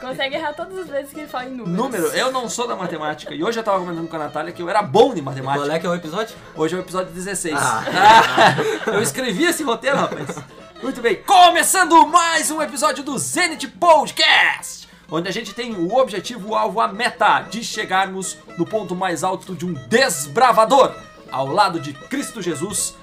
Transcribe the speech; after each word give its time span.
Consegue 0.00 0.36
errar 0.36 0.52
todas 0.52 0.78
as 0.78 0.88
vezes 0.88 1.12
que 1.12 1.20
ele 1.20 1.28
fala 1.28 1.46
em 1.46 1.50
números. 1.50 1.76
Número, 1.76 2.06
eu 2.08 2.30
não 2.30 2.48
sou 2.48 2.68
da 2.68 2.76
matemática. 2.76 3.34
E 3.34 3.42
hoje 3.42 3.58
eu 3.58 3.64
tava 3.64 3.78
comentando 3.80 4.06
com 4.06 4.16
a 4.16 4.18
Natália 4.20 4.52
que 4.52 4.62
eu 4.62 4.68
era 4.68 4.82
bom 4.82 5.14
em 5.14 5.22
matemática. 5.22 5.64
Qual 5.64 5.76
é 5.76 5.78
que 5.80 5.86
é 5.86 5.88
o 5.88 5.94
episódio? 5.94 6.36
Hoje 6.54 6.74
é 6.74 6.78
o 6.78 6.80
episódio 6.80 7.12
16. 7.12 7.56
Ah. 7.56 7.84
Ah, 8.86 8.90
eu 8.92 9.02
escrevi 9.02 9.44
esse 9.44 9.62
roteiro, 9.62 9.96
rapaz. 9.96 10.36
Muito 10.82 11.00
bem, 11.00 11.16
começando 11.16 12.06
mais 12.06 12.50
um 12.50 12.60
episódio 12.60 13.02
do 13.02 13.16
Zenit 13.16 13.66
Podcast, 13.68 14.86
onde 15.10 15.28
a 15.28 15.32
gente 15.32 15.54
tem 15.54 15.74
o 15.74 15.94
objetivo, 15.96 16.50
o 16.50 16.54
alvo, 16.54 16.78
a 16.80 16.88
meta 16.88 17.40
de 17.40 17.64
chegarmos 17.64 18.36
no 18.58 18.66
ponto 18.66 18.94
mais 18.94 19.24
alto 19.24 19.54
de 19.54 19.64
um 19.64 19.72
desbravador, 19.72 20.94
ao 21.32 21.46
lado 21.46 21.80
de 21.80 21.94
Cristo 21.94 22.42
Jesus, 22.42 22.94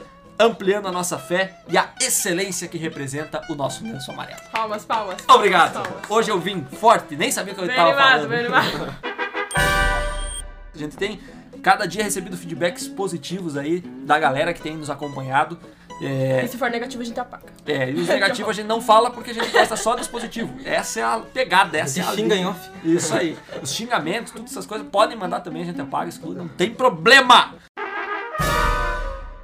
ampliando 0.41 0.87
a 0.87 0.91
nossa 0.91 1.17
fé 1.19 1.55
e 1.69 1.77
a 1.77 1.89
excelência 2.01 2.67
que 2.67 2.77
representa 2.77 3.41
o 3.49 3.55
nosso 3.55 3.83
lenço 3.83 4.11
amarelo. 4.11 4.39
Palmas, 4.51 4.83
palmas. 4.83 5.21
palmas, 5.21 5.35
Obrigado. 5.35 5.73
palmas. 5.73 6.09
Hoje 6.09 6.31
eu 6.31 6.39
vim 6.39 6.65
forte, 6.79 7.15
nem 7.15 7.31
sabia 7.31 7.53
o 7.53 7.55
que 7.55 7.61
eu 7.61 7.69
estava 7.69 7.93
falando. 7.93 8.27
bem 8.29 8.39
animado. 8.39 8.95
A 10.73 10.77
gente 10.77 10.95
tem 10.97 11.19
cada 11.61 11.85
dia 11.85 12.03
recebido 12.03 12.35
feedbacks 12.35 12.87
positivos 12.87 13.55
aí 13.57 13.81
da 13.81 14.17
galera 14.17 14.53
que 14.53 14.61
tem 14.61 14.75
nos 14.75 14.89
acompanhado. 14.89 15.59
É, 16.01 16.43
E 16.43 16.47
se 16.47 16.57
for 16.57 16.71
negativo, 16.71 17.03
a 17.03 17.05
gente 17.05 17.19
apaga. 17.19 17.43
é, 17.67 17.91
e 17.91 17.93
os 17.93 18.07
negativos 18.07 18.49
a 18.49 18.53
gente 18.53 18.65
não 18.65 18.81
fala 18.81 19.11
porque 19.11 19.29
a 19.29 19.33
gente 19.35 19.51
gosta 19.51 19.75
só 19.75 19.95
dos 19.95 20.07
positivos. 20.07 20.65
Essa 20.65 20.99
é 20.99 21.03
a 21.03 21.19
pegada, 21.19 21.77
essa 21.77 21.99
é 21.99 22.03
a 22.03 22.15
xinga 22.15 22.35
em 22.35 22.47
off. 22.47 22.69
Isso 22.83 23.13
aí. 23.13 23.37
Os 23.61 23.71
xingamentos, 23.71 24.31
todas 24.31 24.49
essas 24.49 24.65
coisas, 24.65 24.87
podem 24.87 25.15
mandar 25.15 25.41
também, 25.41 25.61
a 25.61 25.65
gente 25.65 25.79
apaga, 25.79 26.09
exclui, 26.09 26.35
não 26.35 26.47
tem 26.47 26.71
problema! 26.73 27.53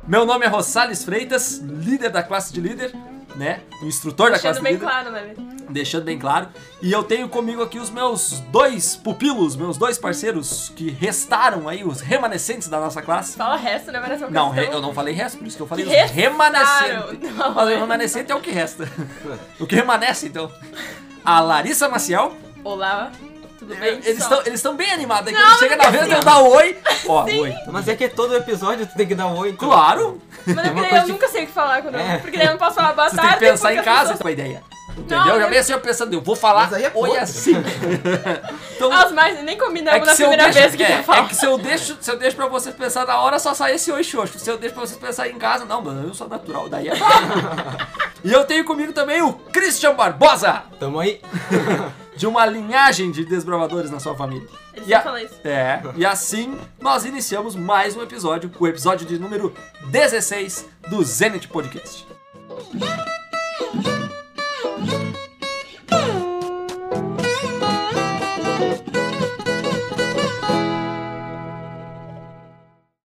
Meu 0.07 0.25
nome 0.25 0.45
é 0.45 0.47
Rosales 0.47 1.03
Freitas, 1.03 1.57
líder 1.59 2.09
da 2.09 2.23
classe 2.23 2.53
de 2.53 2.61
líder, 2.61 2.93
né? 3.35 3.59
O 3.81 3.85
instrutor 3.85 4.31
da 4.31 4.39
classe 4.39 4.43
Deixando 4.43 4.57
de 4.57 4.63
bem 4.63 4.73
líder. 4.73 4.85
claro, 4.85 5.11
né? 5.11 5.33
Deixando 5.69 6.03
bem 6.05 6.17
claro. 6.17 6.47
E 6.81 6.89
eu 6.91 7.03
tenho 7.03 7.27
comigo 7.27 7.61
aqui 7.61 7.77
os 7.77 7.89
meus 7.89 8.39
dois 8.51 8.95
pupilos, 8.95 9.57
meus 9.57 9.75
dois 9.77 9.97
parceiros 9.97 10.71
que 10.75 10.89
restaram 10.89 11.67
aí, 11.67 11.83
os 11.83 11.99
remanescentes 11.99 12.69
da 12.69 12.79
nossa 12.79 13.01
classe. 13.01 13.35
Fala 13.35 13.57
resto, 13.57 13.91
né? 13.91 13.99
Parece 13.99 14.23
uma 14.23 14.31
Não, 14.31 14.49
re- 14.49 14.69
eu 14.71 14.81
não 14.81 14.93
falei 14.93 15.13
resto, 15.13 15.37
por 15.39 15.45
isso 15.47 15.57
que 15.57 15.63
eu 15.63 15.67
falei 15.67 15.85
Que 15.85 15.91
os 16.05 16.11
remanescentes. 16.11 17.35
não, 17.35 17.53
Mas 17.53 17.67
o 17.67 17.69
é. 17.69 17.75
remanescente 17.77 18.31
é 18.31 18.35
o 18.35 18.39
que 18.39 18.49
resta. 18.51 18.89
o 19.59 19.67
que 19.67 19.75
remanesce, 19.75 20.27
então. 20.27 20.49
A 21.23 21.41
Larissa 21.41 21.89
Maciel. 21.89 22.31
Olá, 22.63 23.11
tudo 23.67 23.79
bem? 23.79 23.89
Eles 24.03 24.19
estão 24.19 24.41
eles 24.45 24.61
tão 24.61 24.75
bem 24.75 24.91
animados 24.91 25.27
aí. 25.27 25.35
Quando 25.35 25.59
chega 25.59 25.75
na 25.77 25.89
vez 25.89 26.05
de 26.07 26.11
eu 26.13 26.23
dar 26.23 26.39
oi. 26.39 26.77
Ó, 27.07 27.23
oi. 27.25 27.53
Mas 27.71 27.87
é 27.87 27.95
que 27.95 28.07
todo 28.09 28.35
episódio 28.35 28.85
tu 28.87 28.95
tem 28.95 29.05
que 29.07 29.15
dar 29.15 29.27
um 29.27 29.37
oi. 29.37 29.49
então. 29.49 29.67
Claro. 29.67 30.21
Mas 30.45 30.57
é 30.57 30.95
É 30.95 30.99
eu 30.99 31.03
de- 31.05 31.11
nunca 31.11 31.27
sei 31.27 31.43
o 31.43 31.47
que 31.47 31.51
falar 31.53 31.81
quando 31.81 31.95
É. 31.97 32.15
eu... 32.15 32.19
Porque 32.21 32.37
daí 32.37 32.47
eu 32.47 32.51
não 32.51 32.57
posso 32.59 32.75
falar 32.75 32.93
boa 32.93 33.09
Você 33.09 33.15
tarde. 33.15 33.31
tem 33.31 33.39
que 33.39 33.45
pensar 33.51 33.73
em 33.73 33.75
porque 33.77 33.89
as 33.89 33.95
casa 33.95 34.01
pessoas- 34.13 34.21
com 34.21 34.27
a 34.27 34.31
ideia. 34.31 34.63
Entendeu? 34.97 35.17
Não, 35.19 35.27
Já 35.27 35.35
eu- 35.43 35.49
vem 35.49 35.59
assim 35.59 35.73
eu 35.73 35.79
pensando, 35.79 36.13
eu 36.13 36.21
vou 36.21 36.35
falar 36.35 36.63
Mas 36.63 36.73
aí 36.73 36.83
é 36.85 36.87
oi 36.87 37.09
podre. 37.09 37.17
assim. 37.19 37.53
então, 38.75 38.91
As 38.91 39.11
mais 39.11 39.43
nem 39.43 39.55
combinamos 39.55 40.03
na 40.07 40.11
eu 40.11 40.15
primeira 40.15 40.43
deixo- 40.45 40.59
vez 40.59 40.75
que 40.75 40.83
é, 40.83 40.89
ia 40.97 41.03
falar. 41.03 41.19
é 41.19 41.27
que 41.27 41.35
se 41.35 41.45
eu 41.45 41.55
deixo, 41.59 41.97
se 42.01 42.09
eu 42.09 42.17
deixo 42.17 42.35
pra 42.35 42.47
vocês 42.47 42.73
pensar 42.73 43.05
na 43.05 43.19
hora, 43.19 43.37
só 43.37 43.53
sai 43.53 43.75
esse 43.75 43.91
oi 43.91 44.03
xoxo. 44.03 44.39
Se 44.39 44.49
eu 44.49 44.57
deixo 44.57 44.73
pra 44.73 44.85
vocês 44.87 44.99
pensar 44.99 45.27
em 45.29 45.37
casa, 45.37 45.65
não, 45.65 45.81
mano, 45.83 46.07
eu 46.07 46.15
sou 46.15 46.27
natural, 46.27 46.67
daí 46.67 46.87
é 46.89 46.93
E 48.23 48.33
eu 48.33 48.43
tenho 48.45 48.65
comigo 48.65 48.91
também 48.91 49.21
o 49.21 49.33
Christian 49.33 49.93
Barbosa, 49.93 50.63
Tamo 50.79 50.99
aí. 50.99 51.21
de 52.17 52.25
uma 52.27 52.45
linhagem 52.45 53.11
de 53.11 53.23
desbravadores 53.23 53.91
na 53.91 53.99
sua 53.99 54.15
família. 54.15 54.47
Eles 54.73 54.87
E 54.89 54.93
a- 54.93 55.23
isso. 55.23 55.39
É, 55.43 55.81
e 55.95 56.05
assim 56.05 56.57
nós 56.81 57.05
iniciamos 57.05 57.55
mais 57.55 57.95
um 57.95 58.01
episódio, 58.01 58.51
o 58.59 58.67
episódio 58.67 59.05
de 59.05 59.17
número 59.19 59.53
16 59.91 60.67
do 60.89 61.03
Zenit 61.03 61.47
Podcast. 61.47 62.05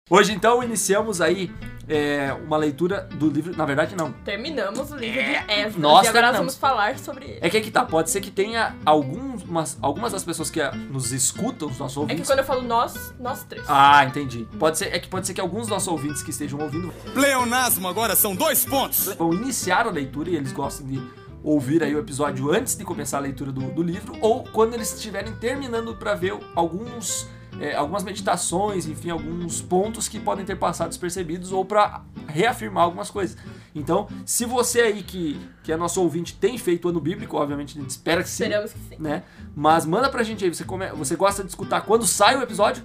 Hoje 0.09 0.31
então 0.31 0.63
iniciamos 0.63 1.19
aí 1.19 1.51
é, 1.87 2.33
uma 2.45 2.57
leitura 2.57 3.07
do 3.13 3.29
livro, 3.29 3.55
na 3.55 3.65
verdade 3.65 3.95
não, 3.95 4.11
Terminamos 4.11 4.91
o 4.91 4.95
livro 4.97 5.21
de 5.23 5.29
Esdras. 5.29 5.75
É, 5.75 5.79
nós 5.79 6.05
e 6.05 6.09
agora 6.09 6.27
nós 6.27 6.37
vamos 6.37 6.55
falar 6.55 6.97
sobre 6.99 7.25
ele. 7.25 7.39
É 7.41 7.49
que 7.49 7.57
aqui 7.57 7.71
tá, 7.71 7.85
pode 7.85 8.09
ser 8.09 8.19
que 8.21 8.29
tenha 8.29 8.75
algumas, 8.85 9.77
algumas 9.81 10.11
das 10.11 10.23
pessoas 10.23 10.49
que 10.49 10.59
ah, 10.61 10.71
nos 10.71 11.11
escutam, 11.11 11.69
os 11.69 11.77
nossos 11.77 11.97
É 11.97 11.99
que 11.99 12.11
ouvintes. 12.11 12.27
quando 12.27 12.39
eu 12.39 12.45
falo 12.45 12.61
nós, 12.61 13.13
nós 13.19 13.43
três. 13.43 13.65
Ah, 13.67 14.03
entendi. 14.05 14.47
Pode 14.59 14.77
ser, 14.77 14.93
é 14.93 14.99
que 14.99 15.07
pode 15.07 15.25
ser 15.27 15.33
que 15.33 15.41
alguns 15.41 15.61
dos 15.61 15.69
nossos 15.69 15.87
ouvintes 15.87 16.21
que 16.21 16.29
estejam 16.31 16.59
ouvindo 16.59 16.91
Pleonasmo 17.13 17.87
agora 17.87 18.15
são 18.15 18.35
dois 18.35 18.65
pontos. 18.65 19.05
vão 19.15 19.33
iniciar 19.33 19.87
a 19.87 19.91
leitura 19.91 20.29
e 20.29 20.35
eles 20.35 20.51
gostam 20.51 20.85
de 20.87 21.01
ouvir 21.43 21.81
aí 21.83 21.95
o 21.95 21.99
episódio 21.99 22.51
antes 22.51 22.75
de 22.75 22.83
começar 22.83 23.17
a 23.17 23.21
leitura 23.21 23.51
do, 23.51 23.61
do 23.71 23.81
livro 23.81 24.13
ou 24.21 24.43
quando 24.43 24.73
eles 24.73 24.93
estiverem 24.93 25.33
terminando 25.35 25.95
para 25.95 26.13
ver 26.13 26.37
alguns 26.55 27.27
é, 27.59 27.75
algumas 27.75 28.03
meditações, 28.03 28.87
enfim, 28.87 29.09
alguns 29.09 29.61
pontos 29.61 30.07
que 30.07 30.19
podem 30.19 30.45
ter 30.45 30.55
passado 30.55 30.89
despercebidos 30.89 31.51
ou 31.51 31.65
para 31.65 32.03
reafirmar 32.27 32.83
algumas 32.83 33.09
coisas. 33.09 33.37
Então, 33.73 34.07
se 34.25 34.45
você 34.45 34.81
aí 34.81 35.03
que, 35.03 35.39
que 35.63 35.71
é 35.71 35.77
nosso 35.77 36.01
ouvinte 36.01 36.35
tem 36.35 36.57
feito 36.57 36.85
o 36.85 36.89
ano 36.89 36.99
bíblico, 36.99 37.37
obviamente 37.37 37.77
a 37.77 37.81
gente 37.81 37.91
espera 37.91 38.23
que 38.23 38.29
sim, 38.29 38.43
Esperamos 38.43 38.73
que 38.73 38.79
sim. 38.79 38.95
né? 38.99 39.23
Mas 39.55 39.85
manda 39.85 40.09
pra 40.09 40.23
gente 40.23 40.43
aí, 40.43 40.53
você, 40.53 40.63
come... 40.63 40.87
você 40.89 41.15
gosta 41.15 41.43
de 41.43 41.49
escutar 41.49 41.81
quando 41.81 42.05
sai 42.05 42.37
o 42.37 42.41
episódio? 42.41 42.83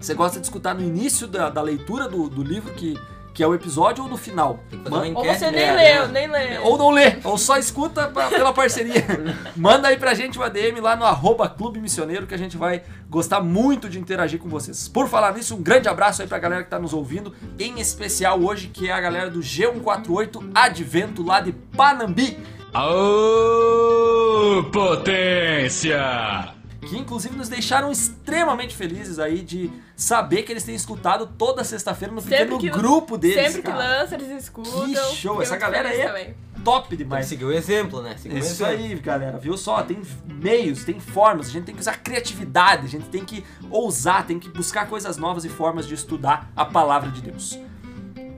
Você 0.00 0.14
gosta 0.14 0.40
de 0.40 0.46
escutar 0.46 0.74
no 0.74 0.82
início 0.82 1.28
da, 1.28 1.50
da 1.50 1.60
leitura 1.60 2.08
do, 2.08 2.28
do 2.28 2.42
livro, 2.42 2.72
que, 2.72 2.98
que 3.32 3.42
é 3.42 3.46
o 3.46 3.54
episódio, 3.54 4.02
ou 4.04 4.10
no 4.10 4.16
final? 4.16 4.60
Man- 4.90 5.12
Ou 5.14 5.24
você 5.24 5.50
nem 5.50 5.62
é, 5.62 5.72
leu, 5.72 6.08
né? 6.08 6.26
nem 6.26 6.30
leu. 6.30 6.62
Ou 6.64 6.76
não 6.76 6.90
lê, 6.90 7.16
ou 7.24 7.38
só 7.38 7.56
escuta 7.56 8.08
pra- 8.08 8.28
pela 8.28 8.52
parceria. 8.52 9.04
Manda 9.56 9.88
aí 9.88 9.96
pra 9.96 10.14
gente 10.14 10.38
o 10.38 10.42
ADM 10.42 10.80
lá 10.80 10.96
no 10.96 11.04
arroba 11.04 11.48
Clube 11.48 11.80
Missioneiro, 11.80 12.26
que 12.26 12.34
a 12.34 12.38
gente 12.38 12.56
vai 12.56 12.82
gostar 13.08 13.40
muito 13.40 13.88
de 13.88 13.98
interagir 13.98 14.38
com 14.38 14.48
vocês. 14.48 14.88
Por 14.88 15.08
falar 15.08 15.32
nisso, 15.34 15.54
um 15.56 15.62
grande 15.62 15.88
abraço 15.88 16.22
aí 16.22 16.28
pra 16.28 16.38
galera 16.38 16.62
que 16.64 16.70
tá 16.70 16.78
nos 16.78 16.92
ouvindo, 16.92 17.34
em 17.58 17.80
especial 17.80 18.40
hoje, 18.40 18.68
que 18.68 18.88
é 18.88 18.92
a 18.92 19.00
galera 19.00 19.30
do 19.30 19.40
G148 19.40 20.50
Advento, 20.54 21.22
lá 21.24 21.40
de 21.40 21.52
Panambi. 21.52 22.38
Aô, 22.72 24.62
potência! 24.72 26.54
Que 26.80 26.96
inclusive 26.96 27.36
nos 27.36 27.48
deixaram 27.48 27.90
extremamente 27.92 28.74
felizes 28.74 29.18
aí 29.18 29.42
de 29.42 29.70
saber 29.94 30.42
que 30.42 30.52
eles 30.52 30.62
têm 30.64 30.74
escutado 30.74 31.26
toda 31.26 31.62
sexta-feira 31.62 32.14
no 32.14 32.22
pequeno 32.22 32.58
que- 32.58 32.70
grupo 32.70 33.18
deles, 33.18 33.36
Sempre 33.46 33.62
que 33.62 33.68
cara. 33.70 34.00
lança, 34.00 34.14
eles 34.14 34.44
escutam. 34.44 34.86
Que 34.86 34.96
show, 35.16 35.42
essa 35.42 35.56
galera 35.56 35.88
aí 35.90 36.00
é 36.00 36.06
também. 36.06 36.34
Top 36.64 36.88
que 36.88 36.96
demais. 36.96 37.26
seguir 37.26 37.44
o 37.46 37.52
exemplo, 37.52 38.02
né? 38.02 38.16
Seguir 38.18 38.34
o 38.34 38.38
Isso 38.38 38.64
exemplo. 38.64 38.84
aí, 38.84 38.94
galera, 38.96 39.38
viu 39.38 39.56
só? 39.56 39.82
Tem 39.82 40.00
meios, 40.26 40.84
tem 40.84 41.00
formas, 41.00 41.48
a 41.48 41.50
gente 41.50 41.64
tem 41.64 41.74
que 41.74 41.80
usar 41.80 41.94
criatividade, 41.98 42.84
a 42.86 42.88
gente 42.88 43.06
tem 43.06 43.24
que 43.24 43.44
ousar, 43.70 44.26
tem 44.26 44.38
que 44.38 44.48
buscar 44.50 44.86
coisas 44.86 45.16
novas 45.16 45.44
e 45.44 45.48
formas 45.48 45.86
de 45.86 45.94
estudar 45.94 46.50
a 46.54 46.64
palavra 46.64 47.10
de 47.10 47.22
Deus. 47.22 47.58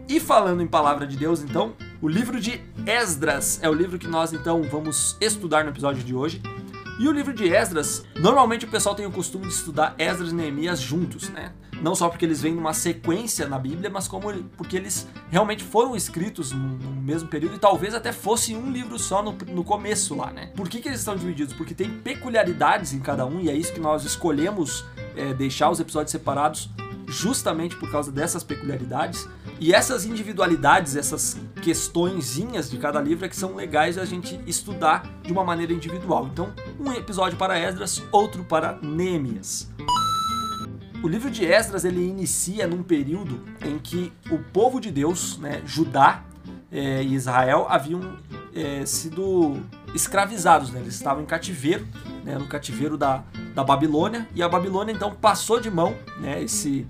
E 0.08 0.20
falando 0.20 0.62
em 0.62 0.66
palavra 0.66 1.06
de 1.06 1.16
Deus, 1.16 1.40
então, 1.42 1.74
o 2.00 2.08
livro 2.08 2.40
de 2.40 2.60
Esdras 2.86 3.58
é 3.62 3.68
o 3.68 3.72
livro 3.72 3.98
que 3.98 4.06
nós 4.06 4.32
então 4.32 4.62
vamos 4.64 5.16
estudar 5.20 5.64
no 5.64 5.70
episódio 5.70 6.02
de 6.04 6.14
hoje. 6.14 6.40
E 6.98 7.08
o 7.08 7.12
livro 7.12 7.32
de 7.32 7.48
Esdras, 7.48 8.04
normalmente 8.16 8.64
o 8.64 8.68
pessoal 8.68 8.94
tem 8.94 9.06
o 9.06 9.10
costume 9.10 9.46
de 9.46 9.54
estudar 9.54 9.94
Esdras 9.98 10.30
e 10.30 10.34
Neemias 10.34 10.80
juntos, 10.80 11.28
né? 11.30 11.52
Não 11.80 11.94
só 11.96 12.08
porque 12.08 12.24
eles 12.24 12.40
vêm 12.40 12.54
numa 12.54 12.72
sequência 12.72 13.48
na 13.48 13.58
Bíblia, 13.58 13.90
mas 13.90 14.06
como 14.06 14.32
porque 14.56 14.76
eles 14.76 15.08
realmente 15.30 15.64
foram 15.64 15.96
escritos 15.96 16.52
no, 16.52 16.68
no 16.78 17.02
mesmo 17.02 17.28
período 17.28 17.56
e 17.56 17.58
talvez 17.58 17.92
até 17.92 18.12
fosse 18.12 18.54
um 18.54 18.70
livro 18.70 18.98
só 18.98 19.22
no, 19.22 19.32
no 19.48 19.64
começo 19.64 20.14
lá, 20.14 20.30
né? 20.30 20.52
Por 20.54 20.68
que, 20.68 20.80
que 20.80 20.88
eles 20.88 21.00
estão 21.00 21.16
divididos? 21.16 21.54
Porque 21.54 21.74
tem 21.74 21.90
peculiaridades 21.90 22.92
em 22.92 23.00
cada 23.00 23.26
um 23.26 23.40
e 23.40 23.50
é 23.50 23.54
isso 23.54 23.72
que 23.72 23.80
nós 23.80 24.04
escolhemos 24.04 24.84
é, 25.16 25.34
deixar 25.34 25.70
os 25.70 25.80
episódios 25.80 26.12
separados 26.12 26.70
justamente 27.08 27.74
por 27.76 27.90
causa 27.90 28.12
dessas 28.12 28.44
peculiaridades. 28.44 29.28
E 29.62 29.72
essas 29.72 30.04
individualidades, 30.04 30.96
essas 30.96 31.36
questõezinhas 31.62 32.68
de 32.68 32.78
cada 32.78 33.00
livro 33.00 33.24
é 33.24 33.28
que 33.28 33.36
são 33.36 33.54
legais 33.54 33.96
a 33.96 34.04
gente 34.04 34.40
estudar 34.44 35.08
de 35.22 35.32
uma 35.32 35.44
maneira 35.44 35.72
individual. 35.72 36.26
Então, 36.26 36.52
um 36.80 36.92
episódio 36.92 37.38
para 37.38 37.56
Esdras, 37.56 38.02
outro 38.10 38.42
para 38.42 38.80
Neemias. 38.82 39.70
O 41.00 41.06
livro 41.06 41.30
de 41.30 41.44
Esdras 41.44 41.84
ele 41.84 42.04
inicia 42.04 42.66
num 42.66 42.82
período 42.82 43.40
em 43.64 43.78
que 43.78 44.12
o 44.32 44.38
povo 44.40 44.80
de 44.80 44.90
Deus, 44.90 45.38
né, 45.38 45.62
Judá 45.64 46.24
eh, 46.72 47.04
e 47.04 47.14
Israel, 47.14 47.68
haviam 47.68 48.18
eh, 48.52 48.84
sido 48.84 49.62
escravizados, 49.94 50.72
né? 50.72 50.80
eles 50.80 50.96
estavam 50.96 51.22
em 51.22 51.26
cativeiro, 51.26 51.86
né, 52.24 52.36
no 52.36 52.48
cativeiro 52.48 52.98
da, 52.98 53.22
da 53.54 53.62
Babilônia, 53.62 54.26
e 54.34 54.42
a 54.42 54.48
Babilônia 54.48 54.92
então 54.92 55.14
passou 55.14 55.60
de 55.60 55.70
mão, 55.70 55.94
né, 56.18 56.42
esse, 56.42 56.84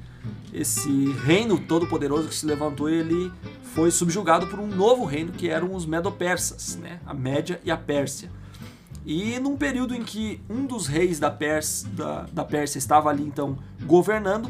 esse 0.53 1.11
reino 1.25 1.59
todo-poderoso 1.59 2.29
que 2.29 2.35
se 2.35 2.47
levantou, 2.47 2.89
ele 2.89 3.33
foi 3.75 3.91
subjugado 3.91 4.47
por 4.47 4.59
um 4.59 4.67
novo 4.67 5.05
reino 5.05 5.33
que 5.33 5.49
eram 5.49 5.75
os 5.75 5.87
Medo-Persas, 5.87 6.77
né, 6.77 7.01
a 7.07 7.15
Média 7.15 7.61
e 7.65 7.71
a 7.71 7.77
Pérsia. 7.77 8.31
E 9.05 9.39
num 9.41 9.57
período 9.57 9.95
em 9.95 10.03
que 10.03 10.41
um 10.49 10.65
dos 10.65 10.87
reis 10.87 11.19
da 11.19 11.31
Pérsia, 11.31 11.89
da, 11.91 12.27
da 12.33 12.45
Pérsia 12.45 12.79
estava 12.79 13.11
ali 13.11 13.25
então 13.25 13.59
governando, 13.85 14.49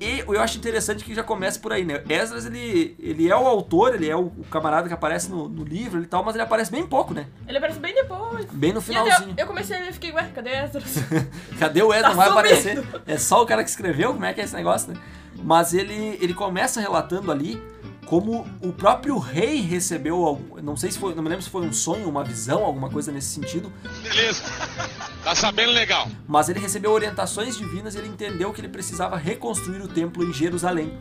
E 0.00 0.20
eu 0.20 0.40
acho 0.40 0.58
interessante 0.58 1.04
que 1.04 1.14
já 1.14 1.22
começa 1.22 1.58
por 1.58 1.72
aí, 1.72 1.84
né? 1.84 2.02
Esdras, 2.08 2.46
ele, 2.46 2.96
ele 2.98 3.28
é 3.28 3.36
o 3.36 3.46
autor, 3.46 3.94
ele 3.94 4.08
é 4.08 4.16
o, 4.16 4.26
o 4.26 4.44
camarada 4.50 4.88
que 4.88 4.94
aparece 4.94 5.30
no, 5.30 5.48
no 5.48 5.64
livro 5.64 6.02
e 6.02 6.06
tal, 6.06 6.24
mas 6.24 6.34
ele 6.34 6.42
aparece 6.44 6.70
bem 6.70 6.86
pouco, 6.86 7.14
né? 7.14 7.26
Ele 7.48 7.58
aparece 7.58 7.78
bem 7.78 7.94
depois. 7.94 8.46
Bem 8.52 8.72
no 8.72 8.80
finalzinho. 8.80 9.30
eu, 9.30 9.44
eu 9.44 9.46
comecei 9.46 9.76
a 9.76 9.80
ler 9.80 9.90
e 9.90 9.92
fiquei, 9.92 10.12
ué, 10.12 10.30
cadê 10.34 10.50
Esdras? 10.50 10.96
Cadê 11.58 11.82
o 11.82 11.92
Ezra? 11.92 12.10
Tá 12.10 12.14
vai 12.14 12.28
sumindo. 12.28 12.40
aparecer. 12.40 12.84
É 13.06 13.18
só 13.18 13.42
o 13.42 13.46
cara 13.46 13.62
que 13.64 13.70
escreveu? 13.70 14.12
Como 14.12 14.24
é 14.24 14.32
que 14.32 14.40
é 14.40 14.44
esse 14.44 14.54
negócio, 14.54 14.92
né? 14.92 15.00
Mas 15.42 15.74
ele, 15.74 16.18
ele 16.20 16.34
começa 16.34 16.80
relatando 16.80 17.30
ali 17.30 17.62
como 18.06 18.46
o 18.62 18.72
próprio 18.72 19.18
rei 19.18 19.60
recebeu, 19.60 20.24
algum- 20.24 20.60
não 20.62 20.76
sei 20.76 20.90
se 20.92 20.98
foi, 20.98 21.14
não 21.14 21.22
me 21.22 21.28
lembro 21.28 21.42
se 21.44 21.50
foi 21.50 21.62
um 21.66 21.72
sonho, 21.72 22.08
uma 22.08 22.22
visão, 22.24 22.64
alguma 22.64 22.88
coisa 22.88 23.10
nesse 23.12 23.28
sentido, 23.28 23.72
Beleza. 24.02 24.42
Tá 25.24 25.34
sabendo 25.34 25.72
legal. 25.72 26.08
mas 26.26 26.48
ele 26.48 26.60
recebeu 26.60 26.92
orientações 26.92 27.56
divinas 27.56 27.94
e 27.94 27.98
ele 27.98 28.08
entendeu 28.08 28.52
que 28.52 28.60
ele 28.60 28.68
precisava 28.68 29.16
reconstruir 29.16 29.82
o 29.82 29.88
templo 29.88 30.24
em 30.24 30.32
Jerusalém, 30.32 30.96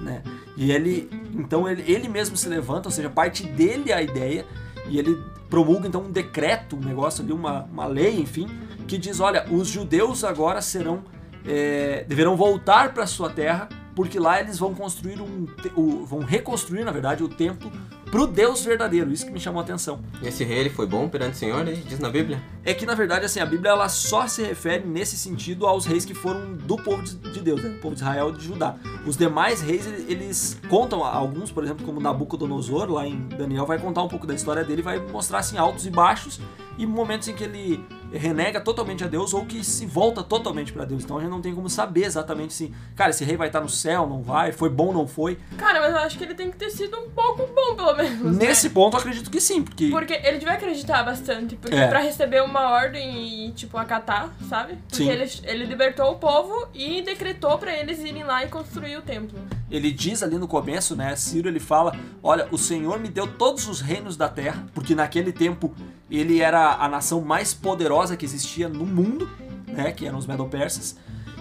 né? 0.00 0.22
E 0.56 0.70
ele, 0.70 1.10
então 1.34 1.68
ele, 1.68 1.82
ele 1.90 2.08
mesmo 2.08 2.36
se 2.36 2.48
levanta, 2.48 2.88
ou 2.88 2.92
seja, 2.92 3.10
parte 3.10 3.42
dele 3.42 3.92
a 3.92 4.00
ideia 4.00 4.46
e 4.88 4.98
ele 4.98 5.20
promulga 5.50 5.88
então 5.88 6.02
um 6.02 6.10
decreto, 6.10 6.76
um 6.76 6.80
negócio 6.80 7.22
ali, 7.24 7.32
uma, 7.32 7.64
uma 7.64 7.86
lei, 7.86 8.20
enfim, 8.20 8.48
que 8.86 8.96
diz, 8.96 9.18
olha, 9.20 9.44
os 9.50 9.66
judeus 9.68 10.22
agora 10.24 10.62
serão 10.62 11.02
é, 11.44 12.04
deverão 12.08 12.36
voltar 12.36 12.94
para 12.94 13.06
sua 13.06 13.28
terra 13.30 13.68
porque 13.96 14.20
lá 14.20 14.38
eles 14.40 14.58
vão 14.58 14.72
construir 14.74 15.20
um, 15.20 15.46
o- 15.74 16.04
vão 16.06 16.20
reconstruir 16.20 16.84
na 16.84 16.92
verdade 16.92 17.24
o 17.24 17.28
templo 17.28 17.72
pro 18.10 18.26
Deus 18.26 18.64
verdadeiro. 18.64 19.10
Isso 19.10 19.26
que 19.26 19.32
me 19.32 19.40
chamou 19.40 19.60
a 19.60 19.64
atenção. 19.64 19.98
Esse 20.22 20.44
rei 20.44 20.58
ele 20.58 20.70
foi 20.70 20.86
bom 20.86 21.08
perante 21.08 21.32
o 21.32 21.36
Senhor, 21.36 21.64
né? 21.64 21.72
diz 21.72 21.98
na 21.98 22.08
Bíblia. 22.10 22.40
É 22.64 22.72
que 22.72 22.86
na 22.86 22.94
verdade 22.94 23.24
assim 23.24 23.40
a 23.40 23.46
Bíblia 23.46 23.70
ela 23.72 23.88
só 23.88 24.28
se 24.28 24.42
refere 24.44 24.86
nesse 24.86 25.16
sentido 25.16 25.66
aos 25.66 25.84
reis 25.86 26.04
que 26.04 26.14
foram 26.14 26.52
do 26.54 26.76
povo 26.76 27.02
de 27.02 27.16
de 27.16 27.40
Deus, 27.40 27.62
né? 27.62 27.70
o 27.70 27.80
povo 27.80 27.94
de 27.94 28.00
Israel 28.02 28.28
e 28.30 28.32
de 28.38 28.44
Judá. 28.44 28.76
Os 29.06 29.16
demais 29.16 29.60
reis 29.60 29.86
ele- 29.86 30.06
eles 30.12 30.60
contam 30.68 31.02
alguns, 31.02 31.50
por 31.50 31.64
exemplo, 31.64 31.84
como 31.84 31.98
Nabucodonosor 32.00 32.90
lá 32.92 33.06
em 33.06 33.26
Daniel 33.28 33.64
vai 33.66 33.78
contar 33.78 34.02
um 34.02 34.08
pouco 34.08 34.26
da 34.26 34.34
história 34.34 34.62
dele, 34.62 34.82
vai 34.82 34.98
mostrar 34.98 35.38
assim 35.38 35.56
altos 35.58 35.86
e 35.86 35.90
baixos 35.90 36.38
e 36.78 36.86
momentos 36.86 37.26
em 37.28 37.34
que 37.34 37.42
ele 37.44 37.82
renega 38.16 38.60
totalmente 38.60 39.04
a 39.04 39.06
Deus 39.06 39.32
ou 39.34 39.44
que 39.46 39.62
se 39.64 39.86
volta 39.86 40.22
totalmente 40.22 40.72
para 40.72 40.84
Deus. 40.84 41.04
Então 41.04 41.18
a 41.18 41.20
gente 41.20 41.30
não 41.30 41.40
tem 41.40 41.54
como 41.54 41.68
saber 41.68 42.04
exatamente 42.04 42.52
se, 42.54 42.72
cara, 42.94 43.10
esse 43.10 43.24
rei 43.24 43.36
vai 43.36 43.48
estar 43.48 43.60
no 43.60 43.68
céu, 43.68 44.06
não 44.06 44.22
vai, 44.22 44.52
foi 44.52 44.68
bom, 44.68 44.92
não 44.92 45.06
foi. 45.06 45.38
Cara, 45.56 45.80
mas 45.80 45.90
eu 45.92 45.98
acho 45.98 46.18
que 46.18 46.24
ele 46.24 46.34
tem 46.34 46.50
que 46.50 46.56
ter 46.56 46.70
sido 46.70 46.98
um 46.98 47.10
pouco 47.10 47.46
bom, 47.54 47.74
pelo 47.76 47.94
menos. 47.96 48.36
né? 48.36 48.46
Nesse 48.46 48.70
ponto 48.70 48.94
eu 48.96 49.00
acredito 49.00 49.30
que 49.30 49.40
sim, 49.40 49.62
porque 49.62 49.88
Porque 49.90 50.14
ele 50.14 50.38
devia 50.38 50.54
acreditar 50.54 51.02
bastante. 51.04 51.56
Porque 51.56 51.76
É. 51.76 51.86
pra 51.88 52.00
receber 52.00 52.42
uma 52.42 52.70
ordem 52.70 53.46
e, 53.48 53.52
tipo, 53.52 53.76
acatar, 53.78 54.30
sabe? 54.48 54.74
Porque 54.88 54.96
Sim. 55.04 55.10
ele, 55.10 55.30
ele 55.44 55.64
libertou 55.66 56.12
o 56.12 56.16
povo 56.16 56.68
e 56.74 57.02
decretou 57.02 57.58
pra 57.58 57.72
eles 57.76 57.98
irem 58.00 58.24
lá 58.24 58.44
e 58.44 58.48
construir 58.48 58.96
o 58.96 59.02
templo. 59.02 59.38
Ele 59.70 59.90
diz 59.90 60.22
ali 60.22 60.38
no 60.38 60.46
começo, 60.46 60.94
né? 60.94 61.14
Ciro 61.16 61.48
ele 61.48 61.60
fala: 61.60 61.96
Olha, 62.22 62.48
o 62.50 62.58
Senhor 62.58 62.98
me 62.98 63.08
deu 63.08 63.26
todos 63.26 63.68
os 63.68 63.80
reinos 63.80 64.16
da 64.16 64.28
terra, 64.28 64.66
porque 64.72 64.94
naquele 64.94 65.32
tempo 65.32 65.74
ele 66.10 66.40
era 66.40 66.74
a 66.74 66.88
nação 66.88 67.20
mais 67.20 67.52
poderosa 67.52 68.16
que 68.16 68.24
existia 68.24 68.68
no 68.68 68.86
mundo, 68.86 69.28
né? 69.66 69.92
Que 69.92 70.06
eram 70.06 70.18
os 70.18 70.26
Medo-Persas. 70.26 70.96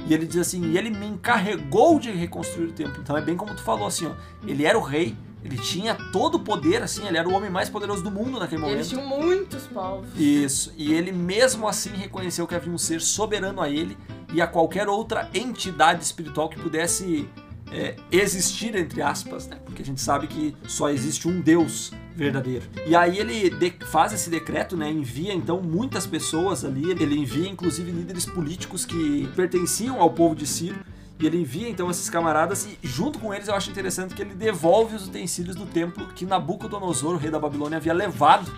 E 0.07 0.13
ele 0.13 0.25
diz 0.25 0.37
assim: 0.37 0.71
E 0.71 0.77
ele 0.77 0.89
me 0.89 1.05
encarregou 1.05 1.99
de 1.99 2.11
reconstruir 2.11 2.65
o 2.65 2.71
templo. 2.71 2.99
Então 3.01 3.15
é 3.15 3.21
bem 3.21 3.35
como 3.35 3.53
tu 3.55 3.63
falou, 3.63 3.87
assim, 3.87 4.07
ó. 4.07 4.11
Ele 4.47 4.65
era 4.65 4.77
o 4.77 4.81
rei, 4.81 5.15
ele 5.43 5.57
tinha 5.57 5.93
todo 6.11 6.35
o 6.35 6.39
poder, 6.39 6.81
assim, 6.81 7.07
ele 7.07 7.19
era 7.19 7.29
o 7.29 7.33
homem 7.33 7.51
mais 7.51 7.69
poderoso 7.69 8.03
do 8.03 8.09
mundo 8.09 8.39
naquele 8.39 8.61
momento. 8.61 8.77
eles 8.77 8.89
tinham 8.89 9.05
muitos 9.05 9.67
povos. 9.67 10.09
Isso, 10.17 10.73
e 10.75 10.91
ele 10.91 11.11
mesmo 11.11 11.67
assim 11.67 11.91
reconheceu 11.91 12.47
que 12.47 12.55
havia 12.55 12.73
um 12.73 12.77
ser 12.77 12.99
soberano 12.99 13.61
a 13.61 13.69
ele 13.69 13.95
e 14.33 14.41
a 14.41 14.47
qualquer 14.47 14.87
outra 14.87 15.29
entidade 15.33 16.03
espiritual 16.03 16.49
que 16.49 16.59
pudesse 16.59 17.29
é, 17.71 17.95
existir, 18.11 18.75
entre 18.75 19.01
aspas, 19.01 19.47
né? 19.47 19.57
Porque 19.65 19.81
a 19.81 19.85
gente 19.85 20.01
sabe 20.01 20.27
que 20.27 20.55
só 20.67 20.89
existe 20.89 21.27
um 21.27 21.41
Deus 21.41 21.91
verdadeiro. 22.15 22.65
E 22.85 22.95
aí 22.95 23.17
ele 23.19 23.51
faz 23.87 24.13
esse 24.13 24.29
decreto, 24.29 24.77
né? 24.77 24.89
Envia 24.89 25.33
então 25.33 25.61
muitas 25.61 26.05
pessoas 26.07 26.63
ali, 26.63 26.91
ele 26.91 27.17
envia 27.17 27.49
inclusive 27.49 27.91
líderes 27.91 28.25
políticos 28.25 28.85
que 28.85 29.27
pertenciam 29.35 29.99
ao 29.99 30.11
povo 30.11 30.35
de 30.35 30.47
Ciro. 30.47 30.77
E 31.17 31.25
ele 31.25 31.37
envia 31.37 31.69
então 31.69 31.89
esses 31.89 32.09
camaradas 32.09 32.65
e 32.65 32.77
junto 32.85 33.19
com 33.19 33.33
eles 33.33 33.47
eu 33.47 33.55
acho 33.55 33.71
interessante 33.71 34.13
que 34.13 34.21
ele 34.21 34.35
devolve 34.35 34.95
os 34.95 35.07
utensílios 35.07 35.55
do 35.55 35.65
templo 35.65 36.07
que 36.07 36.25
Nabucodonosor, 36.25 37.13
o 37.13 37.17
rei 37.17 37.31
da 37.31 37.39
Babilônia, 37.39 37.77
havia 37.77 37.93
levado 37.93 38.51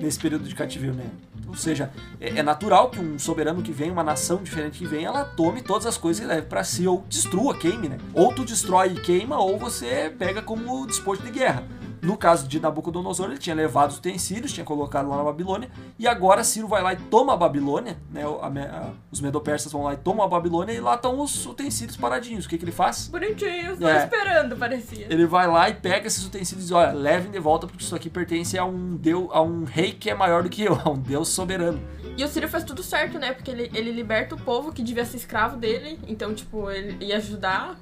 nesse 0.00 0.20
período 0.20 0.48
de 0.48 0.54
cativeiro, 0.54 0.94
né? 0.94 1.10
Ou 1.54 1.58
seja, 1.58 1.92
é, 2.20 2.40
é 2.40 2.42
natural 2.42 2.90
que 2.90 2.98
um 2.98 3.16
soberano 3.16 3.62
que 3.62 3.70
vem, 3.70 3.88
uma 3.88 4.02
nação 4.02 4.42
diferente 4.42 4.80
que 4.80 4.86
vem, 4.86 5.04
ela 5.04 5.24
tome 5.24 5.62
todas 5.62 5.86
as 5.86 5.96
coisas 5.96 6.24
e 6.24 6.26
leve 6.26 6.48
pra 6.48 6.64
si, 6.64 6.84
ou 6.84 7.04
destrua, 7.08 7.56
queime, 7.56 7.88
né? 7.88 7.96
Ou 8.12 8.34
tu 8.34 8.44
destrói 8.44 8.88
e 8.88 9.00
queima, 9.00 9.38
ou 9.38 9.56
você 9.56 10.12
pega 10.18 10.42
como 10.42 10.84
despojo 10.84 11.22
de 11.22 11.30
guerra. 11.30 11.62
No 12.04 12.16
caso 12.16 12.46
de 12.46 12.60
Nabucodonosor, 12.60 13.26
ele 13.30 13.38
tinha 13.38 13.56
levado 13.56 13.90
os 13.90 13.98
utensílios, 13.98 14.52
tinha 14.52 14.64
colocado 14.64 15.08
lá 15.08 15.16
na 15.16 15.24
Babilônia, 15.24 15.70
e 15.98 16.06
agora 16.06 16.44
Ciro 16.44 16.68
vai 16.68 16.82
lá 16.82 16.92
e 16.92 16.96
toma 16.96 17.32
a 17.32 17.36
Babilônia, 17.36 17.96
né? 18.10 18.22
a 18.24 18.46
a- 18.46 18.90
os 19.10 19.20
medopersas 19.20 19.72
vão 19.72 19.82
lá 19.84 19.94
e 19.94 19.96
tomam 19.96 20.24
a 20.24 20.28
Babilônia, 20.28 20.72
e 20.72 20.80
lá 20.80 20.94
estão 20.94 21.18
os 21.20 21.46
utensílios 21.46 21.96
paradinhos. 21.96 22.44
O 22.44 22.48
que, 22.48 22.58
que 22.58 22.64
ele 22.64 22.72
faz? 22.72 23.08
Bonitinho, 23.08 23.76
só 23.78 23.88
É. 23.88 24.04
esperando, 24.04 24.56
parecia. 24.56 25.06
Ele 25.08 25.26
vai 25.26 25.46
lá 25.46 25.68
e 25.70 25.74
pega 25.74 26.06
esses 26.06 26.24
utensílios 26.24 26.64
e 26.64 26.68
diz, 26.68 26.70
olha, 26.72 26.92
levem 26.92 27.30
de 27.30 27.38
volta 27.38 27.66
porque 27.66 27.82
isso 27.82 27.96
aqui 27.96 28.10
pertence 28.10 28.58
a 28.58 28.64
um 28.64 28.96
deus, 28.96 29.28
a 29.32 29.40
um 29.40 29.64
rei 29.64 29.92
que 29.92 30.10
é 30.10 30.14
maior 30.14 30.42
do 30.42 30.48
que 30.50 30.62
eu, 30.62 30.74
a 30.84 30.90
um 30.90 30.98
deus 30.98 31.28
soberano. 31.28 31.80
E 32.16 32.22
o 32.22 32.28
Ciro 32.28 32.48
faz 32.48 32.62
tudo 32.62 32.82
certo, 32.82 33.18
né? 33.18 33.32
Porque 33.32 33.50
ele, 33.50 33.70
ele 33.74 33.90
liberta 33.90 34.34
o 34.34 34.38
povo 34.40 34.72
que 34.72 34.82
devia 34.82 35.04
ser 35.04 35.16
escravo 35.16 35.56
dele. 35.56 35.98
Então, 36.06 36.32
tipo, 36.34 36.70
ele 36.70 37.04
ia 37.04 37.16
ajudar. 37.16 37.76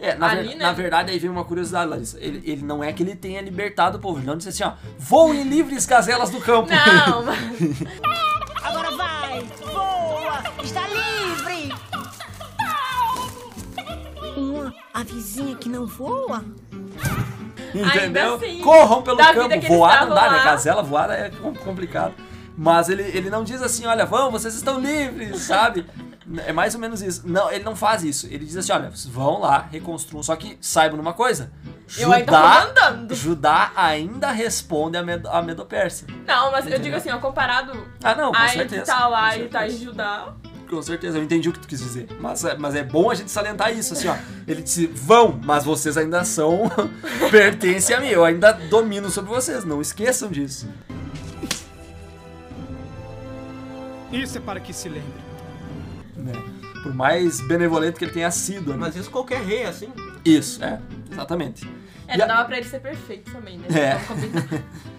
É, 0.00 0.14
na, 0.14 0.28
Ali, 0.30 0.48
ver- 0.48 0.54
né? 0.56 0.64
na 0.64 0.72
verdade 0.72 1.10
aí 1.12 1.18
vem 1.18 1.28
uma 1.30 1.44
curiosidade, 1.44 1.90
Larissa. 1.90 2.18
Ele, 2.20 2.42
ele 2.50 2.62
não 2.64 2.82
é 2.82 2.90
que 2.92 3.02
ele 3.02 3.14
tenha 3.14 3.40
libertado 3.42 3.98
o 3.98 4.00
povo, 4.00 4.18
ele 4.18 4.26
não 4.26 4.36
disse 4.36 4.48
assim, 4.48 4.64
ó, 4.64 4.72
voem 4.98 5.42
livres 5.42 5.84
gazelas 5.84 6.30
do 6.30 6.40
campo. 6.40 6.70
Não, 6.70 7.22
mas... 7.26 7.38
Agora 8.62 8.90
vai! 8.96 9.44
Voa! 9.72 10.42
Está 10.62 10.82
livre! 10.88 11.74
Uma 14.36 14.74
avizinha 14.94 15.54
que 15.56 15.68
não 15.68 15.86
voa? 15.86 16.44
Entendeu? 17.74 18.34
Assim, 18.36 18.60
Corram 18.60 19.02
pelo 19.02 19.18
campo. 19.18 19.66
Voar 19.68 20.06
não 20.06 20.14
dá, 20.14 20.30
né? 20.30 20.42
Gazela 20.44 20.82
voar 20.82 21.10
é 21.10 21.30
com- 21.30 21.54
complicado. 21.54 22.14
Mas 22.56 22.88
ele, 22.88 23.02
ele 23.02 23.30
não 23.30 23.44
diz 23.44 23.62
assim, 23.62 23.86
olha, 23.86 24.04
vão, 24.04 24.30
vocês 24.30 24.54
estão 24.54 24.78
livres, 24.80 25.42
sabe? 25.42 25.86
É 26.46 26.52
mais 26.52 26.74
ou 26.74 26.80
menos 26.80 27.02
isso. 27.02 27.22
Não, 27.24 27.50
ele 27.50 27.64
não 27.64 27.74
faz 27.74 28.04
isso. 28.04 28.26
Ele 28.26 28.44
diz 28.44 28.56
assim, 28.56 28.72
olha, 28.72 28.88
vocês 28.90 29.06
vão 29.06 29.40
lá, 29.40 29.66
reconstruam. 29.70 30.22
Só 30.22 30.36
que 30.36 30.56
saibam 30.60 30.96
numa 30.96 31.12
coisa. 31.12 31.50
Eu 31.98 32.12
ainda 32.12 32.30
tô 32.32 32.66
Judá. 32.66 33.14
Judá 33.14 33.72
ainda 33.74 34.30
responde 34.30 34.96
a, 34.96 35.02
Med 35.02 35.26
a 35.26 35.42
Medopérsia. 35.42 36.06
Não, 36.26 36.52
mas 36.52 36.64
eu 36.66 36.70
Entendeu? 36.70 36.80
digo 36.84 36.96
assim, 36.96 37.10
ó, 37.10 37.18
comparado 37.18 37.72
Ah, 38.02 38.14
não, 38.14 38.30
com 38.32 38.38
a 38.38 38.48
certeza. 38.48 38.84
tá 38.86 39.08
lá 39.08 39.36
e 39.36 39.48
tá. 39.48 39.68
Judá. 39.68 40.32
Com 40.68 40.80
certeza, 40.82 41.18
eu 41.18 41.24
entendi 41.24 41.48
o 41.48 41.52
que 41.52 41.58
tu 41.58 41.66
quis 41.66 41.80
dizer. 41.80 42.06
Mas, 42.20 42.44
é- 42.44 42.56
mas 42.56 42.76
é 42.76 42.84
bom 42.84 43.10
a 43.10 43.14
gente 43.16 43.28
salientar 43.28 43.76
isso, 43.76 43.92
assim, 43.94 44.06
ó. 44.06 44.14
Ele 44.46 44.62
disse, 44.62 44.86
vão, 44.86 45.40
mas 45.44 45.64
vocês 45.64 45.96
ainda 45.96 46.22
são, 46.24 46.70
pertencem 47.28 47.96
a 47.96 48.00
mim. 48.00 48.06
Eu 48.06 48.24
ainda 48.24 48.52
domino 48.52 49.10
sobre 49.10 49.30
vocês, 49.30 49.64
não 49.64 49.80
esqueçam 49.80 50.28
disso. 50.30 50.68
Isso 54.12 54.38
é 54.38 54.40
para 54.40 54.60
que 54.60 54.72
se 54.72 54.88
lembre. 54.88 55.19
Né? 56.20 56.32
Por 56.82 56.94
mais 56.94 57.40
benevolente 57.42 57.98
que 57.98 58.04
ele 58.04 58.12
tenha 58.12 58.30
sido. 58.30 58.70
né? 58.72 58.76
Mas 58.78 58.96
isso 58.96 59.10
qualquer 59.10 59.42
rei 59.42 59.62
é 59.62 59.66
assim. 59.66 59.88
Isso, 60.24 60.62
é, 60.64 60.80
exatamente. 61.10 61.68
É, 62.08 62.14
E 62.14 62.18
não 62.18 62.24
a- 62.24 62.28
dava 62.28 62.44
pra 62.46 62.56
ele 62.58 62.66
ser 62.68 62.80
perfeito 62.80 63.30
também, 63.32 63.58
né? 63.58 63.66
É. 63.70 63.94
Combinar. 64.06 64.46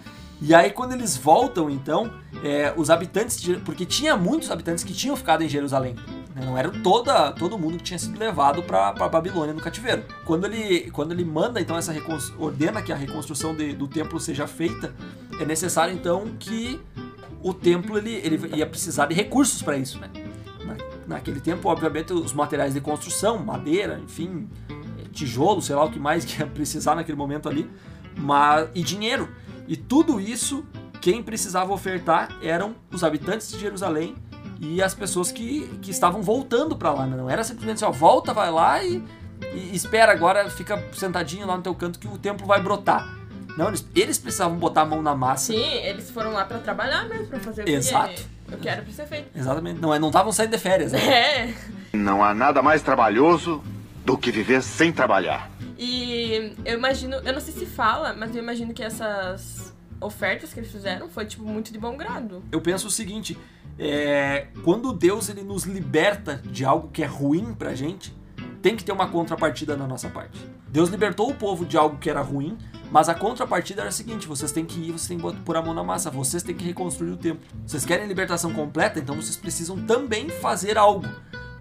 E 0.43 0.55
aí, 0.55 0.71
quando 0.71 0.93
eles 0.93 1.15
voltam, 1.15 1.69
então, 1.69 2.11
é, 2.43 2.73
os 2.75 2.89
habitantes. 2.89 3.39
De, 3.39 3.57
porque 3.57 3.85
tinha 3.85 4.17
muitos 4.17 4.49
habitantes 4.49 4.83
que 4.83 4.91
tinham 4.91 5.15
ficado 5.15 5.43
em 5.43 5.47
Jerusalém. 5.47 5.93
né? 6.35 6.43
Não 6.43 6.57
era 6.57 6.71
toda, 6.71 7.31
todo 7.31 7.59
mundo 7.59 7.77
que 7.77 7.83
tinha 7.83 7.99
sido 7.99 8.17
levado 8.17 8.63
para 8.63 8.91
Babilônia 9.07 9.53
no 9.53 9.61
cativeiro. 9.61 10.03
Quando 10.25 10.45
ele, 10.47 10.89
quando 10.89 11.11
ele 11.11 11.23
manda, 11.23 11.61
então, 11.61 11.77
essa 11.77 11.93
ordena 12.39 12.81
que 12.81 12.91
a 12.91 12.95
reconstrução 12.95 13.55
de- 13.55 13.73
do 13.73 13.87
templo 13.87 14.19
seja 14.19 14.47
feita, 14.47 14.91
é 15.39 15.45
necessário, 15.45 15.93
então, 15.93 16.25
que 16.39 16.81
o 17.43 17.53
templo 17.53 17.95
ele, 17.95 18.13
ele 18.23 18.57
ia 18.57 18.65
precisar 18.65 19.05
de 19.05 19.13
recursos 19.13 19.61
para 19.61 19.77
isso, 19.77 19.99
né? 19.99 20.09
Na- 21.11 21.17
naquele 21.17 21.39
tempo, 21.41 21.67
obviamente, 21.69 22.13
os 22.13 22.33
materiais 22.33 22.73
de 22.73 22.81
construção, 22.81 23.37
madeira, 23.37 23.99
enfim, 24.03 24.47
eh, 24.69 25.03
tijolo, 25.11 25.61
sei 25.61 25.75
lá 25.75 25.83
o 25.85 25.91
que 25.91 25.99
mais 25.99 26.23
que 26.25 26.39
ia 26.39 26.47
precisar 26.47 26.95
naquele 26.95 27.17
momento 27.17 27.47
ali, 27.49 27.69
mas, 28.17 28.69
e 28.73 28.81
dinheiro. 28.81 29.29
E 29.67 29.75
tudo 29.75 30.19
isso, 30.19 30.65
quem 30.99 31.21
precisava 31.23 31.71
ofertar 31.73 32.35
eram 32.41 32.75
os 32.91 33.03
habitantes 33.03 33.49
de 33.51 33.59
Jerusalém 33.59 34.15
e 34.59 34.81
as 34.81 34.93
pessoas 34.93 35.31
que, 35.31 35.67
que 35.81 35.91
estavam 35.91 36.21
voltando 36.21 36.75
para 36.75 36.91
lá. 36.91 37.05
né? 37.05 37.15
Não 37.17 37.29
era 37.29 37.43
simplesmente 37.43 37.83
assim, 37.83 37.85
ó, 37.85 37.91
volta, 37.91 38.33
vai 38.33 38.51
lá 38.51 38.83
e, 38.83 39.03
e 39.53 39.75
espera 39.75 40.11
agora, 40.11 40.49
fica 40.49 40.83
sentadinho 40.93 41.47
lá 41.47 41.55
no 41.57 41.63
teu 41.63 41.73
canto 41.75 41.97
que 41.99 42.07
o 42.07 42.17
templo 42.17 42.45
vai 42.45 42.61
brotar. 42.61 43.07
Não, 43.57 43.67
eles, 43.67 43.85
eles 43.95 44.17
precisavam 44.17 44.57
botar 44.57 44.81
a 44.81 44.85
mão 44.85 45.01
na 45.01 45.13
massa. 45.15 45.51
Sim, 45.51 45.61
eles 45.61 46.09
foram 46.09 46.31
lá 46.31 46.45
pra 46.45 46.59
trabalhar 46.59 47.07
mesmo, 47.09 47.27
pra 47.27 47.39
fazer 47.39 47.63
o 47.65 47.69
Exato. 47.69 48.23
Que 48.57 48.67
era 48.69 48.81
pra 48.81 48.91
ser 48.93 49.05
feito. 49.07 49.29
Exatamente. 49.37 49.79
Não, 49.81 49.93
é- 49.93 49.99
não 49.99 50.07
estavam 50.09 50.31
saindo 50.31 50.51
de 50.51 50.57
férias, 50.57 50.91
né? 50.91 50.99
É, 51.93 51.97
Não 51.97 52.23
há 52.23 52.33
nada 52.33 52.61
mais 52.61 52.81
trabalhoso 52.81 53.61
do 54.05 54.17
que 54.17 54.31
viver 54.31 54.61
sem 54.63 54.91
trabalhar. 54.91 55.49
E 55.77 56.53
eu 56.63 56.77
imagino, 56.77 57.15
eu 57.17 57.33
não 57.33 57.41
sei 57.41 57.53
se 57.53 57.65
fala, 57.65 58.13
mas 58.13 58.35
eu 58.35 58.41
imagino 58.41 58.73
que 58.73 58.83
essas 58.83 59.73
ofertas 59.99 60.53
que 60.53 60.59
eles 60.59 60.71
fizeram 60.71 61.09
foi 61.09 61.25
tipo 61.25 61.43
muito 61.43 61.71
de 61.73 61.77
bom 61.79 61.95
grado. 61.97 62.43
Eu 62.51 62.61
penso 62.61 62.87
o 62.87 62.91
seguinte, 62.91 63.37
é, 63.77 64.47
quando 64.63 64.93
Deus 64.93 65.29
ele 65.29 65.43
nos 65.43 65.63
liberta 65.63 66.41
de 66.45 66.63
algo 66.65 66.89
que 66.89 67.03
é 67.03 67.05
ruim 67.07 67.53
pra 67.53 67.73
gente, 67.75 68.13
tem 68.61 68.75
que 68.75 68.83
ter 68.83 68.91
uma 68.91 69.07
contrapartida 69.07 69.75
na 69.75 69.87
nossa 69.87 70.09
parte. 70.09 70.39
Deus 70.67 70.89
libertou 70.89 71.29
o 71.29 71.35
povo 71.35 71.65
de 71.65 71.77
algo 71.77 71.97
que 71.97 72.09
era 72.09 72.21
ruim, 72.21 72.57
mas 72.91 73.09
a 73.09 73.15
contrapartida 73.15 73.81
era 73.81 73.89
a 73.89 73.91
seguinte: 73.91 74.27
vocês 74.27 74.51
têm 74.51 74.65
que 74.65 74.79
ir, 74.79 74.91
vocês 74.91 75.07
têm 75.07 75.17
que 75.17 75.39
pôr 75.41 75.57
a 75.57 75.61
mão 75.61 75.73
na 75.73 75.83
massa, 75.83 76.11
vocês 76.11 76.43
têm 76.43 76.55
que 76.55 76.63
reconstruir 76.63 77.11
o 77.11 77.17
templo. 77.17 77.41
Vocês 77.65 77.85
querem 77.85 78.07
libertação 78.07 78.53
completa, 78.53 78.99
então 78.99 79.15
vocês 79.15 79.35
precisam 79.35 79.85
também 79.85 80.29
fazer 80.29 80.77
algo. 80.77 81.07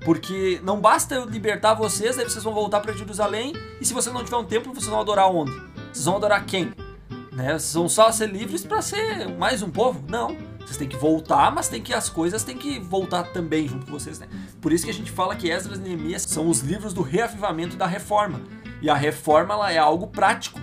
Porque 0.05 0.61
não 0.65 0.81
basta 0.81 1.15
eu 1.15 1.27
libertar 1.27 1.75
vocês, 1.75 2.19
aí 2.19 2.25
vocês 2.25 2.43
vão 2.43 2.55
voltar 2.55 2.81
para 2.81 2.93
Jerusalém, 2.93 3.53
e 3.81 3.85
se 3.85 3.93
você 3.93 4.11
não 4.11 4.25
tiver 4.25 4.37
um 4.37 4.45
templo, 4.45 4.73
vocês 4.73 4.91
vão 4.91 5.01
adorar 5.01 5.31
onde? 5.31 5.53
Vocês 5.93 6.07
vão 6.07 6.17
adorar 6.17 6.45
quem? 6.47 6.73
Né? 7.33 7.53
Vocês 7.59 7.75
vão 7.75 7.89
só 7.89 8.11
ser 8.11 8.31
livres 8.31 8.65
para 8.65 8.81
ser 8.81 9.29
mais 9.37 9.63
um 9.63 9.71
povo? 9.71 10.03
Não. 10.09 10.50
Vocês 10.61 10.77
têm 10.77 10.89
que 10.89 10.97
voltar, 10.97 11.51
mas 11.53 11.69
tem 11.69 11.83
que 11.83 11.93
as 11.93 12.09
coisas 12.09 12.45
têm 12.45 12.57
que 12.57 12.79
voltar 12.79 13.25
também 13.25 13.67
junto 13.67 13.87
com 13.87 13.93
vocês, 13.93 14.19
né? 14.19 14.29
Por 14.61 14.73
isso 14.73 14.85
que 14.85 14.91
a 14.91 14.95
gente 14.95 15.11
fala 15.11 15.35
que 15.35 15.51
Esdras 15.51 15.79
e 15.79 15.83
Neemias 15.83 16.23
são 16.23 16.49
os 16.49 16.61
livros 16.61 16.93
do 16.93 17.03
reavivamento 17.03 17.77
da 17.77 17.87
reforma. 17.87 18.41
E 18.81 18.89
a 18.89 18.95
reforma 18.95 19.55
ela 19.55 19.73
é 19.73 19.79
algo 19.79 20.07
prático. 20.07 20.61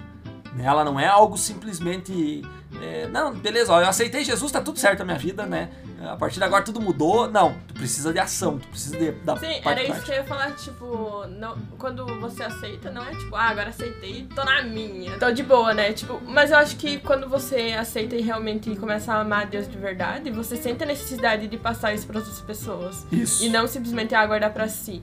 Né? 0.55 0.65
Ela 0.65 0.83
não 0.83 0.99
é 0.99 1.07
algo 1.07 1.37
simplesmente. 1.37 2.41
é, 2.81 3.07
não, 3.07 3.33
beleza, 3.33 3.73
ó, 3.73 3.81
eu 3.81 3.87
aceitei 3.87 4.23
Jesus, 4.23 4.51
tá 4.51 4.61
tudo 4.61 4.79
certo 4.79 4.99
na 4.99 5.05
minha 5.05 5.17
vida, 5.17 5.45
né? 5.45 5.69
A 6.01 6.15
partir 6.15 6.37
de 6.37 6.43
agora 6.43 6.63
tudo 6.63 6.79
mudou. 6.79 7.29
Não, 7.29 7.55
tu 7.67 7.73
precisa 7.73 8.13
de 8.13 8.19
ação, 8.19 8.57
tu 8.57 8.67
precisa 8.67 8.97
de, 8.97 9.11
da 9.11 9.35
Sim, 9.37 9.61
parte 9.61 9.67
era 9.67 9.83
isso 9.83 10.01
que 10.05 10.11
eu 10.11 10.15
ia 10.15 10.23
falar, 10.23 10.51
tipo, 10.55 11.25
não, 11.27 11.57
quando 11.77 12.05
você 12.19 12.43
aceita, 12.43 12.91
não 12.91 13.03
é 13.03 13.11
tipo, 13.11 13.35
ah, 13.35 13.49
agora 13.49 13.69
aceitei, 13.69 14.27
tô 14.35 14.43
na 14.43 14.61
minha. 14.63 15.17
Tô 15.17 15.31
de 15.31 15.43
boa, 15.43 15.73
né? 15.73 15.93
Tipo, 15.93 16.21
mas 16.25 16.51
eu 16.51 16.57
acho 16.57 16.75
que 16.77 16.99
quando 16.99 17.27
você 17.27 17.75
aceita 17.77 18.15
e 18.15 18.21
realmente 18.21 18.75
começa 18.75 19.13
a 19.13 19.21
amar 19.21 19.47
Deus 19.47 19.67
de 19.67 19.77
verdade, 19.77 20.29
você 20.31 20.55
sente 20.55 20.83
a 20.83 20.85
necessidade 20.85 21.47
de 21.47 21.57
passar 21.57 21.93
isso 21.93 22.05
para 22.05 22.19
outras 22.19 22.39
pessoas. 22.41 23.05
Isso. 23.11 23.43
E 23.43 23.49
não 23.49 23.67
simplesmente 23.67 24.13
aguardar 24.13 24.53
pra 24.53 24.67
si. 24.67 25.01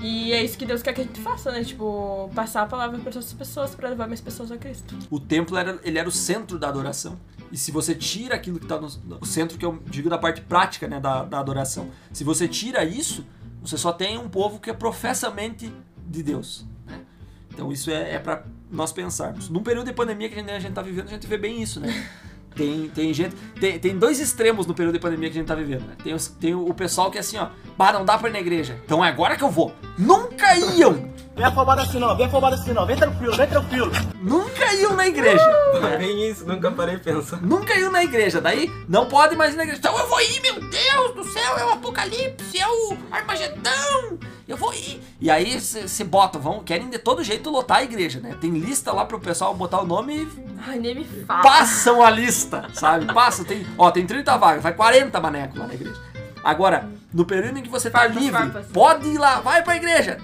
E 0.00 0.32
é 0.32 0.42
isso 0.42 0.56
que 0.56 0.64
Deus 0.64 0.82
quer 0.82 0.92
que 0.92 1.00
a 1.00 1.04
gente 1.04 1.20
faça, 1.20 1.50
né? 1.50 1.64
Tipo, 1.64 2.30
passar 2.34 2.62
a 2.62 2.66
palavra 2.66 2.98
para 2.98 3.08
outras 3.08 3.32
pessoas, 3.32 3.74
para 3.74 3.88
levar 3.88 4.06
mais 4.06 4.20
pessoas 4.20 4.52
a 4.52 4.56
Cristo. 4.56 4.96
O 5.10 5.18
templo 5.18 5.56
era, 5.56 5.78
ele 5.82 5.98
era 5.98 6.08
o 6.08 6.12
centro 6.12 6.58
da 6.58 6.68
adoração. 6.68 7.18
E 7.50 7.56
se 7.56 7.72
você 7.72 7.94
tira 7.94 8.34
aquilo 8.34 8.58
que 8.58 8.64
está 8.64 8.78
no, 8.78 8.88
no 9.04 9.24
centro, 9.26 9.58
que 9.58 9.64
eu 9.64 9.82
digo 9.86 10.08
da 10.08 10.18
parte 10.18 10.40
prática 10.40 10.86
né, 10.86 11.00
da, 11.00 11.24
da 11.24 11.40
adoração, 11.40 11.90
se 12.12 12.22
você 12.22 12.46
tira 12.46 12.84
isso, 12.84 13.26
você 13.60 13.76
só 13.76 13.92
tem 13.92 14.18
um 14.18 14.28
povo 14.28 14.60
que 14.60 14.70
é 14.70 14.72
professamente 14.72 15.72
de 16.06 16.22
Deus. 16.22 16.64
né? 16.86 17.00
Então 17.52 17.72
isso 17.72 17.90
é, 17.90 18.14
é 18.14 18.18
para 18.18 18.44
nós 18.70 18.92
pensarmos. 18.92 19.48
Num 19.48 19.62
período 19.62 19.86
de 19.86 19.92
pandemia 19.92 20.28
que 20.28 20.34
a 20.34 20.38
gente, 20.38 20.50
a 20.50 20.60
gente 20.60 20.72
tá 20.74 20.82
vivendo, 20.82 21.06
a 21.06 21.10
gente 21.10 21.26
vê 21.26 21.38
bem 21.38 21.60
isso, 21.60 21.80
né? 21.80 21.88
Tem, 22.54 22.88
tem 22.94 23.14
gente. 23.14 23.36
Tem, 23.60 23.78
tem 23.78 23.96
dois 23.96 24.18
extremos 24.18 24.66
no 24.66 24.74
período 24.74 24.94
de 24.94 25.00
pandemia 25.00 25.28
que 25.30 25.36
a 25.36 25.40
gente 25.40 25.48
tá 25.48 25.54
vivendo. 25.54 25.82
Né? 25.86 25.94
Tem, 26.02 26.12
os- 26.14 26.26
tem 26.28 26.54
o 26.54 26.74
pessoal 26.74 27.10
que 27.10 27.16
é 27.16 27.20
assim, 27.20 27.38
ó. 27.38 27.48
Bah, 27.76 27.92
não 27.92 28.04
dá 28.04 28.18
pra 28.18 28.28
ir 28.28 28.32
na 28.32 28.40
igreja. 28.40 28.80
Então 28.84 29.04
é 29.04 29.08
agora 29.08 29.36
que 29.36 29.44
eu 29.44 29.50
vou. 29.50 29.72
Nunca 29.96 30.56
iam! 30.56 31.16
Vem 31.36 31.46
afobado 31.46 31.80
assim 31.82 32.00
não, 32.00 32.16
vem 32.16 32.26
afobado 32.26 32.56
assim 32.56 32.72
não, 32.72 32.84
vem 32.84 32.96
tranquilo, 32.96 33.36
vem 33.36 33.46
tranquilo. 33.46 33.92
Nunca 34.20 34.74
iam 34.74 34.94
na 34.96 35.06
igreja. 35.06 35.46
né? 35.80 35.96
Bem 35.96 36.28
isso, 36.28 36.44
nunca 36.44 36.68
parei 36.72 36.98
pensando. 36.98 37.46
Nunca 37.46 37.76
iam 37.76 37.92
na 37.92 38.02
igreja. 38.02 38.40
Daí 38.40 38.68
não 38.88 39.06
pode 39.06 39.36
mais 39.36 39.54
ir 39.54 39.56
na 39.56 39.62
igreja. 39.62 39.78
Então 39.78 39.96
eu 39.96 40.08
vou 40.08 40.20
ir, 40.20 40.40
meu 40.42 40.54
Deus 40.54 41.14
do 41.14 41.22
céu, 41.32 41.56
é 41.58 41.64
o 41.64 41.68
apocalipse, 41.74 42.58
é 42.58 42.66
o 42.66 42.96
Armagedão. 43.12 44.18
Eu 44.48 44.56
vou 44.56 44.72
ir. 44.72 45.00
E 45.20 45.30
aí 45.30 45.60
você 45.60 46.02
bota, 46.04 46.38
vão, 46.38 46.60
querem 46.60 46.88
de 46.88 46.98
todo 46.98 47.22
jeito 47.22 47.50
lotar 47.50 47.78
a 47.78 47.82
igreja, 47.84 48.18
né? 48.18 48.34
Tem 48.40 48.50
lista 48.50 48.90
lá 48.92 49.04
pro 49.04 49.20
pessoal 49.20 49.54
botar 49.54 49.80
o 49.82 49.86
nome 49.86 50.22
e 50.22 50.28
Ai, 50.66 50.78
nem 50.78 50.94
me 50.94 51.04
fala. 51.04 51.42
passam 51.42 52.02
a 52.02 52.08
lista, 52.08 52.66
sabe? 52.72 53.12
Passa, 53.12 53.44
tem, 53.44 53.66
ó, 53.76 53.90
tem 53.90 54.06
30 54.06 54.36
vagas, 54.38 54.62
vai 54.62 54.72
40 54.72 55.20
manecos 55.20 55.58
lá 55.58 55.66
na 55.66 55.74
igreja. 55.74 56.00
Agora, 56.42 56.88
no 57.12 57.26
período 57.26 57.58
em 57.58 57.62
que 57.62 57.68
você 57.68 57.90
tá 57.90 57.98
Farpas, 58.00 58.16
livre, 58.16 58.38
farpas. 58.40 58.66
pode 58.72 59.06
ir 59.08 59.18
lá, 59.18 59.40
vai 59.40 59.62
pra 59.62 59.76
igreja. 59.76 60.18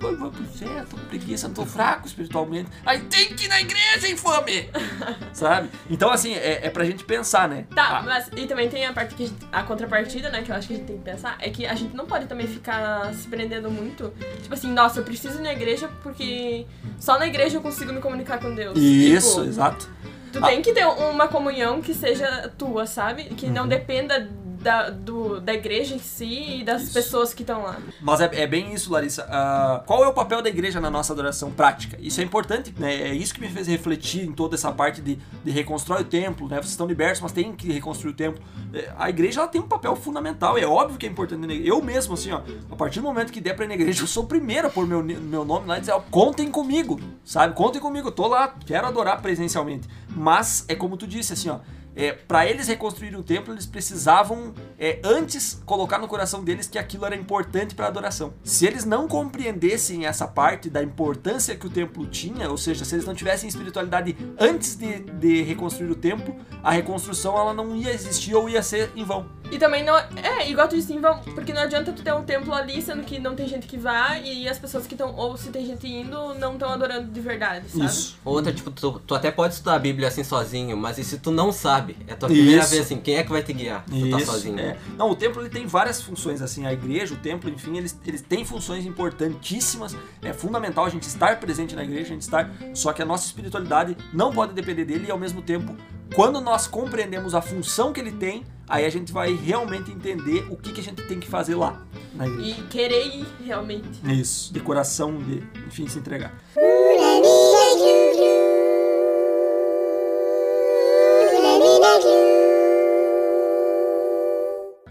Não, 0.00 0.10
eu 0.10 0.16
vou, 0.16 0.16
vou 0.16 0.30
pro 0.30 0.44
céu, 0.58 0.68
tô 0.88 0.96
com 0.96 1.04
preguiça, 1.06 1.46
não 1.48 1.54
tô 1.54 1.64
fraco 1.66 2.06
espiritualmente. 2.06 2.68
Aí 2.84 3.00
tem 3.00 3.34
que 3.34 3.44
ir 3.44 3.48
na 3.48 3.60
igreja, 3.60 4.08
infame! 4.08 4.68
sabe? 5.32 5.68
Então, 5.90 6.10
assim, 6.10 6.34
é, 6.34 6.66
é 6.66 6.70
pra 6.70 6.84
gente 6.84 7.04
pensar, 7.04 7.48
né? 7.48 7.64
Tá, 7.74 7.98
Ah, 7.98 8.02
mas 8.02 8.28
e 8.36 8.46
também 8.46 8.68
tem 8.68 8.84
a 8.86 8.92
parte 8.92 9.14
que 9.14 9.24
a, 9.24 9.26
gente- 9.26 9.46
a 9.52 9.62
contrapartida, 9.62 10.30
né, 10.30 10.42
que 10.42 10.50
eu 10.50 10.56
acho 10.56 10.68
que 10.68 10.74
a 10.74 10.76
gente 10.76 10.86
tem 10.86 10.98
que 10.98 11.04
pensar, 11.04 11.36
é 11.40 11.50
que 11.50 11.66
a 11.66 11.74
gente 11.74 11.94
não 11.96 12.06
pode 12.06 12.26
também 12.26 12.46
ficar 12.46 13.12
se 13.14 13.28
prendendo 13.28 13.70
muito. 13.70 14.12
Tipo 14.42 14.54
assim, 14.54 14.72
nossa, 14.72 15.00
eu 15.00 15.04
preciso 15.04 15.38
ir 15.38 15.42
na 15.42 15.52
igreja 15.52 15.88
porque 16.02 16.66
só 16.98 17.18
na 17.18 17.26
igreja 17.26 17.56
eu 17.58 17.62
consigo 17.62 17.92
me 17.92 18.00
comunicar 18.00 18.38
com 18.38 18.54
Deus. 18.54 18.78
Isso, 18.78 19.36
Tipo, 19.36 19.46
exato. 19.48 19.88
tu 20.32 20.38
Ah. 20.42 20.48
tem 20.48 20.60
que 20.62 20.72
ter 20.72 20.84
uma 20.86 21.28
comunhão 21.28 21.80
que 21.80 21.94
seja 21.94 22.52
tua, 22.58 22.86
sabe? 22.86 23.24
Que 23.24 23.46
Uhum. 23.46 23.52
não 23.52 23.68
dependa 23.68 24.28
da, 24.64 24.88
do, 24.90 25.40
da 25.40 25.52
igreja 25.52 25.94
em 25.94 25.98
si 25.98 26.60
e 26.60 26.64
das 26.64 26.84
Isso. 26.84 26.94
pessoas 26.94 27.34
que 27.34 27.42
estão 27.42 27.62
lá. 27.62 27.76
Mas 28.00 28.20
é, 28.20 28.30
é 28.32 28.46
bem 28.46 28.72
isso, 28.72 28.90
Larissa. 28.90 29.26
Ah, 29.30 29.82
qual 29.86 30.02
é 30.02 30.08
o 30.08 30.12
papel 30.12 30.40
da 30.40 30.48
igreja 30.48 30.80
na 30.80 30.90
nossa 30.90 31.12
adoração 31.12 31.50
prática? 31.52 31.98
Isso 32.00 32.20
é 32.20 32.24
importante, 32.24 32.74
né? 32.78 32.94
É 32.94 33.14
isso 33.14 33.34
que 33.34 33.40
me 33.40 33.48
fez 33.48 33.66
refletir 33.68 34.26
em 34.26 34.32
toda 34.32 34.54
essa 34.56 34.72
parte 34.72 35.02
de, 35.02 35.18
de 35.44 35.50
reconstrói 35.50 36.00
o 36.00 36.04
templo, 36.04 36.48
né? 36.48 36.56
Vocês 36.56 36.70
estão 36.70 36.86
libertos, 36.86 37.20
mas 37.20 37.30
tem 37.30 37.52
que 37.52 37.70
reconstruir 37.70 38.12
o 38.12 38.14
templo. 38.14 38.42
É, 38.72 38.90
A 38.98 39.10
igreja 39.10 39.40
ela 39.40 39.48
tem 39.48 39.60
um 39.60 39.68
papel 39.68 39.94
fundamental, 39.94 40.56
é 40.56 40.66
óbvio 40.66 40.98
que 40.98 41.06
é 41.06 41.08
importante. 41.10 41.62
Eu 41.64 41.82
mesmo, 41.82 42.14
assim, 42.14 42.32
ó, 42.32 42.40
a 42.70 42.74
partir 42.76 43.00
do 43.00 43.04
momento 43.04 43.30
que 43.30 43.40
der 43.40 43.54
pra 43.54 43.66
ir 43.66 43.68
na 43.68 43.74
igreja, 43.74 44.02
eu 44.02 44.06
sou 44.06 44.24
o 44.24 44.26
primeiro 44.26 44.66
a 44.68 44.70
pôr 44.70 44.86
meu, 44.86 45.02
meu 45.04 45.44
nome 45.44 45.66
lá 45.68 45.76
e 45.76 45.80
dizer, 45.80 45.92
ó, 45.92 46.00
contem 46.10 46.50
comigo, 46.50 46.98
sabe? 47.22 47.54
Contem 47.54 47.80
comigo, 47.80 48.08
eu 48.08 48.12
tô 48.12 48.26
lá, 48.26 48.48
quero 48.66 48.86
adorar 48.86 49.20
presencialmente. 49.20 49.86
Mas 50.08 50.64
é 50.68 50.74
como 50.74 50.96
tu 50.96 51.06
disse, 51.06 51.34
assim, 51.34 51.50
ó. 51.50 51.58
É, 51.96 52.12
para 52.12 52.46
eles 52.46 52.68
reconstruírem 52.68 53.18
o 53.18 53.22
templo, 53.22 53.52
eles 53.54 53.66
precisavam 53.66 54.54
é, 54.78 55.00
antes 55.04 55.62
colocar 55.64 55.98
no 55.98 56.08
coração 56.08 56.42
deles 56.42 56.66
que 56.66 56.78
aquilo 56.78 57.04
era 57.06 57.14
importante 57.14 57.74
para 57.74 57.86
a 57.86 57.88
adoração. 57.88 58.34
Se 58.42 58.66
eles 58.66 58.84
não 58.84 59.06
compreendessem 59.06 60.06
essa 60.06 60.26
parte 60.26 60.68
da 60.68 60.82
importância 60.82 61.54
que 61.56 61.66
o 61.66 61.70
templo 61.70 62.06
tinha, 62.06 62.50
ou 62.50 62.56
seja, 62.56 62.84
se 62.84 62.94
eles 62.94 63.06
não 63.06 63.14
tivessem 63.14 63.48
espiritualidade 63.48 64.16
antes 64.38 64.76
de, 64.76 65.00
de 65.00 65.42
reconstruir 65.42 65.90
o 65.90 65.94
templo, 65.94 66.36
a 66.62 66.70
reconstrução 66.70 67.36
ela 67.38 67.54
não 67.54 67.76
ia 67.76 67.92
existir 67.92 68.34
ou 68.34 68.48
ia 68.48 68.62
ser 68.62 68.90
em 68.96 69.04
vão. 69.04 69.28
E 69.50 69.58
também 69.58 69.84
não. 69.84 69.96
É, 69.96 70.50
igual 70.50 70.66
tu 70.66 70.74
disse, 70.74 70.98
vão, 70.98 71.18
porque 71.34 71.52
não 71.52 71.62
adianta 71.62 71.92
tu 71.92 72.02
ter 72.02 72.12
um 72.14 72.24
templo 72.24 72.52
ali, 72.52 72.80
sendo 72.80 73.04
que 73.04 73.18
não 73.18 73.34
tem 73.34 73.46
gente 73.46 73.66
que 73.66 73.76
vai, 73.76 74.24
e 74.24 74.48
as 74.48 74.58
pessoas 74.58 74.86
que 74.86 74.94
estão, 74.94 75.14
ou 75.14 75.36
se 75.36 75.50
tem 75.50 75.66
gente 75.66 75.86
indo, 75.86 76.34
não 76.34 76.54
estão 76.54 76.70
adorando 76.70 77.10
de 77.12 77.20
verdade, 77.20 77.68
sabe? 77.68 78.16
Outra, 78.24 78.52
tipo, 78.52 78.70
tu, 78.70 79.00
tu 79.06 79.14
até 79.14 79.30
pode 79.30 79.54
estudar 79.54 79.74
a 79.74 79.78
Bíblia 79.78 80.08
assim 80.08 80.24
sozinho, 80.24 80.76
mas 80.76 80.98
e 80.98 81.04
se 81.04 81.18
tu 81.18 81.30
não 81.30 81.52
sabe? 81.52 81.83
É 82.06 82.12
a 82.12 82.16
tua 82.16 82.28
primeira 82.28 82.62
Isso. 82.62 82.70
vez 82.70 82.82
assim, 82.82 83.00
quem 83.00 83.16
é 83.16 83.22
que 83.22 83.30
vai 83.30 83.42
te 83.42 83.52
guiar? 83.52 83.84
Se 83.88 84.00
tu 84.00 84.10
tá 84.10 84.20
sozinho. 84.20 84.58
é. 84.58 84.76
Não, 84.96 85.10
o 85.10 85.16
templo 85.16 85.42
ele 85.42 85.50
tem 85.50 85.66
várias 85.66 86.02
funções, 86.02 86.40
assim, 86.42 86.66
a 86.66 86.72
igreja, 86.72 87.14
o 87.14 87.16
templo, 87.18 87.50
enfim, 87.50 87.76
eles, 87.76 87.98
eles 88.06 88.20
têm 88.20 88.44
funções 88.44 88.86
importantíssimas. 88.86 89.96
É 90.22 90.32
fundamental 90.32 90.84
a 90.84 90.88
gente 90.88 91.04
estar 91.04 91.38
presente 91.40 91.74
na 91.74 91.84
igreja, 91.84 92.02
a 92.02 92.12
gente 92.14 92.22
estar. 92.22 92.50
Só 92.74 92.92
que 92.92 93.02
a 93.02 93.04
nossa 93.04 93.26
espiritualidade 93.26 93.96
não 94.12 94.32
pode 94.32 94.52
depender 94.52 94.84
dele 94.84 95.06
e 95.08 95.10
ao 95.10 95.18
mesmo 95.18 95.42
tempo, 95.42 95.76
quando 96.14 96.40
nós 96.40 96.66
compreendemos 96.66 97.34
a 97.34 97.42
função 97.42 97.92
que 97.92 98.00
ele 98.00 98.12
tem, 98.12 98.44
aí 98.68 98.84
a 98.84 98.90
gente 98.90 99.12
vai 99.12 99.34
realmente 99.34 99.90
entender 99.90 100.46
o 100.50 100.56
que, 100.56 100.72
que 100.72 100.80
a 100.80 100.84
gente 100.84 101.02
tem 101.02 101.18
que 101.18 101.28
fazer 101.28 101.54
lá 101.54 101.82
na 102.14 102.26
igreja. 102.26 102.60
E 102.60 102.62
querer 102.68 103.06
ir 103.06 103.26
realmente. 103.44 104.00
Isso, 104.04 104.52
de 104.52 104.60
coração, 104.60 105.18
de, 105.18 105.42
enfim, 105.66 105.88
se 105.88 105.98
entregar. 105.98 106.32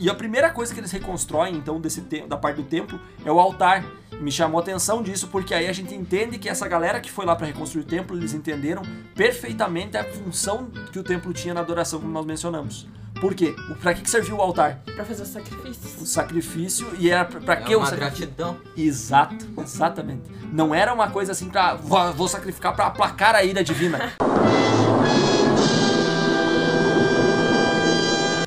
E 0.04 0.10
a 0.10 0.14
primeira 0.14 0.50
coisa 0.50 0.74
que 0.74 0.82
eles 0.82 0.92
reconstroem, 0.92 1.56
então, 1.56 1.80
desse 1.80 2.02
da 2.28 2.36
parte 2.36 2.58
do 2.58 2.64
templo, 2.64 3.00
é 3.24 3.32
o 3.32 3.40
altar. 3.40 3.86
E 4.12 4.18
me 4.18 4.30
chamou 4.30 4.60
a 4.60 4.62
atenção 4.62 5.02
disso, 5.02 5.30
porque 5.30 5.54
aí 5.54 5.66
a 5.66 5.72
gente 5.72 5.96
entende 5.96 6.38
que 6.38 6.50
essa 6.50 6.68
galera 6.68 7.00
que 7.00 7.10
foi 7.10 7.26
lá 7.26 7.34
para 7.38 7.48
reconstruir 7.48 7.84
o 7.84 7.86
templo, 7.86 8.18
eles 8.18 8.34
entenderam 8.34 8.82
perfeitamente 9.16 9.96
a 9.96 10.04
função 10.04 10.70
que 10.92 11.00
o 11.00 11.04
templo 11.04 11.32
tinha 11.32 11.54
na 11.54 11.62
adoração, 11.62 12.02
como 12.02 12.12
nós 12.12 12.26
mencionamos. 12.26 12.86
Por 13.22 13.34
quê? 13.34 13.56
Para 13.82 13.94
que, 13.94 14.10
serviu 14.10 14.36
o 14.36 14.42
altar? 14.42 14.82
Pra 14.94 15.06
fazer 15.06 15.24
os 15.24 15.30
sacrifícios. 15.30 16.02
O 16.02 16.06
sacrifício, 16.06 16.92
e 17.00 17.10
era 17.10 17.24
para 17.24 17.54
É 17.54 17.62
que 17.62 17.74
o 17.74 17.80
uma 17.80 17.86
sacrifício? 17.86 18.28
gratidão. 18.28 18.58
Exato, 18.76 19.48
exatamente. 19.58 20.24
Não 20.52 20.76
era 20.76 20.94
uma 20.94 21.10
coisa 21.12 21.32
assim 21.32 21.48
pra. 21.48 21.76
Vou, 21.76 22.12
vou 22.12 22.28
sacrificar 22.28 22.76
pra 22.76 22.88
aplacar 22.88 23.36
a 23.36 23.44
ira 23.46 23.64
divina. 23.64 24.12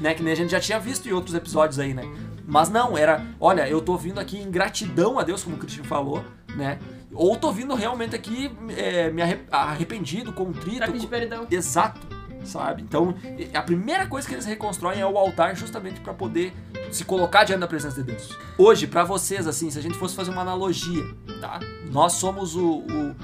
né, 0.07 0.15
que 0.15 0.23
nem 0.23 0.33
a 0.33 0.37
gente 0.37 0.51
já 0.51 0.61
tinha 0.61 0.79
visto 0.79 1.09
em 1.09 1.13
outros 1.13 1.35
episódios 1.35 1.81
aí, 1.81 1.93
né? 1.93 2.05
Mas 2.47 2.69
não, 2.69 2.97
era, 2.97 3.27
olha, 3.41 3.69
eu 3.69 3.81
tô 3.81 3.97
vindo 3.97 4.21
aqui 4.21 4.39
em 4.39 4.49
gratidão 4.49 5.19
a 5.19 5.25
Deus, 5.25 5.43
como 5.43 5.57
o 5.57 5.59
Christian 5.59 5.83
falou, 5.83 6.25
né? 6.55 6.79
Ou 7.13 7.35
tô 7.37 7.51
vindo 7.51 7.75
realmente 7.75 8.15
aqui 8.15 8.53
é, 8.77 9.11
me 9.11 9.21
arre- 9.21 9.41
arrependido, 9.51 10.33
contrito. 10.33 10.79
Pra 10.79 10.87
pedir 10.93 11.09
perdão. 11.09 11.45
Exato, 11.51 12.01
sabe? 12.45 12.83
Então, 12.83 13.17
a 13.53 13.63
primeira 13.63 14.07
coisa 14.07 14.29
que 14.29 14.35
eles 14.35 14.45
reconstroem 14.45 15.01
é 15.01 15.07
o 15.07 15.19
altar 15.19 15.57
justamente 15.57 15.99
para 15.99 16.15
poder 16.15 16.53
se 16.93 17.05
colocar 17.05 17.43
diante 17.43 17.61
da 17.61 17.67
presença 17.67 17.97
de 18.01 18.13
Deus. 18.13 18.31
Hoje, 18.57 18.87
pra 18.87 19.03
vocês, 19.03 19.45
assim, 19.49 19.69
se 19.71 19.79
a 19.79 19.83
gente 19.83 19.99
fosse 19.99 20.15
fazer 20.15 20.31
uma 20.31 20.43
analogia, 20.43 21.03
tá? 21.41 21.59
Nós 21.91 22.13
somos 22.13 22.55
o, 22.55 22.79
o, 22.79 23.17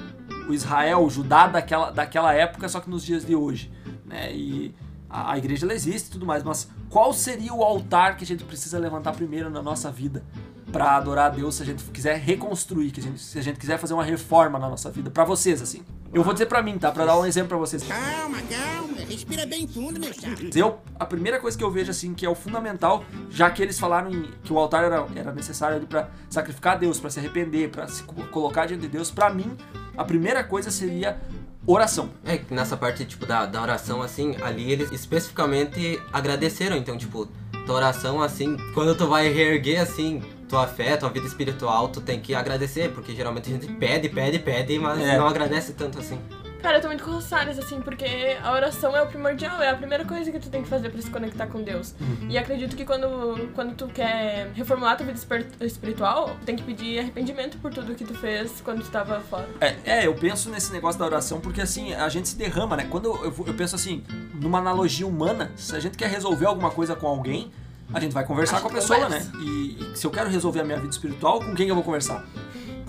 o 0.49 0.53
Israel, 0.53 0.99
o 1.05 1.09
Judá 1.09 1.47
daquela, 1.47 1.91
daquela 1.91 2.33
época, 2.33 2.67
só 2.67 2.81
que 2.81 2.89
nos 2.89 3.05
dias 3.05 3.25
de 3.25 3.35
hoje, 3.35 3.71
né? 4.05 4.33
E 4.33 4.75
a, 5.13 5.33
a 5.33 5.37
igreja 5.37 5.65
ela 5.65 5.73
existe 5.73 6.07
e 6.07 6.11
tudo 6.11 6.25
mais, 6.25 6.43
mas 6.43 6.67
qual 6.89 7.13
seria 7.13 7.53
o 7.53 7.63
altar 7.63 8.17
que 8.17 8.23
a 8.23 8.27
gente 8.27 8.43
precisa 8.43 8.77
levantar 8.79 9.13
primeiro 9.13 9.49
na 9.49 9.61
nossa 9.61 9.91
vida 9.91 10.23
pra 10.71 10.97
adorar 10.97 11.27
a 11.27 11.29
Deus 11.29 11.55
se 11.55 11.61
a 11.63 11.65
gente 11.65 11.83
quiser 11.85 12.17
reconstruir, 12.17 12.89
que 12.91 12.99
a 12.99 13.03
gente, 13.03 13.19
se 13.21 13.37
a 13.37 13.41
gente 13.43 13.59
quiser 13.59 13.77
fazer 13.77 13.93
uma 13.93 14.03
reforma 14.03 14.57
na 14.57 14.67
nossa 14.67 14.89
vida? 14.89 15.11
Pra 15.11 15.23
vocês, 15.23 15.61
assim. 15.61 15.83
Eu 16.11 16.23
vou 16.23 16.31
dizer 16.33 16.45
pra 16.45 16.61
mim, 16.61 16.77
tá? 16.77 16.91
Pra 16.91 17.05
dar 17.05 17.17
um 17.19 17.25
exemplo 17.25 17.49
pra 17.49 17.57
vocês. 17.57 17.83
Calma, 17.83 18.37
calma. 18.41 18.97
Respira 19.09 19.45
bem 19.47 19.67
fundo, 19.67 19.99
meu 19.99 20.13
chapa. 20.13 20.37
Eu, 20.55 20.79
a 20.99 21.05
primeira 21.05 21.39
coisa 21.39 21.57
que 21.57 21.63
eu 21.63 21.71
vejo 21.71 21.89
assim 21.91 22.13
que 22.13 22.23
é 22.25 22.29
o 22.29 22.35
fundamental, 22.35 23.03
já 23.31 23.49
que 23.49 23.61
eles 23.63 23.79
falaram 23.79 24.11
em- 24.11 24.29
que 24.43 24.53
o 24.53 24.57
altar 24.59 24.83
era, 24.83 25.05
era 25.15 25.31
necessário 25.31 25.85
para 25.87 26.09
sacrificar 26.29 26.73
a 26.73 26.77
Deus, 26.77 26.99
para 26.99 27.09
se 27.09 27.19
arrepender, 27.19 27.69
para 27.69 27.87
se 27.87 28.03
co- 28.03 28.23
colocar 28.27 28.65
diante 28.67 28.81
de 28.81 28.87
Deus, 28.89 29.09
pra 29.11 29.31
mim, 29.31 29.57
a 29.97 30.03
primeira 30.03 30.43
coisa 30.43 30.69
seria 30.71 31.19
oração. 31.65 32.09
É, 32.25 32.37
que 32.37 32.53
nessa 32.53 32.75
parte, 32.77 33.05
tipo, 33.05 33.25
da, 33.25 33.45
da 33.45 33.61
oração, 33.61 34.01
assim, 34.01 34.35
ali 34.41 34.71
eles 34.71 34.91
especificamente 34.91 35.99
agradeceram. 36.11 36.75
Então, 36.75 36.97
tipo, 36.97 37.27
tua 37.65 37.75
oração, 37.75 38.21
assim, 38.21 38.57
quando 38.73 38.95
tu 38.95 39.07
vai 39.07 39.29
reerguer, 39.31 39.79
assim, 39.81 40.21
tua 40.49 40.67
fé, 40.67 40.97
tua 40.97 41.09
vida 41.09 41.25
espiritual, 41.25 41.87
tu 41.87 42.01
tem 42.01 42.19
que 42.19 42.35
agradecer, 42.35 42.91
porque 42.91 43.15
geralmente 43.15 43.49
a 43.49 43.53
gente 43.53 43.67
pede, 43.73 44.09
pede, 44.09 44.39
pede, 44.39 44.77
mas 44.77 44.99
É. 45.01 45.17
não 45.17 45.27
agradece 45.27 45.73
tanto 45.73 45.99
assim. 45.99 46.19
Cara, 46.63 46.77
eu 46.77 46.81
tô 46.81 46.87
muito 46.87 47.03
com 47.03 47.11
o 47.11 47.21
Salles, 47.21 47.59
assim, 47.59 47.81
porque 47.81 48.37
a 48.41 48.53
oração 48.53 48.95
é 48.95 49.01
o 49.01 49.07
primordial, 49.07 49.61
é 49.61 49.69
a 49.69 49.75
primeira 49.75 50.05
coisa 50.05 50.31
que 50.31 50.39
tu 50.39 50.49
tem 50.49 50.63
que 50.63 50.69
fazer 50.69 50.89
pra 50.89 51.01
se 51.01 51.09
conectar 51.09 51.45
com 51.47 51.61
Deus. 51.61 51.93
E 52.29 52.37
acredito 52.37 52.73
que 52.77 52.85
quando, 52.85 53.51
quando 53.53 53.75
tu 53.75 53.87
quer 53.87 54.49
reformular 54.53 54.95
tua 54.95 55.05
vida 55.05 55.19
espiritual, 55.59 56.37
tem 56.45 56.55
que 56.55 56.63
pedir 56.63 56.99
arrependimento 56.99 57.57
por 57.57 57.73
tudo 57.73 57.93
que 57.93 58.05
tu 58.05 58.13
fez 58.13 58.61
quando 58.63 58.81
tu 58.81 58.89
tava 58.89 59.19
fora. 59.19 59.45
É, 59.59 59.75
é, 59.83 60.07
eu 60.07 60.15
penso 60.15 60.49
nesse 60.49 60.71
negócio 60.71 60.97
da 60.97 61.05
oração 61.05 61.41
porque 61.41 61.59
assim, 61.59 61.93
a 61.93 62.07
gente 62.07 62.29
se 62.29 62.37
derrama, 62.37 62.77
né? 62.77 62.87
Quando 62.89 63.07
eu, 63.09 63.25
eu, 63.25 63.43
eu 63.47 63.53
penso 63.55 63.75
assim, 63.75 64.01
numa 64.33 64.59
analogia 64.59 65.05
humana, 65.05 65.51
se 65.57 65.75
a 65.75 65.81
gente 65.81 65.97
quer 65.97 66.09
resolver 66.09 66.45
alguma 66.45 66.71
coisa 66.71 66.95
com 66.95 67.07
alguém, 67.07 67.51
a 67.93 67.99
gente 67.99 68.13
vai 68.13 68.25
conversar 68.25 68.59
A 68.59 68.61
com 68.61 68.69
a 68.69 68.71
pessoa, 68.71 69.01
conversa. 69.01 69.31
né? 69.33 69.43
E, 69.43 69.91
e 69.91 69.97
se 69.97 70.07
eu 70.07 70.11
quero 70.11 70.29
resolver 70.29 70.61
a 70.61 70.63
minha 70.63 70.77
vida 70.77 70.91
espiritual, 70.91 71.39
com 71.39 71.53
quem 71.53 71.67
eu 71.67 71.75
vou 71.75 71.83
conversar? 71.83 72.25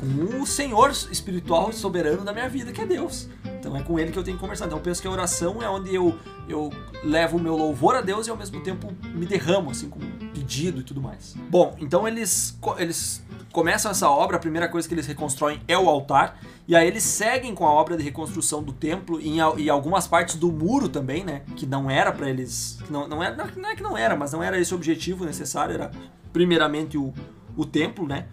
Com 0.05 0.43
o 0.43 0.47
Senhor 0.47 0.91
espiritual 0.91 1.73
soberano 1.73 2.25
da 2.25 2.33
minha 2.33 2.49
vida, 2.49 2.73
que 2.73 2.81
é 2.81 2.87
Deus. 2.87 3.29
Então 3.45 3.77
é 3.77 3.83
com 3.83 3.99
ele 3.99 4.13
que 4.13 4.19
eu 4.19 4.23
tenho 4.23 4.37
que 4.37 4.41
conversar. 4.41 4.67
Então 4.67 4.79
eu 4.79 4.83
penso 4.83 5.01
que 5.01 5.09
a 5.09 5.11
oração 5.11 5.63
é 5.63 5.69
onde 5.69 5.95
eu, 5.95 6.19
eu 6.49 6.71
levo 7.03 7.39
o 7.39 7.41
meu 7.41 7.57
louvor 7.57 7.97
a 7.97 8.01
Deus 8.01 8.27
e 8.27 8.31
ao 8.31 8.37
mesmo 8.37 8.61
tempo 8.61 8.93
me 9.15 9.25
derramo, 9.25 9.71
assim, 9.71 9.89
com 9.89 9.99
pedido 10.35 10.81
e 10.81 10.83
tudo 10.83 11.01
mais. 11.01 11.35
Bom, 11.49 11.75
então 11.81 12.07
eles, 12.07 12.59
eles 12.77 13.25
começam 13.53 13.91
essa 13.91 14.11
obra, 14.11 14.37
a 14.37 14.41
primeira 14.41 14.69
coisa 14.69 14.87
que 14.87 14.93
eles 14.93 15.07
reconstroem 15.07 15.63
é 15.67 15.79
o 15.79 15.89
altar, 15.89 16.39
e 16.69 16.77
aí 16.77 16.87
eles 16.87 17.03
seguem 17.03 17.55
com 17.55 17.67
a 17.67 17.71
obra 17.71 17.97
de 17.97 18.03
reconstrução 18.03 18.63
do 18.63 18.73
templo 18.73 19.21
e, 19.21 19.37
e 19.59 19.71
algumas 19.71 20.07
partes 20.07 20.35
do 20.35 20.53
muro 20.53 20.89
também, 20.89 21.25
né? 21.25 21.43
Que 21.57 21.65
não 21.65 21.91
era 21.91 22.13
pra 22.13 22.29
eles. 22.29 22.79
Não, 22.91 23.09
não, 23.09 23.23
era, 23.23 23.35
não, 23.35 23.47
não 23.57 23.71
é 23.71 23.75
que 23.75 23.83
não 23.83 23.97
era, 23.97 24.17
mas 24.17 24.33
não 24.33 24.43
era 24.43 24.59
esse 24.59 24.75
o 24.75 24.77
objetivo 24.77 25.25
necessário, 25.25 25.75
era 25.75 25.91
primeiramente 26.33 26.99
o, 26.99 27.15
o 27.57 27.65
templo, 27.65 28.07
né? 28.07 28.27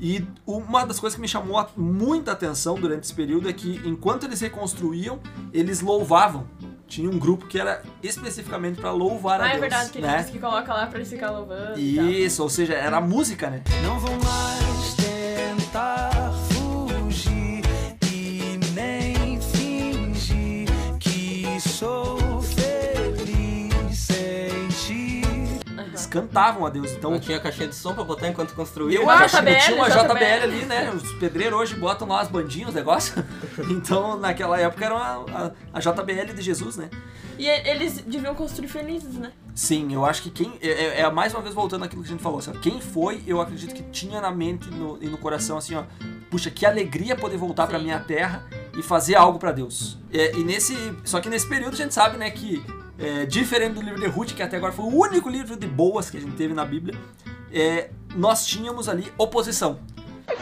E 0.00 0.24
uma 0.46 0.84
das 0.86 0.98
coisas 0.98 1.14
que 1.14 1.20
me 1.20 1.28
chamou 1.28 1.58
a- 1.58 1.68
muita 1.76 2.32
atenção 2.32 2.74
durante 2.76 3.04
esse 3.04 3.12
período 3.14 3.48
é 3.48 3.52
que 3.52 3.80
enquanto 3.84 4.24
eles 4.24 4.40
reconstruíam, 4.40 5.20
eles 5.52 5.80
louvavam. 5.82 6.46
Tinha 6.88 7.08
um 7.08 7.18
grupo 7.18 7.46
que 7.46 7.58
era 7.60 7.82
especificamente 8.02 8.80
pra 8.80 8.90
louvar 8.92 9.40
a 9.40 9.44
Ah, 9.44 9.46
Deus. 9.48 9.56
é 9.58 9.60
verdade, 9.60 9.90
que 9.90 9.98
ele 9.98 10.06
né? 10.06 10.18
disse 10.18 10.32
que 10.32 10.38
coloca 10.38 10.72
lá 10.74 10.86
pra 10.86 10.98
eles 10.98 11.08
ficar 11.10 11.30
louvando. 11.30 11.78
e 11.78 11.96
tal. 11.96 12.04
Isso, 12.06 12.42
ou 12.42 12.48
seja, 12.48 12.74
era 12.74 13.00
música, 13.00 13.48
né? 13.50 13.62
Não 13.84 13.98
vou 14.00 14.10
mais 14.24 14.96
cantavam 26.10 26.66
a 26.66 26.70
Deus. 26.70 26.90
Então, 26.92 27.10
Não 27.12 27.20
tinha 27.20 27.38
caixinha 27.40 27.68
de 27.68 27.74
som 27.74 27.94
pra 27.94 28.04
botar 28.04 28.28
enquanto 28.28 28.52
construía. 28.54 28.98
eu 28.98 29.06
O 29.06 29.10
acho 29.10 29.36
que 29.36 29.42
JBL, 29.42 29.58
tinha 29.64 29.76
uma 29.76 29.88
JBL. 29.88 30.02
JBL 30.14 30.42
ali, 30.42 30.64
né? 30.66 30.90
Os 30.94 31.12
pedreiros 31.14 31.58
hoje 31.58 31.74
botam 31.76 32.08
lá 32.08 32.20
as 32.20 32.28
bandinhas, 32.28 32.68
os 32.70 32.74
negócios. 32.74 33.24
Então, 33.70 34.18
naquela 34.18 34.58
época 34.60 34.84
era 34.84 34.94
uma- 34.94 35.24
a, 35.72 35.78
a 35.78 35.80
JBL 35.80 36.34
de 36.34 36.42
Jesus, 36.42 36.76
né? 36.76 36.90
E 37.38 37.46
e- 37.46 37.68
eles 37.70 37.98
deviam 38.02 38.34
construir 38.34 38.68
felizes, 38.68 39.14
né? 39.14 39.32
Sim, 39.54 39.92
eu 39.94 40.04
acho 40.04 40.22
que 40.22 40.30
quem. 40.30 40.52
É, 40.60 40.68
é- 40.68 41.00
é 41.00 41.10
mais 41.10 41.32
uma 41.34 41.42
vez 41.42 41.54
voltando 41.54 41.84
àquilo 41.84 42.02
que 42.02 42.08
a 42.08 42.12
gente 42.12 42.22
falou, 42.22 42.38
assim, 42.38 42.50
ó, 42.54 42.60
quem 42.60 42.80
foi, 42.80 43.22
eu 43.26 43.40
acredito 43.40 43.74
que 43.74 43.82
tinha 43.84 44.20
na 44.20 44.30
mente 44.30 44.68
no- 44.70 44.98
e 45.00 45.06
no 45.08 45.16
coração 45.18 45.56
assim, 45.58 45.74
ó. 45.74 45.84
Puxa, 46.30 46.50
que 46.50 46.64
alegria 46.64 47.16
poder 47.16 47.36
voltar 47.36 47.66
pra 47.66 47.78
Sim. 47.78 47.84
minha 47.84 47.98
terra 47.98 48.44
e 48.78 48.82
fazer 48.82 49.16
algo 49.16 49.38
pra 49.38 49.50
Deus. 49.52 49.98
É, 50.12 50.32
e 50.36 50.44
nesse. 50.44 50.76
Só 51.04 51.20
que 51.20 51.28
nesse 51.28 51.46
período 51.48 51.74
a 51.74 51.76
gente 51.76 51.92
sabe, 51.94 52.16
né, 52.16 52.30
que. 52.30 52.62
É, 53.00 53.26
diferente 53.26 53.74
do 53.74 53.82
livro 53.82 54.00
de 54.00 54.06
Ruth, 54.06 54.32
que 54.32 54.42
até 54.42 54.56
agora 54.56 54.72
foi 54.72 54.84
o 54.84 54.94
único 54.94 55.28
livro 55.28 55.56
de 55.56 55.66
boas 55.66 56.10
que 56.10 56.16
a 56.16 56.20
gente 56.20 56.36
teve 56.36 56.54
na 56.54 56.64
Bíblia, 56.64 56.98
é, 57.52 57.90
nós 58.14 58.46
tínhamos 58.46 58.88
ali 58.88 59.12
oposição. 59.18 59.80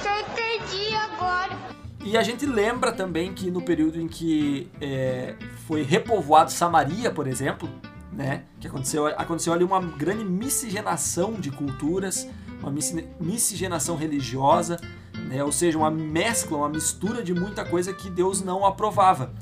Já 0.03 0.21
entendi 0.21 0.94
agora. 0.94 1.57
E 2.05 2.16
a 2.16 2.23
gente 2.23 2.47
lembra 2.47 2.92
também 2.92 3.33
que 3.33 3.51
no 3.51 3.62
período 3.62 4.01
em 4.01 4.09
que 4.09 4.71
é, 4.81 5.35
foi 5.66 5.83
repovoado 5.83 6.51
Samaria, 6.51 7.11
por 7.11 7.27
exemplo, 7.27 7.68
né, 8.12 8.44
que 8.59 8.66
aconteceu, 8.66 9.07
aconteceu 9.07 9.53
ali 9.53 9.64
uma 9.64 9.81
grande 9.81 10.25
miscigenação 10.25 11.35
de 11.35 11.51
culturas, 11.51 12.27
uma 12.61 12.71
misci- 12.71 13.07
miscigenação 13.21 13.97
religiosa, 13.97 14.81
né, 15.29 15.44
ou 15.44 15.53
seja, 15.53 15.79
uma 15.79 15.90
mescla, 15.90 16.59
uma 16.59 16.68
mistura 16.68 17.23
de 17.23 17.35
muita 17.35 17.64
coisa 17.64 17.92
que 17.92 18.09
Deus 18.11 18.42
não 18.42 18.64
aprovava. 18.64 19.33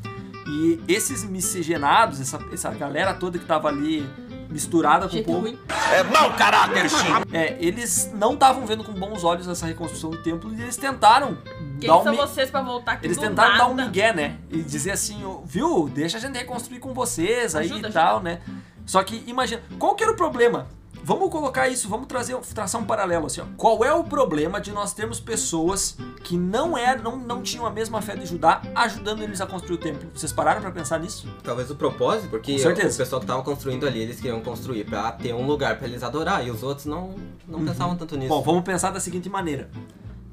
E 0.48 0.80
esses 0.86 1.24
miscigenados, 1.24 2.20
essa, 2.20 2.38
essa 2.52 2.70
galera 2.70 3.12
toda 3.14 3.36
que 3.38 3.44
estava 3.44 3.68
ali 3.68 4.08
misturada 4.48 5.08
com 5.08 5.16
o 5.16 5.24
povo, 5.24 5.40
ruim. 5.40 5.58
É 5.92 6.02
mau 6.04 6.32
caráter, 6.34 6.88
sim. 6.88 6.96
é, 7.32 7.56
eles 7.58 8.10
não 8.14 8.34
estavam 8.34 8.64
vendo 8.64 8.84
com 8.84 8.92
bons 8.92 9.24
olhos 9.24 9.48
essa 9.48 9.66
reconstrução 9.66 10.10
do 10.10 10.22
templo 10.22 10.54
e 10.54 10.62
eles 10.62 10.76
tentaram 10.76 11.36
Quem 11.80 11.88
dar 11.88 11.96
um 11.98 12.02
são 12.04 12.12
mi- 12.12 12.18
vocês 12.18 12.48
pra 12.50 12.62
voltar 12.62 12.92
aqui 12.92 13.06
eles 13.06 13.16
do 13.16 13.20
tentaram 13.22 13.58
dar 13.58 13.66
um 13.66 13.74
nada? 13.74 13.88
migué, 13.88 14.12
né? 14.12 14.36
E 14.50 14.62
dizer 14.62 14.92
assim, 14.92 15.20
viu? 15.44 15.88
Deixa 15.92 16.16
a 16.16 16.20
gente 16.20 16.36
reconstruir 16.38 16.78
com 16.78 16.94
vocês 16.94 17.56
aí 17.56 17.66
Ajuda, 17.70 17.88
e 17.88 17.92
tal, 17.92 18.20
né? 18.22 18.40
Só 18.86 19.02
que 19.02 19.24
imagina, 19.26 19.60
qual 19.80 19.96
que 19.96 20.04
era 20.04 20.12
o 20.12 20.16
problema? 20.16 20.68
Vamos 21.06 21.30
colocar 21.30 21.68
isso, 21.68 21.88
vamos 21.88 22.08
trazer, 22.08 22.36
traçar 22.52 22.80
um 22.80 22.84
paralelo 22.84 23.26
assim, 23.26 23.40
ó. 23.40 23.44
Qual 23.56 23.84
é 23.84 23.92
o 23.92 24.02
problema 24.02 24.60
de 24.60 24.72
nós 24.72 24.92
termos 24.92 25.20
pessoas 25.20 25.96
que 26.24 26.36
não 26.36 26.76
é, 26.76 26.98
não, 26.98 27.16
não 27.16 27.42
tinham 27.42 27.64
a 27.64 27.70
mesma 27.70 28.02
fé 28.02 28.16
de 28.16 28.26
Judá 28.26 28.60
ajudando 28.74 29.22
eles 29.22 29.40
a 29.40 29.46
construir 29.46 29.76
o 29.76 29.78
templo? 29.78 30.10
Vocês 30.12 30.32
pararam 30.32 30.60
pra 30.60 30.72
pensar 30.72 30.98
nisso? 30.98 31.28
Talvez 31.44 31.70
o 31.70 31.76
propósito, 31.76 32.28
porque 32.28 32.56
o 32.56 32.74
pessoal 32.96 33.20
que 33.20 33.26
tava 33.28 33.44
construindo 33.44 33.86
ali, 33.86 34.00
eles 34.00 34.16
queriam 34.16 34.40
construir 34.40 34.82
pra 34.84 35.12
ter 35.12 35.32
um 35.32 35.46
lugar 35.46 35.78
pra 35.78 35.86
eles 35.86 36.02
adorar, 36.02 36.44
e 36.44 36.50
os 36.50 36.64
outros 36.64 36.86
não, 36.86 37.14
não 37.46 37.64
pensavam 37.64 37.94
tanto 37.94 38.16
nisso. 38.16 38.30
Bom, 38.30 38.42
vamos 38.42 38.64
pensar 38.64 38.90
da 38.90 38.98
seguinte 38.98 39.28
maneira. 39.28 39.70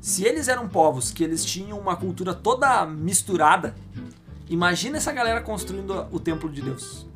Se 0.01 0.25
eles 0.25 0.47
eram 0.47 0.67
povos 0.67 1.11
que 1.11 1.23
eles 1.23 1.45
tinham 1.45 1.77
uma 1.77 1.95
cultura 1.95 2.33
toda 2.33 2.83
misturada, 2.87 3.75
imagina 4.49 4.97
essa 4.97 5.11
galera 5.11 5.39
construindo 5.39 6.07
o 6.09 6.19
templo 6.19 6.49
de 6.49 6.63
Deus. 6.63 7.12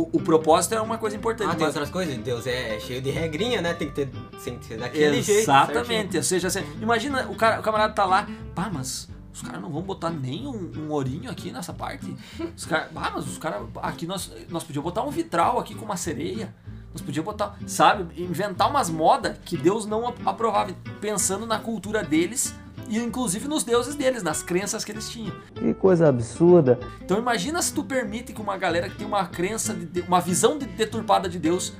O, 0.00 0.16
o 0.18 0.20
propósito 0.22 0.74
é 0.74 0.80
uma 0.80 0.96
coisa 0.98 1.16
importante. 1.16 1.48
ah, 1.48 1.54
tem 1.54 1.66
mas- 1.66 1.74
outras 1.74 1.90
coisas? 1.90 2.16
Deus 2.18 2.46
é 2.46 2.78
cheio 2.80 3.02
de 3.02 3.10
regrinha, 3.10 3.60
né? 3.60 3.74
Tem 3.74 3.88
que 3.88 3.94
ter, 3.94 4.08
tem 4.44 4.58
que 4.58 4.64
ser 4.66 4.78
daquele 4.78 5.20
jeito. 5.22 5.40
Exatamente. 5.40 6.16
Ou 6.16 6.22
seja, 6.22 6.48
assim, 6.48 6.60
imagina 6.80 7.26
o, 7.28 7.34
cara, 7.34 7.60
o 7.60 7.62
camarada 7.62 7.92
tá 7.92 8.04
lá, 8.04 8.26
pá, 8.54 8.70
mas 8.72 9.08
os 9.32 9.42
caras 9.42 9.60
não 9.60 9.70
vão 9.70 9.82
botar 9.82 10.10
nem 10.10 10.46
um, 10.46 10.70
um 10.78 10.90
ourinho 10.90 11.30
aqui 11.30 11.50
nessa 11.50 11.72
parte. 11.72 12.14
Os 12.56 12.64
caras, 12.64 12.88
ah, 12.96 13.10
mas 13.14 13.26
os 13.26 13.38
caras, 13.38 13.62
aqui 13.82 14.06
nós, 14.06 14.30
nós 14.48 14.64
podíamos 14.64 14.90
botar 14.92 15.02
um 15.06 15.10
vitral 15.10 15.58
aqui 15.58 15.74
com 15.74 15.84
uma 15.84 15.96
sereia. 15.96 16.54
Nós 16.92 17.00
podíamos 17.02 17.26
botar, 17.32 17.56
sabe, 17.66 18.20
inventar 18.20 18.68
umas 18.68 18.90
modas 18.90 19.36
que 19.44 19.56
Deus 19.56 19.86
não 19.86 20.08
ap- 20.08 20.26
aprovava, 20.26 20.72
pensando 21.00 21.46
na 21.46 21.58
cultura 21.58 22.02
deles 22.02 22.52
e 22.88 22.98
inclusive 22.98 23.46
nos 23.48 23.62
deuses 23.64 23.94
deles, 23.94 24.22
nas 24.22 24.42
crenças 24.42 24.84
que 24.84 24.92
eles 24.92 25.08
tinham. 25.08 25.34
Que 25.54 25.72
coisa 25.74 26.08
absurda. 26.08 26.78
Então 27.02 27.18
imagina 27.18 27.60
se 27.62 27.72
tu 27.72 27.84
permite 27.84 28.32
que 28.32 28.40
uma 28.40 28.56
galera 28.56 28.88
que 28.88 28.96
tem 28.96 29.06
uma 29.06 29.26
crença, 29.26 29.72
de, 29.74 30.00
uma 30.02 30.20
visão 30.20 30.58
de- 30.58 30.66
deturpada 30.66 31.28
de 31.28 31.38
Deus, 31.38 31.72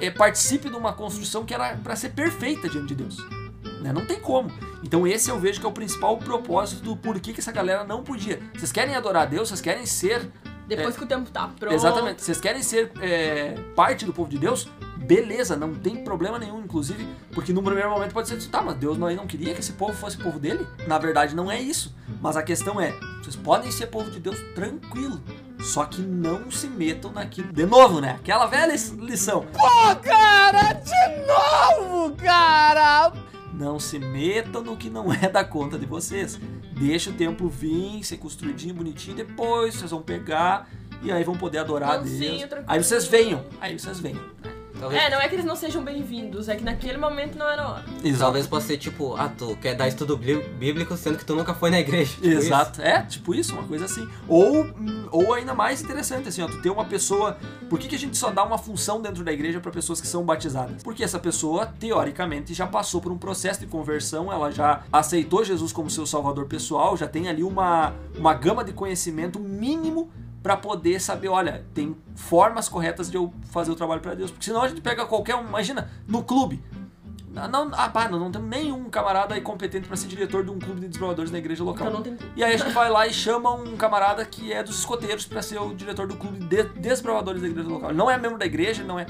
eh, 0.00 0.10
participe 0.10 0.68
de 0.68 0.76
uma 0.76 0.92
construção 0.92 1.44
que 1.44 1.54
era 1.54 1.76
para 1.76 1.96
ser 1.96 2.10
perfeita 2.10 2.68
diante 2.68 2.88
de 2.88 2.94
Deus. 2.96 3.18
Né? 3.82 3.92
Não 3.92 4.06
tem 4.06 4.18
como. 4.20 4.50
Então 4.82 5.06
esse 5.06 5.30
eu 5.30 5.38
vejo 5.38 5.60
que 5.60 5.66
é 5.66 5.68
o 5.68 5.72
principal 5.72 6.16
propósito 6.18 6.82
do 6.82 6.96
porquê 6.96 7.32
que 7.32 7.40
essa 7.40 7.52
galera 7.52 7.84
não 7.84 8.02
podia. 8.02 8.40
Vocês 8.54 8.72
querem 8.72 8.94
adorar 8.94 9.22
a 9.24 9.26
Deus, 9.26 9.48
vocês 9.48 9.60
querem 9.60 9.84
ser... 9.86 10.30
Depois 10.68 10.96
É. 10.96 10.98
que 10.98 11.04
o 11.04 11.06
tempo 11.06 11.30
tá 11.30 11.48
pronto. 11.60 11.72
Exatamente. 11.72 12.22
Vocês 12.22 12.40
querem 12.40 12.60
ser 12.60 12.90
é, 13.00 13.54
parte 13.76 14.04
do 14.04 14.12
povo 14.12 14.28
de 14.28 14.36
Deus? 14.36 14.68
Beleza, 15.06 15.56
não 15.56 15.72
tem 15.72 16.02
problema 16.02 16.36
nenhum, 16.36 16.60
inclusive, 16.60 17.06
porque 17.32 17.52
no 17.52 17.62
primeiro 17.62 17.88
momento 17.90 18.12
pode 18.12 18.26
ser 18.26 18.34
assim, 18.34 18.48
tá, 18.48 18.60
mas 18.60 18.76
Deus 18.76 18.98
não, 18.98 19.26
queria 19.26 19.54
que 19.54 19.60
esse 19.60 19.74
povo 19.74 19.92
fosse 19.92 20.16
povo 20.16 20.38
dele? 20.38 20.66
Na 20.88 20.98
verdade, 20.98 21.34
não 21.34 21.48
é 21.48 21.60
isso. 21.60 21.94
Mas 22.20 22.36
a 22.36 22.42
questão 22.42 22.80
é, 22.80 22.92
vocês 23.22 23.36
podem 23.36 23.70
ser 23.70 23.86
povo 23.86 24.10
de 24.10 24.18
Deus 24.18 24.36
tranquilo. 24.54 25.22
Só 25.60 25.84
que 25.84 26.02
não 26.02 26.50
se 26.50 26.66
metam 26.66 27.12
naquilo. 27.12 27.52
De 27.52 27.64
novo, 27.64 28.00
né? 28.00 28.16
Aquela 28.18 28.46
velha 28.46 28.74
lição. 28.98 29.46
Pô, 29.52 29.96
cara, 30.02 30.72
de 30.72 31.26
novo, 31.26 32.14
cara! 32.16 33.12
Não 33.54 33.78
se 33.78 33.98
metam 33.98 34.62
no 34.62 34.76
que 34.76 34.90
não 34.90 35.12
é 35.12 35.28
da 35.28 35.44
conta 35.44 35.78
de 35.78 35.86
vocês. 35.86 36.38
Deixa 36.72 37.10
o 37.10 37.12
templo 37.14 37.48
vir, 37.48 38.04
ser 38.04 38.18
construidinho, 38.18 38.74
bonitinho. 38.74 39.16
Depois 39.16 39.76
vocês 39.76 39.90
vão 39.90 40.02
pegar 40.02 40.68
e 41.02 41.10
aí 41.10 41.24
vão 41.24 41.36
poder 41.36 41.58
adorar 41.58 41.90
a 41.90 41.96
Deus. 41.98 42.46
Aí 42.66 42.82
vocês 42.82 43.06
venham. 43.06 43.44
Aí 43.60 43.78
vocês 43.78 43.98
venham. 43.98 44.22
Talvez, 44.78 45.02
É, 45.02 45.10
não 45.10 45.20
é 45.20 45.28
que 45.28 45.34
eles 45.34 45.44
não 45.44 45.56
sejam 45.56 45.82
bem-vindos, 45.82 46.48
é 46.48 46.56
que 46.56 46.62
naquele 46.62 46.98
momento 46.98 47.36
não 47.38 47.48
era 47.48 47.66
hora. 47.68 47.84
talvez 48.18 48.46
possa 48.46 48.66
ser 48.66 48.76
tipo, 48.78 49.14
ah, 49.16 49.28
tu 49.36 49.56
quer 49.60 49.74
dar 49.74 49.88
estudo 49.88 50.16
bí- 50.16 50.42
bíblico 50.58 50.96
sendo 50.96 51.16
que 51.16 51.24
tu 51.24 51.34
nunca 51.34 51.54
foi 51.54 51.70
na 51.70 51.80
igreja. 51.80 52.12
Tipo 52.14 52.26
isso. 52.26 52.38
Exato, 52.46 52.82
é, 52.82 53.02
tipo 53.02 53.34
isso, 53.34 53.54
uma 53.54 53.62
coisa 53.64 53.86
assim. 53.86 54.06
Ou, 54.28 54.66
ou 55.10 55.32
ainda 55.34 55.54
mais 55.54 55.80
interessante, 55.82 56.28
assim, 56.28 56.42
ó, 56.42 56.46
tu 56.46 56.60
ter 56.60 56.70
uma 56.70 56.84
pessoa. 56.84 57.38
Por 57.70 57.78
que, 57.78 57.88
que 57.88 57.94
a 57.96 57.98
gente 57.98 58.16
só 58.16 58.30
dá 58.30 58.44
uma 58.44 58.58
função 58.58 59.00
dentro 59.00 59.24
da 59.24 59.32
igreja 59.32 59.60
para 59.60 59.70
pessoas 59.70 60.00
que 60.00 60.06
são 60.06 60.24
batizadas? 60.24 60.82
Porque 60.82 61.02
essa 61.02 61.18
pessoa, 61.18 61.66
teoricamente, 61.66 62.52
já 62.54 62.66
passou 62.66 63.00
por 63.00 63.10
um 63.10 63.18
processo 63.18 63.60
de 63.60 63.66
conversão, 63.66 64.30
ela 64.32 64.50
já 64.50 64.82
aceitou 64.92 65.44
Jesus 65.44 65.72
como 65.72 65.88
seu 65.90 66.06
salvador 66.06 66.46
pessoal, 66.46 66.96
já 66.96 67.08
tem 67.08 67.28
ali 67.28 67.42
uma, 67.42 67.92
uma 68.16 68.34
gama 68.34 68.62
de 68.62 68.72
conhecimento 68.72 69.40
mínimo 69.40 70.10
para 70.46 70.56
poder 70.56 71.00
saber, 71.00 71.26
olha, 71.26 71.66
tem 71.74 71.96
formas 72.14 72.68
corretas 72.68 73.10
de 73.10 73.16
eu 73.16 73.34
fazer 73.50 73.72
o 73.72 73.74
trabalho 73.74 74.00
para 74.00 74.14
Deus. 74.14 74.30
Porque 74.30 74.44
senão 74.44 74.62
a 74.62 74.68
gente 74.68 74.80
pega 74.80 75.04
qualquer 75.04 75.34
um, 75.34 75.44
imagina, 75.44 75.90
no 76.06 76.22
clube. 76.22 76.62
Não, 77.50 77.70
ah, 77.72 77.88
pá, 77.88 78.08
não, 78.08 78.18
não 78.18 78.32
temos 78.32 78.48
nenhum 78.48 78.88
camarada 78.88 79.34
aí 79.34 79.40
competente 79.40 79.86
para 79.86 79.96
ser 79.96 80.06
diretor 80.08 80.42
de 80.44 80.50
um 80.50 80.58
clube 80.58 80.80
de 80.80 80.88
desbravadores 80.88 81.30
na 81.30 81.38
igreja 81.38 81.62
local. 81.62 81.86
Então 81.88 81.98
não 81.98 82.02
tem 82.02 82.16
E 82.34 82.42
aí 82.42 82.54
a 82.54 82.56
gente 82.56 82.72
vai 82.72 82.90
lá 82.90 83.06
e 83.06 83.12
chama 83.12 83.52
um 83.52 83.76
camarada 83.76 84.24
que 84.24 84.52
é 84.52 84.62
dos 84.62 84.78
escoteiros 84.78 85.26
para 85.26 85.42
ser 85.42 85.60
o 85.60 85.74
diretor 85.74 86.06
do 86.06 86.16
clube 86.16 86.38
de 86.38 86.62
desbravadores 86.64 87.42
da 87.42 87.48
igreja 87.48 87.68
local. 87.68 87.90
Ele 87.90 87.98
não 87.98 88.10
é 88.10 88.16
membro 88.16 88.38
da 88.38 88.46
igreja, 88.46 88.82
não 88.82 88.98
é. 88.98 89.06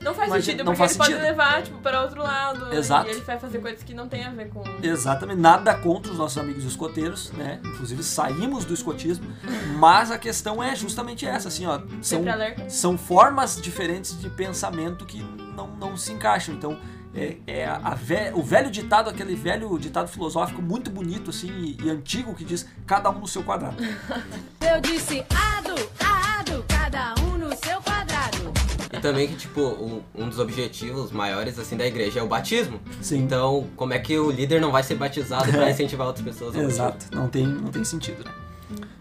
Não 0.00 0.14
faz 0.14 0.30
Mas 0.30 0.44
sentido, 0.44 0.58
não 0.62 0.66
porque 0.66 0.78
faz 0.78 0.90
ele 0.92 0.98
pode 0.98 1.10
sentido. 1.10 1.26
levar, 1.26 1.62
tipo, 1.64 1.78
para 1.78 2.02
outro 2.02 2.22
lado. 2.22 2.72
Exato. 2.72 3.08
E 3.08 3.10
ele 3.10 3.20
vai 3.22 3.40
fazer 3.40 3.58
coisas 3.58 3.82
que 3.82 3.92
não 3.92 4.06
tem 4.08 4.24
a 4.24 4.30
ver 4.30 4.50
com. 4.50 4.62
Exatamente, 4.80 5.40
nada 5.40 5.74
contra 5.74 6.12
os 6.12 6.18
nossos 6.18 6.38
amigos 6.38 6.64
escoteiros, 6.64 7.32
né? 7.32 7.58
Inclusive 7.64 8.04
saímos 8.04 8.64
do 8.64 8.72
escotismo, 8.72 9.26
mas 9.78 10.12
a 10.12 10.18
questão 10.18 10.62
é 10.62 10.76
justamente 10.76 11.26
essa, 11.26 11.48
assim, 11.48 11.66
ó. 11.66 11.78
São, 11.78 12.02
Sempre 12.02 12.30
alerta. 12.30 12.70
são 12.70 12.96
formas 12.96 13.60
diferentes 13.60 14.16
de 14.20 14.30
pensamento 14.30 15.04
que 15.04 15.20
não, 15.56 15.66
não 15.68 15.96
se 15.96 16.12
encaixam. 16.12 16.54
Então, 16.54 16.78
é, 17.16 17.36
é 17.46 17.66
a 17.66 17.94
ve- 17.94 18.30
o 18.34 18.42
velho 18.42 18.70
ditado, 18.70 19.08
aquele 19.10 19.34
velho 19.34 19.78
ditado 19.78 20.08
filosófico 20.08 20.60
muito 20.60 20.90
bonito, 20.90 21.30
assim, 21.30 21.48
e, 21.48 21.84
e 21.84 21.90
antigo, 21.90 22.34
que 22.34 22.44
diz 22.44 22.66
cada 22.86 23.10
um 23.10 23.18
no 23.20 23.26
seu 23.26 23.42
quadrado. 23.42 23.76
Eu 24.60 24.80
disse 24.80 25.24
ado, 25.30 25.74
ado, 26.00 26.64
cada 26.68 27.14
um 27.22 27.38
no 27.38 27.48
seu 27.56 27.80
quadrado. 27.80 28.52
E 28.92 29.00
também 29.00 29.26
que, 29.28 29.36
tipo, 29.36 29.60
o- 29.60 30.02
um 30.14 30.28
dos 30.28 30.38
objetivos 30.38 31.10
maiores, 31.10 31.58
assim, 31.58 31.76
da 31.76 31.86
igreja 31.86 32.20
é 32.20 32.22
o 32.22 32.28
batismo. 32.28 32.80
Sim. 33.00 33.18
Então, 33.18 33.66
como 33.76 33.92
é 33.92 33.98
que 33.98 34.18
o 34.18 34.30
líder 34.30 34.60
não 34.60 34.70
vai 34.70 34.82
ser 34.82 34.94
batizado 34.96 35.50
pra 35.50 35.68
incentivar 35.70 36.06
outras 36.06 36.24
pessoas 36.24 36.52
batismo? 36.54 36.70
Exato, 36.72 37.06
não 37.14 37.28
tem, 37.28 37.46
não 37.46 37.70
tem 37.70 37.82
sentido, 37.84 38.24
né? 38.24 38.30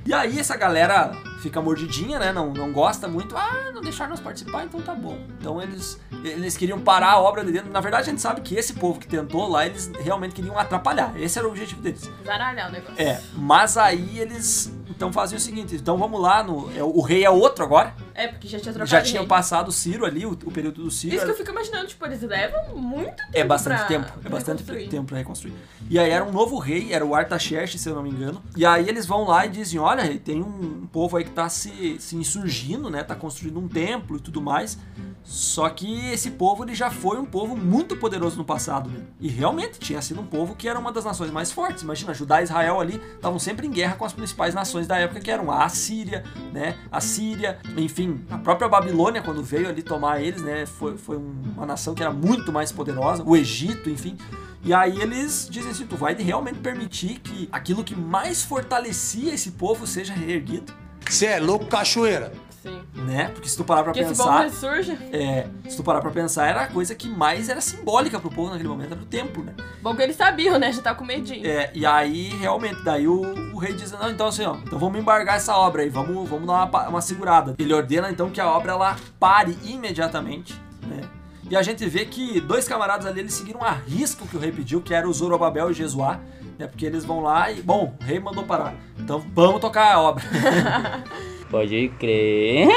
E 0.05 0.13
aí 0.13 0.39
essa 0.39 0.55
galera 0.55 1.11
fica 1.41 1.59
mordidinha, 1.59 2.19
né? 2.19 2.31
Não, 2.31 2.53
não 2.53 2.71
gosta 2.71 3.07
muito. 3.07 3.35
Ah, 3.35 3.71
não 3.73 3.81
deixaram 3.81 4.11
nós 4.11 4.19
participar, 4.19 4.63
então 4.63 4.79
tá 4.79 4.93
bom. 4.93 5.17
Então 5.39 5.59
eles, 5.59 5.99
eles 6.23 6.55
queriam 6.55 6.79
parar 6.79 7.13
a 7.13 7.19
obra 7.19 7.43
de 7.43 7.51
dentro. 7.51 7.71
Na 7.71 7.81
verdade, 7.81 8.03
a 8.03 8.11
gente 8.11 8.21
sabe 8.21 8.41
que 8.41 8.55
esse 8.55 8.73
povo 8.73 8.99
que 8.99 9.07
tentou 9.07 9.49
lá, 9.49 9.65
eles 9.65 9.91
realmente 9.99 10.35
queriam 10.35 10.57
atrapalhar. 10.59 11.11
Esse 11.19 11.39
era 11.39 11.47
o 11.47 11.51
objetivo 11.51 11.81
deles. 11.81 12.09
Zaralhar 12.23 12.69
o 12.69 12.71
negócio. 12.71 13.01
É, 13.01 13.19
mas 13.35 13.77
aí 13.77 14.19
eles 14.19 14.71
então 14.89 15.11
fazem 15.11 15.37
o 15.37 15.41
seguinte: 15.41 15.75
então 15.75 15.97
vamos 15.97 16.21
lá, 16.21 16.43
no, 16.43 16.71
é, 16.77 16.83
o 16.83 17.01
rei 17.01 17.25
é 17.25 17.29
outro 17.29 17.63
agora. 17.63 17.93
É, 18.15 18.27
porque 18.29 18.47
já 18.47 18.57
tinha 18.59 18.71
trocado 18.73 18.89
Já 18.89 19.01
tinham 19.01 19.23
rei. 19.23 19.27
passado 19.27 19.67
o 19.67 19.71
Ciro 19.73 20.05
ali, 20.05 20.25
o, 20.25 20.31
o 20.31 20.51
período 20.51 20.83
do 20.83 20.89
Ciro. 20.89 21.13
Isso 21.15 21.25
que 21.25 21.29
era- 21.29 21.33
eu 21.33 21.37
fico 21.37 21.51
imaginando, 21.51 21.87
tipo, 21.87 22.05
eles 22.05 22.21
levam 22.21 22.75
muito 22.77 23.15
tempo. 23.17 23.29
é 23.33 23.43
bastante 23.43 23.77
pra- 23.79 23.85
tempo, 23.87 24.11
é 24.23 24.29
bastante 24.29 24.63
tempo 24.87 25.05
pra 25.07 25.17
reconstruir. 25.17 25.53
E 25.89 25.99
aí 25.99 26.09
era 26.09 26.23
um 26.23 26.31
novo 26.31 26.57
rei, 26.57 26.93
era 26.93 27.05
o 27.05 27.13
Artaxerxes, 27.13 27.81
se 27.81 27.89
eu 27.89 27.93
não 27.95 28.01
me 28.03 28.09
engano. 28.09 28.41
E 28.55 28.65
aí 28.65 28.87
eles 28.87 29.05
vão 29.05 29.25
lá 29.25 29.45
e 29.45 29.49
dizem, 29.49 29.79
olha, 29.79 30.17
tem 30.17 30.41
um 30.41 30.87
povo 30.91 31.17
aí 31.17 31.25
que 31.25 31.31
tá 31.31 31.49
se, 31.49 31.97
se 31.99 32.15
insurgindo, 32.15 32.89
né? 32.89 33.03
Tá 33.03 33.15
construindo 33.15 33.59
um 33.59 33.67
templo 33.67 34.15
e 34.17 34.19
tudo 34.21 34.41
mais. 34.41 34.77
Só 35.23 35.67
que 35.69 36.11
esse 36.11 36.31
povo 36.31 36.63
ele 36.63 36.75
já 36.75 36.91
foi 36.91 37.17
um 37.17 37.25
povo 37.25 37.57
muito 37.57 37.97
poderoso 37.97 38.37
no 38.37 38.45
passado, 38.45 38.89
né? 38.91 38.99
E 39.19 39.27
realmente 39.27 39.79
tinha 39.79 39.99
sido 39.99 40.21
um 40.21 40.25
povo 40.25 40.55
que 40.55 40.69
era 40.69 40.77
uma 40.77 40.91
das 40.91 41.03
nações 41.03 41.31
mais 41.31 41.51
fortes. 41.51 41.81
Imagina, 41.81 42.13
Judá 42.13 42.41
e 42.41 42.43
Israel 42.43 42.79
ali 42.79 43.01
estavam 43.15 43.39
sempre 43.39 43.65
em 43.65 43.71
guerra 43.71 43.95
com 43.95 44.05
as 44.05 44.13
principais 44.13 44.53
nações 44.53 44.85
da 44.85 44.97
época, 44.97 45.19
que 45.19 45.31
eram 45.31 45.49
a 45.51 45.65
Assíria, 45.65 46.23
né? 46.53 46.77
A 46.91 47.01
Síria, 47.01 47.57
enfim, 47.75 48.04
a 48.29 48.37
própria 48.37 48.67
Babilônia, 48.67 49.21
quando 49.21 49.43
veio 49.43 49.67
ali 49.69 49.81
tomar 49.81 50.21
eles, 50.21 50.41
né? 50.41 50.65
Foi, 50.65 50.97
foi 50.97 51.17
um- 51.17 51.35
uma 51.55 51.65
nação 51.65 51.93
que 51.95 52.01
era 52.03 52.11
muito 52.11 52.51
mais 52.51 52.71
poderosa, 52.71 53.23
o 53.25 53.35
Egito, 53.35 53.89
enfim. 53.89 54.17
E 54.63 54.73
aí 54.73 54.99
eles 55.01 55.47
dizem 55.49 55.71
assim: 55.71 55.85
tu 55.85 55.95
vai 55.95 56.15
realmente 56.15 56.59
permitir 56.59 57.19
que 57.19 57.47
aquilo 57.51 57.83
que 57.83 57.95
mais 57.95 58.43
fortalecia 58.43 59.33
esse 59.33 59.51
povo 59.51 59.85
seja 59.85 60.13
reerguido? 60.13 60.73
Você 61.07 61.27
é 61.27 61.39
louco, 61.39 61.65
cachoeira. 61.67 62.33
Sim. 62.65 62.81
Né? 63.03 63.29
Porque 63.33 63.47
se 63.47 63.55
tu 63.55 63.63
parar 63.63 63.83
pra 63.83 63.93
Porque 63.93 64.03
esse 64.03 64.17
pensar. 64.17 64.41
ressurge. 64.41 64.97
É, 65.13 65.47
se 65.69 65.77
tu 65.77 65.83
parar 65.83 66.01
pra 66.01 66.09
pensar, 66.09 66.47
era 66.47 66.61
a 66.61 66.67
coisa 66.67 66.95
que 66.95 67.07
mais 67.07 67.47
era 67.47 67.61
simbólica 67.61 68.19
pro 68.19 68.31
povo 68.31 68.49
naquele 68.49 68.67
momento, 68.69 68.93
era 68.93 69.01
o 69.01 69.05
templo, 69.05 69.43
né? 69.43 69.53
Bom 69.83 69.95
que 69.95 70.01
eles 70.01 70.15
sabiam, 70.15 70.57
né? 70.57 70.71
Já 70.71 70.81
tá 70.81 70.95
com 70.95 71.05
medinho. 71.05 71.45
É, 71.45 71.69
e 71.75 71.85
aí, 71.85 72.29
realmente, 72.29 72.83
daí 72.83 73.07
o, 73.07 73.21
o 73.53 73.57
rei 73.59 73.73
diz, 73.73 73.91
não, 73.91 74.09
então 74.09 74.27
assim, 74.27 74.43
ó, 74.45 74.55
então 74.65 74.79
vamos 74.79 74.99
embargar 74.99 75.35
essa 75.35 75.55
obra 75.55 75.83
aí, 75.83 75.89
vamos, 75.89 76.27
vamos 76.27 76.47
dar 76.47 76.65
uma, 76.65 76.87
uma 76.89 77.01
segurada. 77.01 77.53
Ele 77.59 77.73
ordena, 77.73 78.09
então, 78.09 78.31
que 78.31 78.41
a 78.41 78.49
obra, 78.49 78.71
ela 78.71 78.95
pare 79.19 79.55
imediatamente, 79.63 80.59
né? 80.87 81.01
E 81.47 81.55
a 81.55 81.61
gente 81.61 81.87
vê 81.87 82.05
que 82.05 82.41
dois 82.41 82.67
camaradas 82.67 83.05
ali, 83.05 83.19
eles 83.19 83.33
seguiram 83.33 83.61
a 83.61 83.69
risco 83.69 84.27
que 84.27 84.35
o 84.35 84.39
rei 84.39 84.51
pediu, 84.51 84.81
que 84.81 84.95
era 84.95 85.07
o 85.07 85.13
Zorobabel 85.13 85.69
e 85.69 85.73
Jesuá, 85.75 86.19
né? 86.57 86.67
Porque 86.67 86.85
eles 86.85 87.05
vão 87.05 87.21
lá 87.21 87.51
e, 87.51 87.61
bom, 87.61 87.95
o 87.99 88.03
rei 88.03 88.19
mandou 88.19 88.43
parar. 88.43 88.75
Então, 88.99 89.25
vamos 89.33 89.61
tocar 89.61 89.93
a 89.93 90.01
obra. 90.01 90.23
Pode 91.49 91.89
crer. 91.99 92.67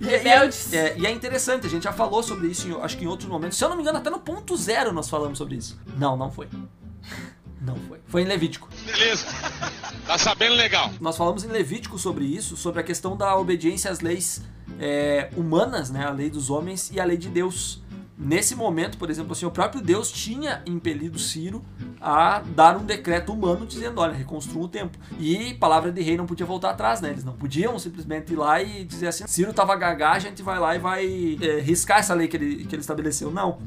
E, 0.00 0.06
e 0.06 0.14
é, 0.14 0.50
é, 0.72 0.98
e 0.98 1.06
é 1.06 1.10
interessante, 1.10 1.66
a 1.66 1.70
gente 1.70 1.84
já 1.84 1.92
falou 1.92 2.22
sobre 2.22 2.48
isso, 2.48 2.68
em, 2.68 2.80
acho 2.80 2.96
que 2.96 3.04
em 3.04 3.08
outros 3.08 3.28
momentos. 3.28 3.56
Se 3.56 3.64
eu 3.64 3.68
não 3.68 3.76
me 3.76 3.82
engano, 3.82 3.98
até 3.98 4.10
no 4.10 4.18
ponto 4.18 4.56
zero 4.56 4.92
nós 4.92 5.08
falamos 5.08 5.38
sobre 5.38 5.56
isso. 5.56 5.80
Não, 5.96 6.16
não 6.16 6.30
foi. 6.30 6.48
Não 7.64 7.76
foi. 7.76 7.98
Foi 8.06 8.20
em 8.20 8.26
Levítico. 8.26 8.68
Beleza. 8.84 9.26
Tá 10.06 10.18
sabendo 10.18 10.54
legal. 10.54 10.90
Nós 11.00 11.16
falamos 11.16 11.44
em 11.44 11.48
Levítico 11.48 11.98
sobre 11.98 12.26
isso, 12.26 12.58
sobre 12.58 12.80
a 12.80 12.84
questão 12.84 13.16
da 13.16 13.34
obediência 13.38 13.90
às 13.90 14.00
leis 14.00 14.42
é, 14.78 15.30
humanas, 15.34 15.88
né? 15.88 16.06
A 16.06 16.10
lei 16.10 16.28
dos 16.28 16.50
homens 16.50 16.90
e 16.92 17.00
a 17.00 17.04
lei 17.06 17.16
de 17.16 17.30
Deus. 17.30 17.82
Nesse 18.16 18.54
momento, 18.54 18.96
por 18.96 19.10
exemplo, 19.10 19.32
assim, 19.32 19.44
o 19.44 19.50
próprio 19.50 19.82
Deus 19.82 20.10
tinha 20.12 20.62
impelido 20.66 21.18
Ciro 21.18 21.64
a 22.00 22.40
dar 22.40 22.76
um 22.76 22.84
decreto 22.84 23.32
humano 23.32 23.66
dizendo, 23.66 24.00
olha, 24.00 24.12
reconstrua 24.12 24.64
o 24.64 24.68
templo. 24.68 25.00
E 25.18 25.54
palavra 25.54 25.90
de 25.90 26.00
rei 26.00 26.16
não 26.16 26.24
podia 26.24 26.46
voltar 26.46 26.70
atrás, 26.70 27.00
né? 27.00 27.10
Eles 27.10 27.24
não 27.24 27.32
podiam 27.32 27.76
simplesmente 27.78 28.32
ir 28.32 28.36
lá 28.36 28.62
e 28.62 28.84
dizer 28.84 29.08
assim, 29.08 29.26
Ciro 29.26 29.52
tava 29.52 29.74
gagá, 29.74 30.12
a 30.12 30.18
gente 30.20 30.42
vai 30.42 30.60
lá 30.60 30.76
e 30.76 30.78
vai 30.78 31.38
é, 31.40 31.60
riscar 31.60 31.98
essa 31.98 32.14
lei 32.14 32.28
que 32.28 32.36
ele, 32.36 32.64
que 32.64 32.74
ele 32.74 32.82
estabeleceu. 32.82 33.32
Não. 33.32 33.58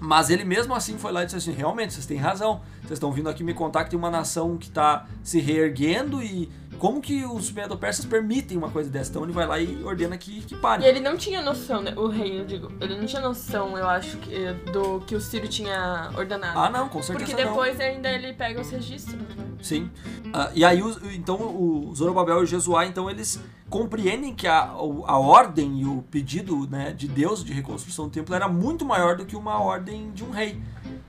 Mas 0.00 0.28
ele 0.28 0.44
mesmo 0.44 0.74
assim 0.74 0.98
foi 0.98 1.12
lá 1.12 1.22
e 1.22 1.26
disse 1.26 1.38
assim: 1.38 1.52
realmente, 1.52 1.94
vocês 1.94 2.06
têm 2.06 2.18
razão. 2.18 2.60
Vocês 2.80 2.92
estão 2.92 3.12
vindo 3.12 3.28
aqui 3.28 3.42
me 3.42 3.54
contar 3.54 3.84
que 3.84 3.90
tem 3.90 3.98
uma 3.98 4.10
nação 4.10 4.58
que 4.58 4.68
está 4.68 5.06
se 5.22 5.40
reerguendo 5.40 6.22
e 6.22 6.50
como 6.78 7.00
que 7.00 7.24
os 7.24 7.50
medo-persas 7.50 8.04
permitem 8.04 8.56
uma 8.56 8.70
coisa 8.70 8.90
dessa? 8.90 9.10
Então 9.10 9.24
ele 9.24 9.32
vai 9.32 9.46
lá 9.46 9.58
e 9.58 9.82
ordena 9.84 10.16
que, 10.16 10.40
que 10.42 10.54
pare. 10.56 10.84
E 10.84 10.86
ele 10.86 11.00
não 11.00 11.16
tinha 11.16 11.40
noção, 11.42 11.82
né? 11.82 11.92
O 11.96 12.06
rei, 12.06 12.40
eu 12.40 12.44
digo, 12.44 12.70
ele 12.80 12.96
não 12.96 13.06
tinha 13.06 13.22
noção, 13.22 13.76
eu 13.76 13.88
acho, 13.88 14.16
que, 14.18 14.52
do 14.72 15.00
que 15.00 15.14
o 15.14 15.20
Ciro 15.20 15.48
tinha 15.48 16.10
ordenado. 16.16 16.58
Ah, 16.58 16.70
não, 16.70 16.88
com 16.88 17.02
certeza 17.02 17.30
Porque 17.30 17.42
não. 17.42 17.50
depois 17.50 17.80
ainda 17.80 18.10
ele 18.10 18.32
pega 18.32 18.60
os 18.60 18.70
registros, 18.70 19.20
né? 19.20 19.53
Sim. 19.64 19.90
Ah, 20.32 20.50
e 20.54 20.64
aí, 20.64 20.82
os- 20.82 20.98
então, 21.14 21.36
o 21.36 21.90
Zorobabel 21.94 22.40
e 22.40 22.42
o 22.42 22.46
Jesuá, 22.46 22.84
então, 22.86 23.08
eles 23.08 23.40
compreendem 23.70 24.34
que 24.34 24.46
a, 24.46 24.74
o- 24.76 25.04
a 25.06 25.18
ordem 25.18 25.80
e 25.80 25.86
o 25.86 26.02
pedido 26.10 26.68
né, 26.68 26.92
de 26.92 27.08
Deus 27.08 27.42
de 27.42 27.52
reconstrução 27.52 28.04
do 28.06 28.10
templo 28.10 28.34
era 28.34 28.46
muito 28.46 28.84
maior 28.84 29.16
do 29.16 29.24
que 29.24 29.34
uma 29.34 29.58
ordem 29.58 30.10
de 30.12 30.22
um 30.22 30.30
rei. 30.30 30.60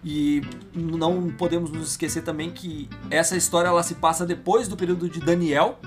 E 0.03 0.41
não 0.73 1.29
podemos 1.31 1.69
nos 1.69 1.89
esquecer 1.89 2.23
também 2.23 2.51
que 2.51 2.89
essa 3.09 3.35
história 3.35 3.67
ela 3.67 3.83
se 3.83 3.95
passa 3.95 4.25
depois 4.25 4.67
do 4.67 4.77
período 4.77 5.09
de 5.09 5.19
Daniel, 5.19 5.79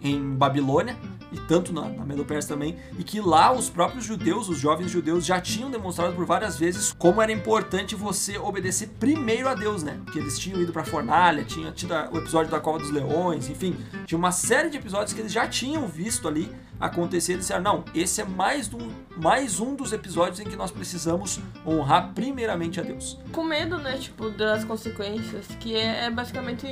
em 0.00 0.20
Babilônia, 0.34 0.96
e 1.32 1.40
tanto 1.40 1.72
na, 1.72 1.88
na 1.88 2.04
Medo-Pérsia 2.04 2.54
também, 2.54 2.76
e 2.98 3.02
que 3.02 3.20
lá 3.20 3.52
os 3.52 3.70
próprios 3.70 4.04
judeus, 4.04 4.48
os 4.48 4.58
jovens 4.58 4.90
judeus, 4.90 5.24
já 5.24 5.40
tinham 5.40 5.70
demonstrado 5.70 6.14
por 6.14 6.24
várias 6.24 6.58
vezes 6.58 6.94
como 6.98 7.22
era 7.22 7.32
importante 7.32 7.94
você 7.94 8.38
obedecer 8.38 8.90
primeiro 9.00 9.48
a 9.48 9.54
Deus, 9.54 9.82
né? 9.82 9.98
Porque 10.04 10.18
eles 10.18 10.38
tinham 10.38 10.60
ido 10.60 10.72
pra 10.72 10.84
fornalha, 10.84 11.44
tinha 11.44 11.72
tido 11.72 11.94
o 12.12 12.18
episódio 12.18 12.50
da 12.50 12.60
Cova 12.60 12.78
dos 12.78 12.90
Leões, 12.90 13.48
enfim, 13.48 13.76
tinha 14.06 14.18
uma 14.18 14.32
série 14.32 14.70
de 14.70 14.76
episódios 14.76 15.12
que 15.12 15.20
eles 15.20 15.32
já 15.32 15.46
tinham 15.48 15.86
visto 15.86 16.28
ali 16.28 16.50
acontecer 16.78 17.34
e 17.34 17.36
disseram, 17.38 17.62
não, 17.62 17.84
esse 17.94 18.20
é 18.20 18.24
mais 18.24 18.72
um, 18.74 18.90
mais 19.16 19.60
um 19.60 19.74
dos 19.74 19.92
episódios 19.92 20.40
em 20.40 20.44
que 20.44 20.56
nós 20.56 20.70
precisamos 20.70 21.40
honrar 21.64 22.12
primeiramente 22.12 22.80
a 22.80 22.82
Deus. 22.82 23.18
Com 23.30 23.44
medo, 23.44 23.78
né? 23.78 23.96
Tipo, 23.98 24.30
das 24.30 24.64
consequências, 24.64 25.46
que 25.60 25.76
é, 25.76 26.06
é 26.06 26.10
basicamente 26.10 26.66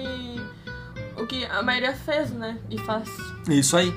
o 1.16 1.26
que 1.26 1.44
a 1.44 1.62
maioria 1.62 1.94
fez, 1.94 2.30
né? 2.32 2.58
E 2.68 2.78
faz. 2.78 3.08
Isso 3.48 3.76
aí. 3.76 3.94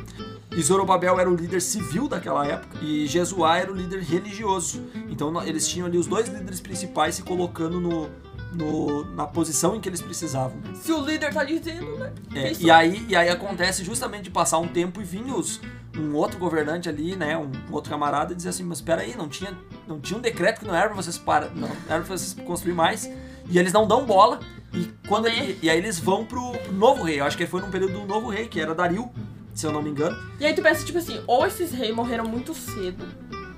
E 0.55 0.61
Zorobabel 0.61 1.19
era 1.19 1.29
o 1.29 1.35
líder 1.35 1.61
civil 1.61 2.07
daquela 2.07 2.45
época 2.45 2.77
e 2.81 3.07
Jesuá 3.07 3.57
era 3.57 3.71
o 3.71 3.75
líder 3.75 4.01
religioso. 4.03 4.83
Então 5.09 5.41
eles 5.43 5.67
tinham 5.67 5.87
ali 5.87 5.97
os 5.97 6.05
dois 6.07 6.27
líderes 6.27 6.59
principais 6.61 7.15
se 7.15 7.23
colocando 7.23 7.79
no, 7.79 8.09
no- 8.53 9.03
na 9.15 9.25
posição 9.25 9.75
em 9.75 9.81
que 9.81 9.89
eles 9.89 10.01
precisavam. 10.01 10.57
Se 10.75 10.91
o 10.91 11.01
líder 11.03 11.33
tá 11.33 11.43
dizendo, 11.43 11.97
né? 11.97 12.13
É, 12.35 12.53
e, 12.59 12.69
aí, 12.69 13.05
e 13.09 13.15
aí 13.15 13.29
acontece 13.29 13.83
justamente 13.83 14.23
de 14.25 14.29
passar 14.29 14.59
um 14.59 14.67
tempo 14.67 15.01
e 15.01 15.03
vir 15.03 15.23
os, 15.33 15.59
um 15.97 16.13
outro 16.13 16.37
governante 16.37 16.87
ali, 16.87 17.15
né, 17.15 17.35
um, 17.37 17.49
um 17.69 17.73
outro 17.73 17.89
camarada 17.89 18.33
e 18.33 18.35
dizer 18.35 18.49
assim, 18.49 18.63
mas 18.63 18.77
espera 18.77 19.01
aí, 19.01 19.15
não 19.17 19.27
tinha, 19.27 19.57
não 19.87 19.99
tinha 19.99 20.17
um 20.19 20.21
decreto 20.21 20.59
que 20.59 20.67
não 20.67 20.75
era 20.75 20.87
pra 20.87 20.95
vocês 20.95 21.17
para, 21.17 21.49
não 21.49 21.67
era 21.89 22.03
pra 22.03 22.15
vocês 22.17 22.35
construir 22.45 22.73
mais. 22.73 23.09
E 23.49 23.57
eles 23.57 23.73
não 23.73 23.87
dão 23.87 24.05
bola. 24.05 24.39
E, 24.71 24.89
quando 25.07 25.27
ele- 25.27 25.57
e 25.61 25.69
aí 25.69 25.77
eles 25.77 25.99
vão 25.99 26.23
pro, 26.25 26.51
pro 26.51 26.71
novo 26.73 27.03
rei. 27.03 27.19
Eu 27.19 27.25
acho 27.25 27.35
que 27.37 27.45
foi 27.47 27.59
num 27.61 27.69
período 27.71 27.99
do 27.99 28.05
novo 28.05 28.29
rei, 28.29 28.47
que 28.47 28.59
era 28.59 28.73
Dario, 28.73 29.09
se 29.53 29.65
eu 29.65 29.71
não 29.71 29.81
me 29.81 29.89
engano. 29.89 30.17
E 30.39 30.45
aí 30.45 30.53
tu 30.53 30.61
pensa, 30.61 30.85
tipo 30.85 30.97
assim, 30.97 31.19
ou 31.27 31.45
esses 31.45 31.71
reis 31.71 31.95
morreram 31.95 32.25
muito 32.25 32.53
cedo, 32.53 33.05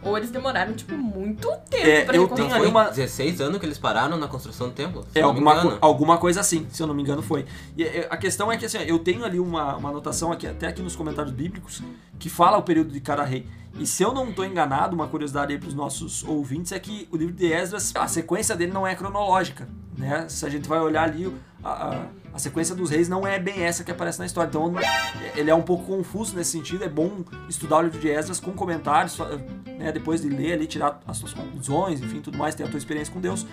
ou 0.03 0.15
eles 0.17 0.29
demoraram, 0.29 0.73
tipo, 0.73 0.95
muito 0.95 1.47
tempo 1.69 1.87
É, 1.87 2.05
pra 2.05 2.15
eu 2.15 2.27
tenho 2.27 2.53
ali 2.53 2.67
uma- 2.67 2.89
16 2.89 3.41
anos 3.41 3.57
que 3.59 3.65
eles 3.65 3.77
pararam 3.79 4.17
na 4.17 4.27
construção 4.27 4.67
do 4.67 4.73
templo. 4.73 5.03
se 5.11 5.17
É, 5.17 5.23
alguma, 5.23 5.53
engano. 5.53 5.71
co- 5.71 5.77
alguma 5.81 6.17
coisa 6.19 6.41
assim, 6.41 6.67
se 6.69 6.81
eu 6.83 6.85
não 6.85 6.93
me 6.93 7.01
engano 7.01 7.23
foi. 7.23 7.45
E 7.75 7.83
é, 7.83 8.07
a 8.09 8.15
questão 8.17 8.51
é 8.51 8.57
que 8.57 8.65
assim, 8.65 8.77
ó, 8.77 8.81
eu 8.81 8.99
tenho 8.99 9.25
ali 9.25 9.39
uma, 9.39 9.75
uma 9.75 9.89
anotação 9.89 10.31
aqui, 10.31 10.45
até 10.45 10.67
aqui 10.67 10.81
nos 10.83 10.95
comentários 10.95 11.33
bíblicos, 11.33 11.81
que 12.19 12.29
fala 12.29 12.57
o 12.57 12.63
período 12.63 12.91
de 12.91 12.99
cada 12.99 13.23
rei. 13.23 13.47
E 13.77 13.85
se 13.85 14.03
eu 14.03 14.13
não 14.13 14.29
estou 14.29 14.45
enganado, 14.45 14.95
uma 14.95 15.07
curiosidade 15.07 15.51
aí 15.51 15.59
para 15.59 15.67
os 15.67 15.73
nossos 15.73 16.23
ouvintes 16.23 16.71
é 16.71 16.79
que 16.79 17.07
o 17.11 17.17
livro 17.17 17.33
de 17.33 17.51
Esdras, 17.51 17.91
a 17.95 18.07
sequência 18.07 18.55
dele 18.55 18.71
não 18.71 18.87
é 18.87 18.95
cronológica, 18.95 19.67
né? 19.97 20.27
Se 20.29 20.45
a 20.45 20.49
gente 20.49 20.67
vai 20.67 20.79
olhar 20.79 21.03
ali, 21.03 21.33
a, 21.61 21.69
a, 21.69 22.05
a 22.33 22.39
sequência 22.39 22.73
dos 22.73 22.89
reis 22.89 23.09
não 23.09 23.25
é 23.25 23.39
bem 23.39 23.63
essa 23.63 23.83
que 23.83 23.91
aparece 23.91 24.19
na 24.19 24.25
história. 24.25 24.47
Então 24.47 24.73
ele 25.35 25.49
é 25.49 25.55
um 25.55 25.61
pouco 25.61 25.85
confuso 25.85 26.35
nesse 26.35 26.51
sentido. 26.51 26.83
É 26.83 26.89
bom 26.89 27.23
estudar 27.49 27.77
o 27.77 27.81
livro 27.81 27.99
de 27.99 28.09
Esdras 28.09 28.39
com 28.39 28.51
comentários, 28.51 29.17
né? 29.65 29.91
depois 29.91 30.21
de 30.21 30.29
ler 30.29 30.53
ali, 30.53 30.67
tirar 30.67 31.01
as 31.07 31.17
suas 31.17 31.33
conclusões, 31.33 32.01
enfim, 32.01 32.21
tudo 32.21 32.37
mais, 32.37 32.53
ter 32.55 32.63
a 32.63 32.67
tua 32.67 32.77
experiência 32.77 33.13
com 33.13 33.19
Deus. 33.19 33.45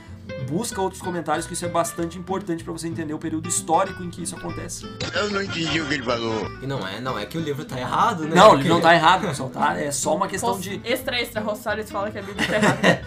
Busca 0.49 0.81
outros 0.81 1.01
comentários, 1.01 1.47
que 1.47 1.53
isso 1.53 1.65
é 1.65 1.69
bastante 1.69 2.19
importante 2.19 2.63
para 2.63 2.73
você 2.73 2.87
entender 2.87 3.15
o 3.15 3.19
período 3.19 3.49
histórico 3.49 4.03
em 4.03 4.11
que 4.11 4.23
isso 4.23 4.37
acontece. 4.37 4.85
Eu 5.15 5.31
não 5.31 5.43
entendi 5.43 5.81
o 5.81 5.87
que 5.87 5.95
ele 5.95 6.03
falou. 6.03 6.51
E 6.63 6.67
não 6.67 6.87
é, 6.87 7.01
não 7.01 7.19
é 7.19 7.25
que 7.25 7.39
o 7.39 7.41
livro 7.41 7.65
tá 7.65 7.79
errado, 7.79 8.25
né? 8.25 8.35
Não, 8.35 8.52
o 8.53 8.57
Porque- 8.57 8.63
livro 8.69 8.75
não 8.75 8.81
tá 8.83 8.95
errado, 8.95 9.27
pessoal, 9.27 9.51
tá? 9.51 9.79
É 9.81 9.91
só 9.91 10.15
uma 10.17 10.29
questão 10.29 10.59
de. 10.59 10.81
Extra, 10.85 11.21
extra, 11.21 11.41
Rosales 11.41 11.91
fala 11.91 12.11
que 12.11 12.19
a 12.19 12.23
Bíblia 12.23 12.47
tá 12.49 12.55
errada. 12.57 13.03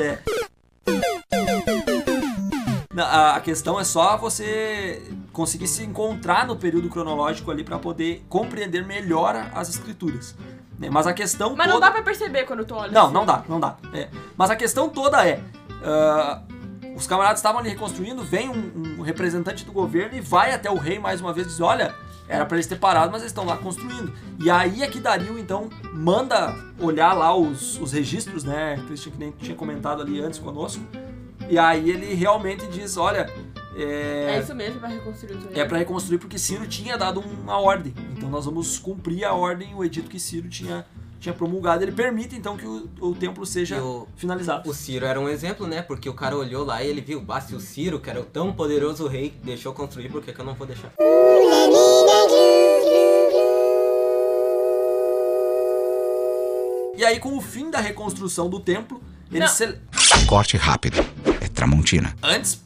É. 0.00 0.18
A 2.96 3.40
questão 3.40 3.78
é 3.80 3.84
só 3.84 4.16
você 4.16 5.02
conseguir 5.32 5.66
se 5.66 5.82
encontrar 5.82 6.46
no 6.46 6.54
período 6.56 6.88
cronológico 6.88 7.50
ali 7.50 7.64
para 7.64 7.76
poder 7.78 8.24
compreender 8.28 8.86
melhor 8.86 9.50
as 9.52 9.68
escrituras. 9.68 10.34
né? 10.78 10.88
Mas 10.90 11.04
a 11.06 11.12
questão 11.12 11.56
Mas 11.56 11.66
não 11.66 11.74
toda... 11.74 11.86
dá 11.86 11.92
pra 11.92 12.02
perceber 12.02 12.44
quando 12.44 12.64
tu 12.64 12.74
olha 12.76 12.92
Não, 12.92 13.06
assim. 13.06 13.14
não 13.14 13.26
dá, 13.26 13.42
não 13.48 13.58
dá. 13.58 13.76
É. 13.92 14.08
Mas 14.36 14.48
a 14.50 14.54
questão 14.56 14.88
toda 14.88 15.26
é. 15.26 15.40
ah, 15.82 16.40
os 16.94 17.04
camaradas 17.08 17.40
estavam 17.40 17.58
ali 17.58 17.70
reconstruindo, 17.70 18.22
vem 18.22 18.48
um, 18.48 18.96
um 19.00 19.02
representante 19.02 19.64
do 19.64 19.72
governo 19.72 20.16
e 20.16 20.20
vai 20.20 20.52
até 20.54 20.70
o 20.70 20.76
rei 20.76 21.00
mais 21.00 21.20
uma 21.20 21.32
vez 21.32 21.48
e 21.48 21.50
diz: 21.50 21.60
Olha, 21.60 21.92
era 22.28 22.44
pra 22.46 22.56
eles 22.56 22.66
ter 22.66 22.76
parado, 22.76 23.12
mas 23.12 23.20
eles 23.22 23.30
estão 23.30 23.44
lá 23.44 23.56
construindo. 23.56 24.12
E 24.42 24.50
aí 24.50 24.82
é 24.82 24.88
que 24.88 24.98
Dario, 25.00 25.38
então, 25.38 25.68
manda 25.92 26.54
olhar 26.80 27.12
lá 27.12 27.36
os, 27.36 27.78
os 27.80 27.92
registros, 27.92 28.44
né? 28.44 28.82
Christian, 28.86 29.12
que 29.12 29.18
nem 29.18 29.30
tinha 29.32 29.56
comentado 29.56 30.02
ali 30.02 30.20
antes 30.20 30.38
conosco. 30.38 30.82
E 31.48 31.58
aí 31.58 31.90
ele 31.90 32.14
realmente 32.14 32.66
diz: 32.68 32.96
Olha. 32.96 33.30
É 33.76 34.38
isso 34.40 34.54
mesmo 34.54 34.78
pra 34.78 34.88
reconstruir 34.88 35.34
o 35.34 35.58
É 35.58 35.64
para 35.64 35.78
reconstruir 35.78 36.18
porque 36.18 36.38
Ciro 36.38 36.66
tinha 36.66 36.96
dado 36.96 37.20
uma 37.20 37.58
ordem. 37.58 37.92
Então 38.16 38.30
nós 38.30 38.44
vamos 38.44 38.78
cumprir 38.78 39.24
a 39.24 39.32
ordem, 39.34 39.74
o 39.74 39.84
edito 39.84 40.08
que 40.08 40.20
Ciro 40.20 40.48
tinha, 40.48 40.86
tinha 41.18 41.34
promulgado. 41.34 41.82
Ele 41.82 41.90
permite 41.90 42.36
então 42.36 42.56
que 42.56 42.64
o, 42.66 42.88
o 43.00 43.14
templo 43.16 43.44
seja 43.44 43.82
o- 43.82 44.06
finalizado. 44.14 44.70
O 44.70 44.72
Ciro 44.72 45.04
era 45.04 45.18
um 45.20 45.28
exemplo, 45.28 45.66
né? 45.66 45.82
Porque 45.82 46.08
o 46.08 46.14
cara 46.14 46.36
olhou 46.36 46.64
lá 46.64 46.84
e 46.84 46.88
ele 46.88 47.00
viu, 47.00 47.22
se 47.46 47.54
o 47.54 47.60
Ciro, 47.60 47.98
que 47.98 48.08
era 48.08 48.20
o 48.20 48.24
tão 48.24 48.52
poderoso 48.52 49.08
rei, 49.08 49.34
deixou 49.42 49.72
construir, 49.74 50.08
por 50.08 50.22
que, 50.22 50.32
que 50.32 50.40
eu 50.40 50.44
não 50.44 50.54
vou 50.54 50.66
deixar? 50.68 50.92
E 56.96 57.04
aí, 57.04 57.18
com 57.18 57.36
o 57.36 57.40
fim 57.40 57.70
da 57.70 57.80
reconstrução 57.80 58.48
do 58.48 58.60
templo, 58.60 59.02
eles 59.32 59.50
cele- 59.50 59.78
Corte 60.26 60.56
rápido. 60.56 60.98
É 61.40 61.48
Tramontina. 61.48 62.14
Antes, 62.22 62.62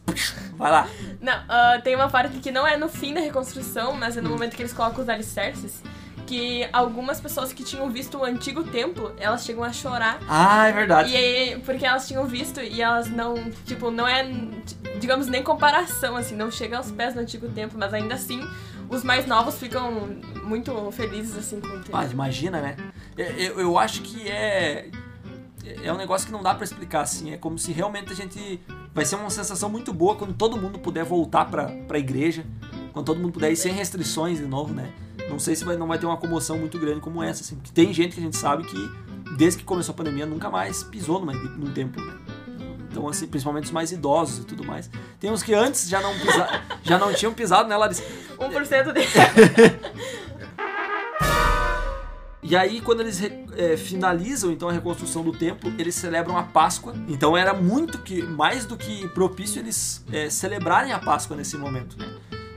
vai 0.57 0.71
lá. 0.71 0.89
Não, 1.21 1.33
ah, 1.49 1.81
tem 1.83 1.95
uma 1.95 2.09
parte 2.09 2.37
que 2.39 2.51
não 2.51 2.67
é 2.67 2.77
no 2.77 2.89
fim 2.89 3.15
da 3.15 3.21
reconstrução, 3.21 3.93
mas 3.95 4.17
é 4.17 4.21
no 4.21 4.31
momento 4.31 4.55
que 4.55 4.63
eles 4.63 4.73
colocam 4.73 5.03
os 5.03 5.09
alicerces, 5.09 5.83
que 6.27 6.69
algumas 6.73 7.21
pessoas 7.21 7.53
que 7.55 7.65
tinham 7.65 7.89
visto 7.91 8.19
o 8.19 8.25
antigo 8.25 8.63
templo, 8.65 9.15
elas 9.19 9.45
chegam 9.45 9.65
a 9.65 9.73
chorar. 9.73 10.19
Ah, 10.29 10.67
é 10.69 10.73
verdade. 10.73 11.15
E 11.15 11.59
porque 11.61 11.87
elas 11.87 12.07
tinham 12.07 12.27
visto 12.27 12.61
e 12.61 12.83
elas 12.83 13.09
não, 13.09 13.51
tipo, 13.65 13.91
não 13.91 14.07
é, 14.07 14.31
digamos, 15.01 15.27
nem 15.27 15.43
comparação, 15.43 16.17
assim, 16.17 16.37
não 16.37 16.51
chega 16.51 16.77
aos 16.77 16.91
pés 16.91 17.15
do 17.15 17.21
antigo 17.21 17.49
templo, 17.49 17.79
mas 17.79 17.95
ainda 17.95 18.15
assim, 18.15 18.47
os 18.89 19.03
mais 19.05 19.27
novos 19.27 19.57
ficam 19.59 19.91
muito 20.45 20.91
felizes, 20.93 21.37
assim, 21.37 21.61
com 21.61 21.69
o 21.69 21.81
templo. 21.81 21.97
Ah, 21.97 22.05
imagina, 22.07 22.61
né? 22.61 22.77
Eu, 23.17 23.61
eu- 23.61 23.79
acho 23.79 24.03
que 24.03 24.29
é. 24.29 24.91
É 25.83 25.93
um 25.93 25.97
negócio 25.99 26.27
que 26.27 26.33
não 26.33 26.43
dá 26.43 26.55
pra 26.55 26.65
explicar 26.65 27.03
assim. 27.03 27.33
É 27.33 27.37
como 27.37 27.59
se 27.59 27.73
realmente 27.73 28.13
a 28.13 28.17
gente. 28.17 28.61
Vai 28.95 29.05
ser 29.05 29.17
uma 29.17 29.29
sensação 29.31 29.69
muito 29.69 29.93
boa 29.93 30.17
quando 30.17 30.33
todo 30.33 30.57
mundo 30.57 30.79
puder 30.79 31.05
voltar 31.05 31.45
pra, 31.45 31.67
pra 31.87 31.99
igreja. 31.99 32.45
Quando 32.93 33.05
todo 33.07 33.21
mundo 33.21 33.33
puder 33.33 33.53
ir 33.53 33.57
sem 33.57 33.73
restrições 33.73 34.39
de 34.39 34.47
novo, 34.47 34.73
né? 34.73 34.91
Não 35.29 35.39
sei 35.39 35.55
se 35.55 35.65
vai, 35.65 35.77
não 35.77 35.87
vai 35.87 35.99
ter 35.99 36.07
uma 36.07 36.17
comoção 36.17 36.57
muito 36.59 36.79
grande 36.79 37.01
como 37.01 37.23
essa, 37.23 37.43
assim. 37.43 37.57
Porque 37.57 37.71
tem 37.73 37.93
gente 37.93 38.15
que 38.15 38.21
a 38.21 38.23
gente 38.25 38.37
sabe 38.37 38.65
que, 38.65 38.91
desde 39.37 39.59
que 39.59 39.65
começou 39.65 39.93
a 39.93 39.97
pandemia, 39.97 40.25
nunca 40.25 40.49
mais 40.51 40.83
pisou 40.83 41.21
numa, 41.21 41.33
num 41.35 41.71
templo, 41.73 42.03
né? 42.05 42.15
Então, 42.91 43.07
assim, 43.09 43.27
principalmente 43.27 43.65
os 43.65 43.71
mais 43.71 43.93
idosos 43.93 44.39
e 44.39 44.45
tudo 44.47 44.65
mais. 44.65 44.91
Tem 45.21 45.31
uns 45.31 45.43
que 45.43 45.55
antes 45.55 45.89
já 45.89 46.01
não, 46.01 46.13
pisa, 46.19 46.49
já 46.83 46.99
não 46.99 47.13
tinham 47.13 47.33
pisado, 47.35 47.69
né, 47.69 47.77
Larissa? 47.77 48.03
1% 48.39 48.93
deles. 48.93 49.13
E 52.43 52.57
aí, 52.57 52.81
quando 52.81 53.01
eles 53.01 53.21
é, 53.57 53.77
finalizam 53.77 54.51
então 54.51 54.69
a 54.69 54.73
reconstrução 54.73 55.23
do 55.23 55.33
templo, 55.33 55.71
eles 55.79 55.95
celebram 55.95 56.37
a 56.37 56.43
Páscoa. 56.45 56.95
Então 57.09 57.37
era 57.37 57.53
muito 57.53 57.99
que 57.99 58.23
mais 58.23 58.65
do 58.65 58.77
que 58.77 59.07
propício 59.09 59.61
eles 59.61 60.03
é, 60.11 60.31
celebrarem 60.31 60.93
a 60.93 60.99
Páscoa 60.99 61.37
nesse 61.37 61.57
momento, 61.59 61.99
né? 61.99 62.09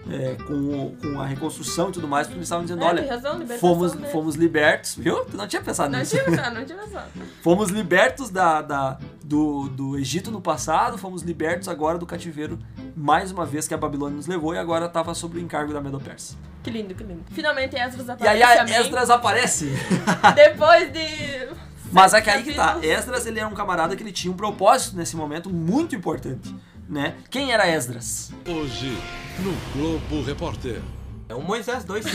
É, 0.09 0.35
com, 0.43 0.95
com 1.01 1.21
a 1.21 1.25
reconstrução 1.25 1.89
e 1.89 1.91
tudo 1.93 2.07
mais, 2.07 2.27
porque 2.27 2.37
eles 2.37 2.45
estavam 2.47 2.65
dizendo, 2.65 2.83
É, 2.83 2.87
olha, 2.87 3.09
razão, 3.09 3.39
fomos, 3.59 3.93
né? 3.93 4.07
fomos 4.09 4.35
libertos, 4.35 4.95
viu? 4.95 5.23
Tu 5.25 5.37
não 5.37 5.47
tinha 5.47 5.61
pensado 5.61 5.91
Não 5.91 5.99
nisso. 5.99 6.11
tinha 6.11 6.23
pensado, 6.25 6.55
não 6.55 6.65
tinha 6.65 6.77
pensado. 6.77 7.07
Fomos 7.41 7.69
libertos 7.69 8.29
da, 8.29 8.61
da- 8.61 8.99
do, 9.31 9.69
do 9.69 9.97
Egito 9.97 10.29
no 10.29 10.41
passado, 10.41 10.97
fomos 10.97 11.21
libertos 11.21 11.69
agora 11.69 11.97
do 11.97 12.05
cativeiro, 12.05 12.59
mais 12.93 13.31
uma 13.31 13.45
vez 13.45 13.65
que 13.65 13.73
a 13.73 13.77
Babilônia 13.77 14.17
nos 14.17 14.27
levou 14.27 14.53
e 14.53 14.57
agora 14.57 14.87
estava 14.87 15.13
sob 15.13 15.37
o 15.37 15.41
encargo 15.41 15.71
da 15.71 15.79
Medo-Persa. 15.79 16.35
Que 16.61 16.69
lindo, 16.69 16.93
que 16.93 17.01
lindo. 17.01 17.23
Finalmente 17.31 17.77
Esdras 17.77 18.09
E 18.09 18.11
aparece. 18.11 18.43
aí 18.43 18.57
a 18.57 18.61
amém. 18.61 18.75
Esdras 18.75 19.09
aparece. 19.09 19.71
Depois 20.35 20.91
de. 20.91 21.47
Mas 21.93 22.13
é 22.13 22.19
que 22.21 22.29
aí 22.29 22.43
que 22.43 22.53
tá. 22.53 22.77
Esdras, 22.83 23.25
ele 23.25 23.39
era 23.39 23.47
um 23.47 23.53
camarada 23.53 23.95
que 23.95 24.03
ele 24.03 24.11
tinha 24.11 24.31
um 24.31 24.35
propósito 24.35 24.97
nesse 24.97 25.15
momento 25.15 25.49
muito 25.49 25.95
importante, 25.95 26.53
né? 26.89 27.15
Quem 27.29 27.53
era 27.53 27.65
Esdras? 27.69 28.33
Hoje, 28.45 28.97
no 29.39 29.53
Globo 29.73 30.21
Repórter. 30.23 30.81
É 31.29 31.33
o 31.33 31.41
Moisés 31.41 31.85
2. 31.85 32.05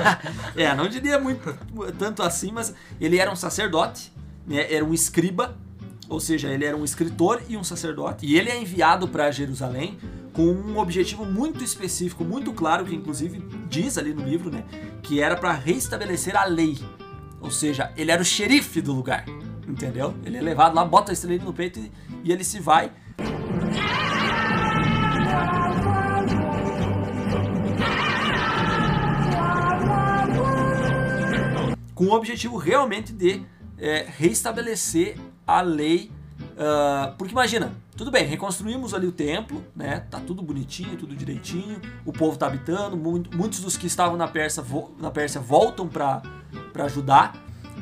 É, 0.56 0.74
não 0.74 0.88
diria 0.88 1.18
muito 1.18 1.52
tanto 1.98 2.22
assim, 2.22 2.50
mas 2.52 2.72
ele 2.98 3.18
era 3.18 3.30
um 3.30 3.36
sacerdote, 3.36 4.10
né? 4.46 4.72
Era 4.72 4.82
um 4.84 4.94
escriba, 4.94 5.58
ou 6.08 6.20
seja, 6.20 6.48
ele 6.48 6.64
era 6.64 6.76
um 6.76 6.84
escritor 6.84 7.42
e 7.48 7.56
um 7.56 7.64
sacerdote. 7.64 8.26
E 8.26 8.36
ele 8.36 8.50
é 8.50 8.60
enviado 8.60 9.08
para 9.08 9.30
Jerusalém 9.30 9.98
com 10.32 10.46
um 10.46 10.78
objetivo 10.78 11.24
muito 11.24 11.62
específico, 11.62 12.24
muito 12.24 12.52
claro, 12.52 12.84
que 12.84 12.94
inclusive 12.94 13.42
diz 13.68 13.96
ali 13.96 14.12
no 14.12 14.22
livro, 14.22 14.50
né? 14.50 14.64
Que 15.02 15.20
era 15.20 15.36
para 15.36 15.52
restabelecer 15.52 16.36
a 16.36 16.44
lei. 16.44 16.78
Ou 17.40 17.50
seja, 17.50 17.92
ele 17.96 18.10
era 18.10 18.20
o 18.20 18.24
xerife 18.24 18.80
do 18.80 18.92
lugar, 18.92 19.24
entendeu? 19.68 20.14
Ele 20.24 20.36
é 20.36 20.42
levado 20.42 20.74
lá, 20.74 20.84
bota 20.84 21.12
a 21.12 21.14
estrelinha 21.14 21.44
no 21.44 21.52
peito 21.52 21.78
e, 21.78 21.92
e 22.24 22.32
ele 22.32 22.42
se 22.42 22.58
vai. 22.58 22.90
com 31.94 32.06
o 32.06 32.12
objetivo 32.12 32.56
realmente 32.56 33.12
de 33.12 33.42
é, 33.78 34.06
reestabelecer 34.18 35.16
a 35.46 35.60
lei. 35.60 36.10
ah, 36.58 37.12
porque 37.18 37.32
imagina, 37.32 37.72
tudo 37.96 38.10
bem, 38.10 38.24
reconstruímos 38.26 38.92
ali 38.94 39.06
o 39.06 39.12
templo, 39.12 39.64
né? 39.74 40.04
Tá 40.10 40.20
tudo 40.20 40.42
bonitinho, 40.42 40.96
tudo 40.96 41.14
direitinho, 41.14 41.80
o 42.04 42.12
povo 42.12 42.36
tá 42.36 42.46
habitando, 42.46 42.96
mu- 42.96 43.22
muitos 43.34 43.60
dos 43.60 43.76
que 43.76 43.86
estavam 43.86 44.16
na 44.16 44.26
Pérsia, 44.28 44.64
na 44.98 45.10
Pérsia 45.10 45.40
voltam 45.40 45.86
para 45.88 46.22
Judá. 46.88 47.32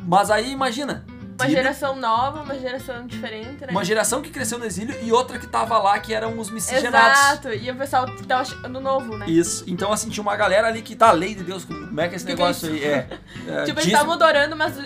Mas 0.06 0.30
aí 0.30 0.50
imagina, 0.52 1.04
Uma 1.38 1.48
geração 1.48 1.96
nova, 1.96 2.42
uma 2.42 2.58
geração 2.58 3.06
diferente, 3.06 3.60
né? 3.62 3.68
Uma 3.70 3.84
geração 3.84 4.20
que 4.20 4.30
cresceu 4.30 4.58
no 4.58 4.64
exílio 4.64 4.94
e 5.02 5.10
outra 5.12 5.38
que 5.38 5.46
tava 5.46 5.78
lá, 5.78 5.98
que 5.98 6.12
eram 6.12 6.38
os 6.38 6.50
miscigenados. 6.50 7.18
Exato, 7.18 7.48
e 7.54 7.70
o 7.70 7.74
pessoal 7.76 8.04
tava 8.28 8.42
achando 8.42 8.80
novo, 8.80 9.16
né? 9.16 9.26
Isso. 9.28 9.64
Então, 9.66 9.92
assim, 9.92 10.10
tinha 10.10 10.22
uma 10.22 10.36
galera 10.36 10.68
ali 10.68 10.82
que 10.82 10.94
tá, 10.94 11.10
lei 11.12 11.34
de 11.34 11.42
Deus, 11.42 11.64
como 11.64 12.00
é 12.00 12.08
que 12.08 12.14
é 12.14 12.16
esse 12.16 12.26
Que 12.26 12.32
que 12.34 12.38
negócio 12.38 12.68
é 12.68 12.72
aí? 12.72 12.84
É. 12.84 13.08
é, 13.48 13.64
tipo, 13.64 13.78
eles 13.80 13.86
estavam 13.92 14.12
adorando, 14.12 14.54
mas 14.56 14.76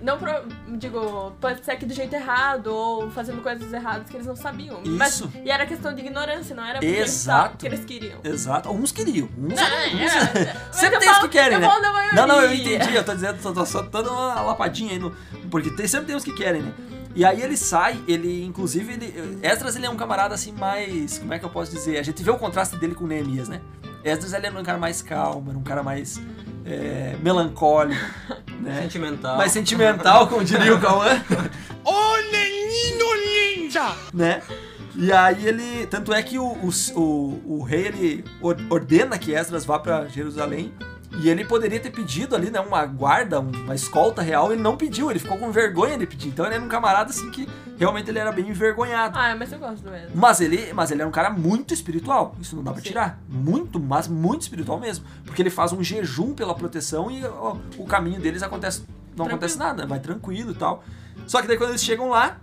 não 0.00 0.18
pro, 0.18 0.32
digo, 0.76 1.32
pode 1.40 1.64
ser 1.64 1.76
que 1.76 1.86
do 1.86 1.94
jeito 1.94 2.14
errado 2.14 2.66
ou 2.68 3.10
fazendo 3.10 3.42
coisas 3.42 3.72
erradas 3.72 4.08
que 4.08 4.16
eles 4.16 4.26
não 4.26 4.36
sabiam. 4.36 4.80
Mas, 4.84 5.14
Isso. 5.14 5.32
e 5.44 5.50
era 5.50 5.66
questão 5.66 5.94
de 5.94 6.00
ignorância, 6.00 6.54
não 6.54 6.64
era 6.64 6.78
porque 6.78 6.86
Exato. 6.86 7.56
que 7.56 7.66
eles 7.66 7.84
queriam. 7.84 8.20
Exato. 8.22 8.70
Uns 8.70 8.92
queriam. 8.92 9.28
Uns, 9.38 9.54
Não, 9.54 9.66
é, 9.66 9.94
mas 9.94 10.12
sempre 10.76 10.98
tem 10.98 11.10
os 11.10 11.18
que 11.18 11.28
querem, 11.28 11.58
né? 11.58 11.68
Não, 12.14 12.26
não, 12.26 12.42
eu 12.42 12.54
entendi. 12.54 12.94
Eu 12.94 13.04
tô 13.04 13.14
dizendo, 13.14 13.40
tô, 13.40 13.52
tô 13.52 13.64
só 13.64 13.82
dando 13.82 14.10
uma 14.10 14.40
lapadinha 14.42 14.92
aí 14.92 14.98
no. 14.98 15.10
Porque 15.50 15.70
tem, 15.70 15.86
sempre 15.86 16.06
tem 16.06 16.16
os 16.16 16.24
que 16.24 16.32
querem, 16.32 16.62
né? 16.62 16.72
E 17.14 17.24
aí 17.24 17.40
ele 17.40 17.56
sai, 17.56 17.98
ele, 18.06 18.44
inclusive, 18.44 18.92
ele. 18.92 19.38
Esdras 19.42 19.74
ele 19.76 19.86
é 19.86 19.90
um 19.90 19.96
camarada 19.96 20.34
assim 20.34 20.52
mais. 20.52 21.18
Como 21.18 21.32
é 21.32 21.38
que 21.38 21.44
eu 21.44 21.50
posso 21.50 21.72
dizer? 21.72 21.98
A 21.98 22.02
gente 22.02 22.22
vê 22.22 22.30
o 22.30 22.36
contraste 22.36 22.76
dele 22.76 22.94
com 22.94 23.06
Neemias, 23.06 23.48
né? 23.48 23.62
Esdras 24.04 24.34
ele 24.34 24.46
era 24.46 24.58
um 24.58 24.62
cara 24.62 24.78
mais 24.78 25.00
calmo, 25.00 25.50
era 25.50 25.58
um 25.58 25.62
cara 25.62 25.82
mais 25.82 26.20
é, 26.66 27.16
melancólico, 27.22 28.00
né? 28.60 28.82
Sentimental. 28.82 29.36
Mais 29.36 29.52
sentimental, 29.52 30.26
como 30.28 30.44
diria 30.44 30.74
o 30.74 30.80
Cauã. 30.80 31.22
Ô 31.84 32.16
menino 32.32 33.06
linda! 33.14 33.92
né? 34.12 34.42
E 34.94 35.12
aí 35.12 35.46
ele. 35.46 35.86
Tanto 35.86 36.12
é 36.12 36.22
que 36.22 36.38
o, 36.38 36.44
o, 36.46 36.70
o, 36.98 37.58
o 37.58 37.62
rei 37.62 37.86
ele 37.86 38.24
or- 38.40 38.56
ordena 38.70 39.18
que 39.18 39.34
Esdras 39.34 39.64
vá 39.64 39.78
pra 39.78 40.06
Jerusalém. 40.08 40.72
E 41.22 41.30
ele 41.30 41.44
poderia 41.44 41.80
ter 41.80 41.90
pedido 41.90 42.36
ali, 42.36 42.50
né, 42.50 42.60
uma 42.60 42.84
guarda, 42.84 43.40
uma 43.40 43.74
escolta 43.74 44.20
real, 44.20 44.52
ele 44.52 44.60
não 44.60 44.76
pediu, 44.76 45.10
ele 45.10 45.18
ficou 45.18 45.38
com 45.38 45.50
vergonha 45.50 45.96
de 45.96 46.06
pedir. 46.06 46.28
Então 46.28 46.44
ele 46.44 46.56
era 46.56 46.64
um 46.64 46.68
camarada 46.68 47.08
assim 47.10 47.30
que 47.30 47.48
realmente 47.78 48.10
ele 48.10 48.18
era 48.18 48.30
bem 48.30 48.48
envergonhado. 48.48 49.18
Ah, 49.18 49.34
mas 49.34 49.50
eu 49.50 49.58
gosto 49.58 49.82
do 49.82 49.94
Ezra. 49.94 50.10
Mas 50.14 50.40
ele, 50.40 50.72
mas 50.74 50.90
ele 50.90 51.00
era 51.00 51.08
um 51.08 51.12
cara 51.12 51.30
muito 51.30 51.72
espiritual, 51.72 52.34
isso 52.40 52.54
não 52.54 52.62
dá 52.62 52.72
pra 52.72 52.82
Sim. 52.82 52.88
tirar. 52.88 53.18
Muito, 53.28 53.80
mas 53.80 54.06
muito 54.08 54.42
espiritual 54.42 54.78
mesmo. 54.78 55.06
Porque 55.24 55.40
ele 55.40 55.50
faz 55.50 55.72
um 55.72 55.82
jejum 55.82 56.34
pela 56.34 56.54
proteção 56.54 57.10
e 57.10 57.24
ó, 57.24 57.56
o 57.78 57.86
caminho 57.86 58.20
deles 58.20 58.42
acontece, 58.42 58.80
não 58.80 59.24
Tranquilo. 59.24 59.28
acontece 59.30 59.58
nada, 59.58 59.86
vai 59.86 59.98
tranquilo 60.00 60.52
e 60.52 60.54
tal. 60.54 60.84
Só 61.26 61.40
que 61.40 61.48
daí 61.48 61.56
quando 61.56 61.70
eles 61.70 61.82
chegam 61.82 62.10
lá, 62.10 62.36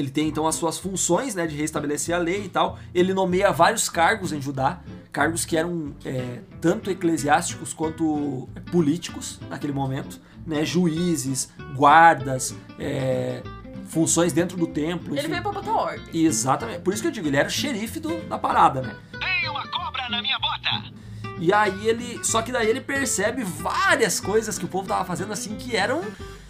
ele 0.00 0.10
tem 0.10 0.28
então 0.28 0.46
as 0.46 0.54
suas 0.56 0.78
funções, 0.78 1.34
né, 1.34 1.46
de 1.46 1.54
restabelecer 1.56 2.14
a 2.14 2.18
lei 2.18 2.44
e 2.44 2.48
tal. 2.48 2.78
Ele 2.94 3.14
nomeia 3.14 3.52
vários 3.52 3.88
cargos 3.88 4.32
em 4.32 4.40
Judá, 4.40 4.80
cargos 5.12 5.44
que 5.44 5.56
eram 5.56 5.94
é, 6.04 6.40
tanto 6.60 6.90
eclesiásticos 6.90 7.72
quanto 7.72 8.48
políticos 8.72 9.38
naquele 9.48 9.72
momento, 9.72 10.20
né, 10.46 10.64
juízes, 10.64 11.50
guardas, 11.76 12.54
é, 12.78 13.42
funções 13.86 14.32
dentro 14.32 14.56
do 14.56 14.66
templo. 14.66 15.12
Ele 15.14 15.20
enfim. 15.20 15.30
veio 15.30 15.42
pra 15.42 15.52
botar 15.52 15.72
ordem. 15.72 16.04
Exatamente. 16.12 16.80
Por 16.80 16.92
isso 16.92 17.02
que 17.02 17.08
eu 17.08 17.12
digo, 17.12 17.26
ele 17.28 17.36
era 17.36 17.48
o 17.48 17.50
xerife 17.50 18.00
do- 18.00 18.20
da 18.28 18.38
parada, 18.38 18.80
né? 18.82 18.96
Tem 19.18 19.48
uma 19.50 19.66
cobra 19.68 20.08
na 20.08 20.22
minha 20.22 20.38
bota! 20.38 20.90
E 21.38 21.52
aí 21.54 21.88
ele. 21.88 22.22
Só 22.22 22.42
que 22.42 22.52
daí 22.52 22.68
ele 22.68 22.80
percebe 22.82 23.42
várias 23.42 24.20
coisas 24.20 24.58
que 24.58 24.64
o 24.64 24.68
povo 24.68 24.86
tava 24.86 25.04
fazendo 25.06 25.32
assim 25.32 25.56
que 25.56 25.74
eram 25.74 26.02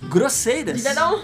grosseiras. 0.02 0.76
Devia 0.76 0.94
dar 0.94 1.12
um... 1.14 1.22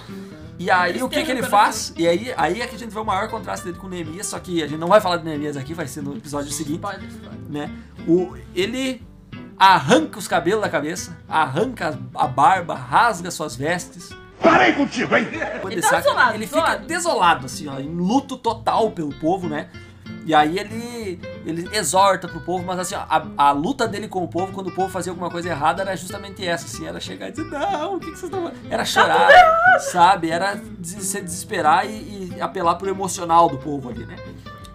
E 0.58 0.70
aí 0.70 1.02
o 1.02 1.08
que, 1.08 1.22
que 1.22 1.30
ele 1.30 1.42
faz? 1.42 1.92
E 1.96 2.06
aí, 2.06 2.32
aí 2.36 2.62
é 2.62 2.66
que 2.66 2.74
a 2.74 2.78
gente 2.78 2.92
vê 2.92 2.98
o 2.98 3.04
maior 3.04 3.28
contraste 3.28 3.66
dele 3.66 3.78
com 3.78 3.88
Neemias, 3.88 4.26
só 4.26 4.38
que 4.38 4.62
a 4.62 4.66
gente 4.66 4.78
não 4.78 4.88
vai 4.88 5.00
falar 5.00 5.18
de 5.18 5.24
Neemias 5.24 5.56
aqui, 5.56 5.74
vai 5.74 5.86
ser 5.86 6.02
no 6.02 6.16
episódio 6.16 6.50
seguinte, 6.50 6.80
Pode, 6.80 7.06
pode. 7.06 7.36
né? 7.50 7.70
O, 8.08 8.34
ele 8.54 9.02
arranca 9.58 10.18
os 10.18 10.28
cabelos 10.28 10.62
da 10.62 10.68
cabeça, 10.68 11.16
arranca 11.28 11.98
a 12.14 12.26
barba, 12.26 12.74
rasga 12.74 13.30
suas 13.30 13.56
vestes. 13.56 14.10
Parei 14.40 14.72
contigo, 14.74 15.16
hein? 15.16 15.26
Ele 15.70 15.80
tá 15.80 15.96
desolado, 16.00 16.34
ele 16.34 16.46
fica 16.46 16.60
desolado. 16.60 16.86
desolado, 16.86 17.46
assim, 17.46 17.68
ó, 17.68 17.78
em 17.78 17.94
luto 17.94 18.36
total 18.36 18.90
pelo 18.90 19.12
povo, 19.14 19.48
né? 19.48 19.68
E 20.26 20.34
aí 20.34 20.58
ele, 20.58 21.20
ele 21.46 21.68
exorta 21.72 22.26
pro 22.26 22.40
povo, 22.40 22.64
mas 22.66 22.80
assim, 22.80 22.96
ó, 22.96 23.04
a, 23.08 23.26
a 23.38 23.52
luta 23.52 23.86
dele 23.86 24.08
com 24.08 24.24
o 24.24 24.28
povo, 24.28 24.52
quando 24.52 24.66
o 24.66 24.72
povo 24.72 24.88
fazia 24.92 25.12
alguma 25.12 25.30
coisa 25.30 25.48
errada, 25.48 25.82
era 25.82 25.96
justamente 25.96 26.44
essa, 26.44 26.66
assim, 26.66 26.84
era 26.84 26.98
chegar 26.98 27.28
e 27.28 27.30
dizer, 27.30 27.44
não, 27.48 27.94
o 27.94 28.00
que, 28.00 28.06
que 28.10 28.18
vocês 28.18 28.24
estão 28.24 28.42
fazendo? 28.42 28.66
Era 28.72 28.84
chorar, 28.84 29.30
sabe? 29.92 30.28
Era 30.30 30.60
se 30.82 31.20
desesperar 31.22 31.86
e, 31.88 32.32
e 32.36 32.40
apelar 32.40 32.74
pro 32.74 32.88
emocional 32.90 33.48
do 33.48 33.56
povo 33.58 33.88
ali, 33.88 34.04
né? 34.04 34.16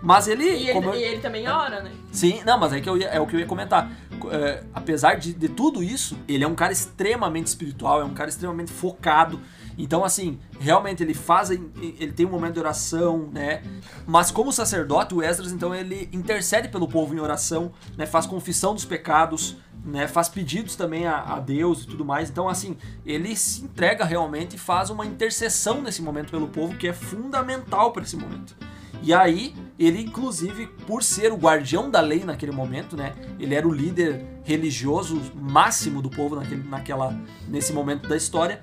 Mas 0.02 0.28
ele, 0.28 0.46
E 0.46 0.70
ele, 0.70 0.74
como 0.74 0.90
eu- 0.90 0.96
e 0.96 1.04
ele 1.04 1.20
também 1.22 1.48
ora, 1.48 1.82
né? 1.84 1.92
Sim, 2.14 2.42
não, 2.46 2.58
mas 2.58 2.72
é, 2.74 2.80
que 2.80 2.90
eu 2.90 2.98
ia- 2.98 3.10
é 3.10 3.20
o 3.20 3.28
que 3.28 3.36
eu 3.36 3.40
ia 3.42 3.46
comentar. 3.46 3.92
É, 4.32 4.64
apesar 4.74 5.16
de, 5.16 5.34
de 5.34 5.50
tudo 5.50 5.84
isso, 5.84 6.18
ele 6.28 6.44
é 6.44 6.48
um 6.48 6.56
cara 6.56 6.72
extremamente 6.72 7.48
espiritual, 7.48 8.02
é 8.02 8.06
um 8.06 8.14
cara 8.14 8.30
extremamente 8.30 8.72
focado. 8.72 9.40
Então, 9.78 10.04
assim, 10.04 10.40
realmente 10.60 11.02
ele 11.04 11.14
faz, 11.14 11.50
ele 11.50 12.12
tem 12.12 12.26
um 12.26 12.30
momento 12.30 12.54
de 12.54 12.60
oração, 12.60 13.30
né? 13.32 13.64
Mas 14.06 14.32
como 14.32 14.52
sacerdote, 14.52 15.14
o 15.14 15.22
Esdras, 15.22 15.52
então, 15.52 15.74
ele 15.74 16.10
intercede 16.12 16.70
pelo 16.70 16.88
povo 16.88 17.14
em 17.16 17.20
oração, 17.20 17.72
né? 17.98 18.06
Faz 18.06 18.26
confissão 18.26 18.74
dos 18.74 18.86
pecados, 18.86 19.58
né? 19.84 20.08
Faz 20.08 20.30
pedidos 20.30 20.76
também 20.76 21.08
a, 21.08 21.20
a 21.22 21.40
Deus 21.40 21.84
e 21.84 21.88
tudo 21.88 22.06
mais. 22.06 22.30
Então, 22.30 22.48
assim, 22.48 22.78
ele 23.06 23.36
se 23.36 23.64
entrega 23.64 24.06
realmente 24.06 24.56
e 24.56 24.60
faz 24.60 24.90
uma 24.90 25.06
intercessão 25.06 25.82
nesse 25.82 26.02
momento 26.02 26.32
pelo 26.32 26.48
povo 26.48 26.78
que 26.78 26.88
é 26.88 26.94
fundamental 26.94 27.92
para 27.92 28.04
esse 28.04 28.16
momento. 28.16 28.56
E 29.04 29.14
aí, 29.14 29.56
ele 29.80 30.00
inclusive, 30.02 30.68
por 30.86 31.02
ser 31.02 31.32
o 31.32 31.36
guardião 31.36 31.90
da 31.90 32.00
lei 32.02 32.24
naquele 32.24 32.52
momento, 32.52 32.96
né? 32.96 33.14
Ele 33.40 33.56
era 33.56 33.68
o 33.68 33.74
líder 33.74 34.24
religioso 34.44 35.20
máximo 35.36 36.02
do 36.02 36.10
povo 36.10 36.36
naquele, 36.36 36.64
naquela, 36.68 37.20
nesse 37.48 37.74
momento 37.74 38.08
da 38.08 38.16
história. 38.16 38.62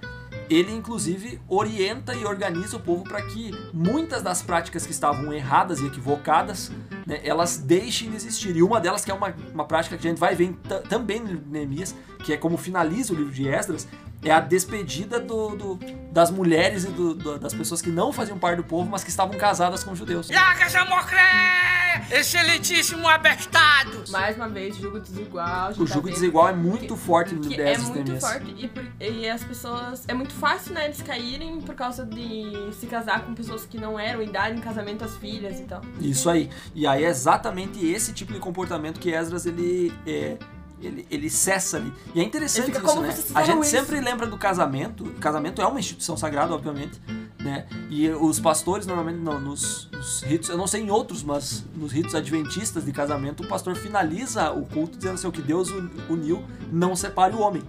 Ele 0.50 0.72
inclusive 0.72 1.40
orienta 1.48 2.14
e 2.14 2.24
organiza 2.24 2.76
o 2.76 2.80
povo 2.80 3.04
para 3.04 3.20
que 3.22 3.50
muitas 3.72 4.22
das 4.22 4.40
práticas 4.42 4.86
que 4.86 4.92
estavam 4.92 5.32
erradas 5.32 5.80
e 5.80 5.86
equivocadas, 5.86 6.70
né, 7.06 7.20
elas 7.22 7.58
deixem 7.58 8.10
de 8.10 8.16
existir. 8.16 8.56
E 8.56 8.62
uma 8.62 8.80
delas 8.80 9.04
que 9.04 9.10
é 9.10 9.14
uma, 9.14 9.34
uma 9.52 9.64
prática 9.64 9.96
que 9.98 10.06
a 10.06 10.10
gente 10.10 10.18
vai 10.18 10.34
ver 10.34 10.44
em 10.44 10.52
ta- 10.54 10.80
também 10.80 11.18
em 11.18 11.42
Neemias, 11.50 11.94
que 12.24 12.32
é 12.32 12.36
como 12.36 12.56
finaliza 12.56 13.12
o 13.12 13.16
livro 13.16 13.32
de 13.32 13.46
Esdras, 13.48 13.86
é 14.24 14.30
a 14.32 14.40
despedida 14.40 15.20
do, 15.20 15.50
do- 15.54 15.78
das 16.12 16.30
mulheres 16.30 16.84
e 16.84 16.88
do- 16.88 17.14
do- 17.14 17.38
das 17.38 17.52
pessoas 17.54 17.82
que 17.82 17.90
não 17.90 18.12
faziam 18.12 18.38
parte 18.38 18.56
do 18.56 18.64
povo, 18.64 18.88
mas 18.90 19.04
que 19.04 19.10
estavam 19.10 19.36
casadas 19.38 19.84
com 19.84 19.94
judeus. 19.94 20.28
Jamocré! 20.68 21.77
Excelentíssimo 22.10 23.08
abestado! 23.08 24.04
Mais 24.10 24.36
uma 24.36 24.48
vez, 24.48 24.76
jugo 24.76 24.98
desigual. 25.00 25.70
O 25.72 25.74
tá 25.74 25.84
jugo 25.84 26.02
vendo 26.06 26.14
desigual 26.14 26.48
é 26.48 26.52
muito 26.52 26.96
forte 26.96 27.34
no 27.34 27.40
que 27.42 27.48
de 27.48 27.60
é 27.60 27.74
e 27.74 27.78
muito 27.78 28.20
forte 28.20 28.54
e, 28.58 28.68
por- 28.68 28.86
e 29.00 29.28
as 29.28 29.42
pessoas 29.44 30.04
é 30.08 30.14
muito 30.14 30.32
fácil 30.34 30.74
né 30.74 30.84
eles 30.86 31.00
caírem 31.02 31.60
por 31.60 31.74
causa 31.74 32.04
de 32.04 32.72
se 32.78 32.86
casar 32.86 33.24
com 33.24 33.34
pessoas 33.34 33.64
que 33.64 33.78
não 33.78 33.98
eram 33.98 34.22
e 34.22 34.26
darem 34.26 34.58
em 34.58 34.60
casamento 34.60 35.04
às 35.04 35.16
filhas 35.16 35.58
e 35.60 35.64
tal 35.64 35.80
Isso 36.00 36.28
aí. 36.30 36.50
E 36.74 36.86
aí 36.86 37.04
é 37.04 37.08
exatamente 37.08 37.84
esse 37.86 38.12
tipo 38.12 38.32
de 38.32 38.38
comportamento 38.38 38.98
que 39.00 39.12
Esdras 39.14 39.46
ele 39.46 39.92
é, 40.06 40.36
ele, 40.80 41.06
ele 41.10 41.28
cessa 41.30 41.76
ali. 41.76 41.92
E 42.14 42.20
é 42.20 42.24
interessante 42.24 42.70
isso, 42.72 42.80
como 42.80 43.02
né? 43.02 43.14
A 43.34 43.42
gente 43.42 43.62
isso? 43.62 43.70
sempre 43.70 44.00
lembra 44.00 44.26
do 44.26 44.36
casamento. 44.38 45.04
O 45.04 45.12
casamento 45.14 45.60
é 45.60 45.66
uma 45.66 45.78
instituição 45.80 46.16
sagrada, 46.16 46.54
obviamente, 46.54 47.00
né? 47.38 47.66
E 47.90 48.08
os 48.10 48.38
pastores 48.40 48.86
normalmente 48.86 49.18
não, 49.18 49.40
nos, 49.40 49.88
nos 49.92 50.22
ritos, 50.22 50.48
eu 50.48 50.56
não 50.56 50.66
sei 50.66 50.82
em 50.82 50.90
outros, 50.90 51.22
mas 51.22 51.64
nos 51.74 51.92
ritos 51.92 52.14
adventistas 52.14 52.84
de 52.84 52.92
casamento, 52.92 53.42
o 53.42 53.46
pastor 53.48 53.74
finaliza 53.76 54.50
o 54.52 54.64
culto 54.66 54.96
dizendo 54.96 55.14
assim, 55.14 55.26
o 55.28 55.32
que 55.32 55.42
Deus 55.42 55.70
uni- 55.70 55.90
uniu, 56.08 56.44
não 56.70 56.94
separe 56.96 57.34
o 57.34 57.40
homem. 57.40 57.62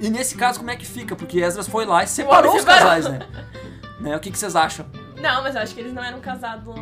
E 0.00 0.08
nesse 0.08 0.34
caso, 0.34 0.58
como 0.58 0.70
é 0.70 0.76
que 0.76 0.86
fica? 0.86 1.14
Porque 1.14 1.40
Esdras 1.40 1.68
foi 1.68 1.84
lá 1.84 2.02
e 2.02 2.06
separou 2.06 2.54
os 2.54 2.60
separou. 2.60 2.80
casais, 2.82 3.04
né? 3.08 3.20
né? 4.00 4.16
O 4.16 4.20
que, 4.20 4.30
que 4.30 4.38
vocês 4.38 4.56
acham? 4.56 4.86
não 5.20 5.42
mas 5.42 5.54
eu 5.54 5.60
acho 5.60 5.74
que 5.74 5.80
eles 5.80 5.92
não 5.92 6.02
eram 6.02 6.18
casados 6.18 6.74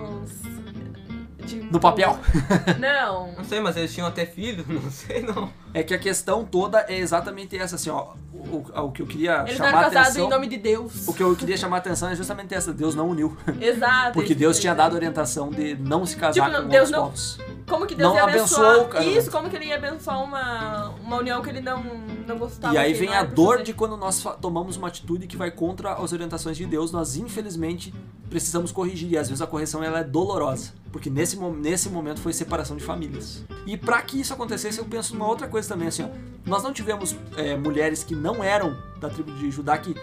de 1.48 1.56
No 1.72 1.80
papel? 1.80 2.18
não 2.78 3.32
Não 3.32 3.44
sei, 3.44 3.60
mas 3.60 3.76
eles 3.76 3.92
tinham 3.92 4.06
até 4.06 4.24
filho, 4.26 4.64
não 4.68 4.90
sei 4.90 5.22
não. 5.22 5.50
É 5.74 5.82
que 5.82 5.92
a 5.94 5.98
questão 5.98 6.44
toda 6.44 6.84
é 6.88 6.98
exatamente 6.98 7.56
essa, 7.56 7.76
assim, 7.76 7.90
ó. 7.90 8.14
O, 8.32 8.56
o- 8.58 8.80
o 8.86 8.92
que 8.92 9.02
eu 9.02 9.06
queria 9.06 9.44
eles 9.46 9.58
não 9.58 9.66
chamar 9.66 9.68
eram 9.68 9.78
a 9.80 9.82
casados 9.84 10.08
atenção. 10.10 10.26
em 10.26 10.30
nome 10.30 10.46
de 10.46 10.56
Deus 10.56 11.08
O 11.08 11.12
que 11.12 11.22
eu 11.22 11.34
queria 11.34 11.56
chamar 11.56 11.76
a 11.76 11.78
atenção 11.80 12.08
é 12.08 12.14
justamente 12.14 12.54
essa, 12.54 12.72
Deus 12.72 12.94
não 12.94 13.08
uniu. 13.08 13.36
exato 13.60 14.12
Porque 14.12 14.28
eles- 14.32 14.38
Deus 14.40 14.58
tinha 14.60 14.74
dado 14.74 14.94
orientação 14.94 15.50
de 15.50 15.74
não 15.74 16.06
se 16.06 16.16
casar 16.16 16.32
Tipo, 16.48 16.62
com 16.62 16.68
Deus 16.68 16.90
outros 16.90 16.90
não- 16.90 17.02
povos. 17.04 17.38
Como 17.68 17.86
que 17.86 17.94
Deus 17.94 18.08
não 18.10 18.16
ia 18.16 18.22
abençoou 18.24 18.66
abençoar 18.66 18.86
o 18.86 18.88
casamento. 18.88 19.18
isso 19.18 19.30
como 19.30 19.48
que 19.50 19.56
ele 19.56 19.66
ia 19.66 19.76
abençoar 19.76 20.22
uma 20.22 20.88
uma 21.04 21.16
união 21.18 21.40
que 21.42 21.50
ele 21.50 21.60
não 21.60 21.82
não 22.26 22.38
gostava 22.38 22.74
E 22.74 22.78
aí 22.78 22.92
vem 22.92 23.14
a 23.14 23.22
dor 23.22 23.52
fazer. 23.52 23.64
de 23.64 23.74
quando 23.74 23.96
nós 23.96 24.22
tomamos 24.40 24.76
uma 24.76 24.88
atitude 24.88 25.26
que 25.26 25.36
vai 25.36 25.50
contra 25.50 25.92
as 25.94 26.12
orientações 26.12 26.56
de 26.56 26.66
Deus, 26.66 26.90
nós 26.92 27.16
infelizmente 27.16 27.92
precisamos 28.28 28.70
corrigir. 28.72 29.12
E 29.12 29.16
às 29.18 29.28
vezes 29.28 29.40
a 29.40 29.46
correção 29.46 29.82
ela 29.82 30.00
é 30.00 30.04
dolorosa, 30.04 30.72
porque 30.92 31.08
nesse, 31.08 31.36
nesse 31.36 31.88
momento 31.88 32.20
foi 32.20 32.32
separação 32.32 32.76
de 32.76 32.84
famílias. 32.84 33.44
E 33.66 33.76
para 33.76 34.02
que 34.02 34.20
isso 34.20 34.32
acontecesse, 34.34 34.78
eu 34.78 34.84
penso 34.84 35.14
numa 35.14 35.26
outra 35.26 35.48
coisa 35.48 35.68
também, 35.68 35.88
assim, 35.88 36.02
ó. 36.04 36.08
Nós 36.44 36.62
não 36.62 36.72
tivemos 36.72 37.16
é, 37.36 37.56
mulheres 37.56 38.02
que 38.04 38.14
não 38.14 38.42
eram 38.44 38.76
da 39.00 39.08
tribo 39.08 39.32
de 39.32 39.50
Judá, 39.50 39.76
que 39.78 39.94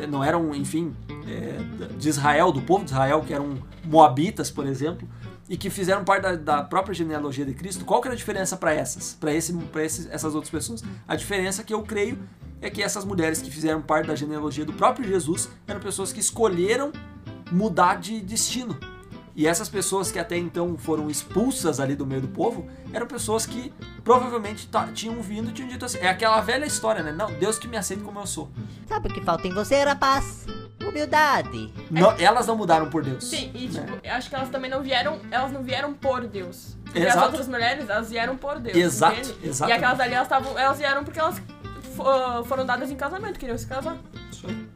é, 0.00 0.06
não 0.06 0.22
eram, 0.22 0.54
enfim, 0.54 0.94
é, 1.26 1.92
de 1.96 2.08
Israel, 2.08 2.50
do 2.52 2.60
povo 2.62 2.84
de 2.84 2.90
Israel, 2.92 3.22
que 3.26 3.32
eram 3.34 3.58
moabitas, 3.84 4.50
por 4.50 4.66
exemplo, 4.66 5.06
e 5.48 5.56
que 5.56 5.68
fizeram 5.70 6.04
parte 6.04 6.22
da, 6.22 6.36
da 6.36 6.62
própria 6.62 6.94
genealogia 6.94 7.44
de 7.44 7.54
Cristo. 7.54 7.84
Qual 7.84 8.00
que 8.00 8.08
era 8.08 8.14
a 8.14 8.16
diferença 8.16 8.56
para 8.56 8.72
essas, 8.72 9.14
para 9.14 9.32
esse, 9.32 10.08
essas 10.10 10.34
outras 10.34 10.50
pessoas? 10.50 10.82
A 11.06 11.16
diferença 11.16 11.62
que 11.62 11.74
eu 11.74 11.82
creio 11.82 12.18
é 12.60 12.70
que 12.70 12.82
essas 12.82 13.04
mulheres 13.04 13.42
que 13.42 13.50
fizeram 13.50 13.82
parte 13.82 14.06
da 14.06 14.14
genealogia 14.14 14.64
do 14.64 14.72
próprio 14.72 15.06
Jesus 15.06 15.48
eram 15.66 15.80
pessoas 15.80 16.12
que 16.12 16.20
escolheram 16.20 16.92
mudar 17.50 17.96
de 17.96 18.20
destino. 18.20 18.78
E 19.34 19.46
essas 19.46 19.68
pessoas 19.68 20.12
que 20.12 20.18
até 20.18 20.36
então 20.36 20.76
foram 20.76 21.08
expulsas 21.08 21.80
ali 21.80 21.96
do 21.96 22.06
meio 22.06 22.20
do 22.20 22.28
povo 22.28 22.68
eram 22.92 23.06
pessoas 23.06 23.46
que 23.46 23.72
provavelmente 24.04 24.68
tinham 24.94 25.20
vindo 25.22 25.50
e 25.50 25.52
tinham 25.52 25.68
dito 25.68 25.84
assim: 25.84 25.98
é 25.98 26.08
aquela 26.08 26.40
velha 26.40 26.66
história, 26.66 27.02
né? 27.02 27.12
Não, 27.12 27.32
Deus 27.38 27.58
que 27.58 27.66
me 27.66 27.76
aceita 27.76 28.04
como 28.04 28.20
eu 28.20 28.26
sou. 28.26 28.50
Sabe 28.86 29.08
o 29.08 29.14
que 29.14 29.22
falta 29.22 29.48
em 29.48 29.54
você, 29.54 29.82
rapaz? 29.84 30.46
Humildade. 30.88 31.72
Não, 31.90 32.12
elas 32.18 32.46
não 32.46 32.56
mudaram 32.56 32.88
por 32.90 33.02
Deus. 33.02 33.24
Sim, 33.24 33.50
e 33.54 33.68
né? 33.68 33.80
tipo, 33.80 33.98
eu 34.06 34.12
acho 34.14 34.28
que 34.28 34.34
elas 34.34 34.48
também 34.50 34.70
não 34.70 34.82
vieram, 34.82 35.18
elas 35.30 35.50
não 35.52 35.62
vieram 35.62 35.92
por 35.94 36.26
Deus. 36.26 36.76
Porque 36.84 36.98
as 37.00 37.06
Exato. 37.06 37.26
outras 37.26 37.48
mulheres, 37.48 37.88
elas 37.88 38.10
vieram 38.10 38.36
por 38.36 38.58
Deus. 38.58 38.76
Exato, 38.76 39.16
exatamente. 39.42 39.68
E 39.68 39.72
aquelas 39.72 40.00
ali, 40.00 40.14
elas, 40.14 40.28
tavam, 40.28 40.58
elas 40.58 40.78
vieram 40.78 41.04
porque 41.04 41.18
elas 41.18 41.40
fo- 41.96 42.44
foram 42.44 42.66
dadas 42.66 42.90
em 42.90 42.96
casamento, 42.96 43.38
queriam 43.38 43.56
se 43.56 43.66
casar. 43.66 43.96
Isso 44.30 44.46
aí. 44.46 44.68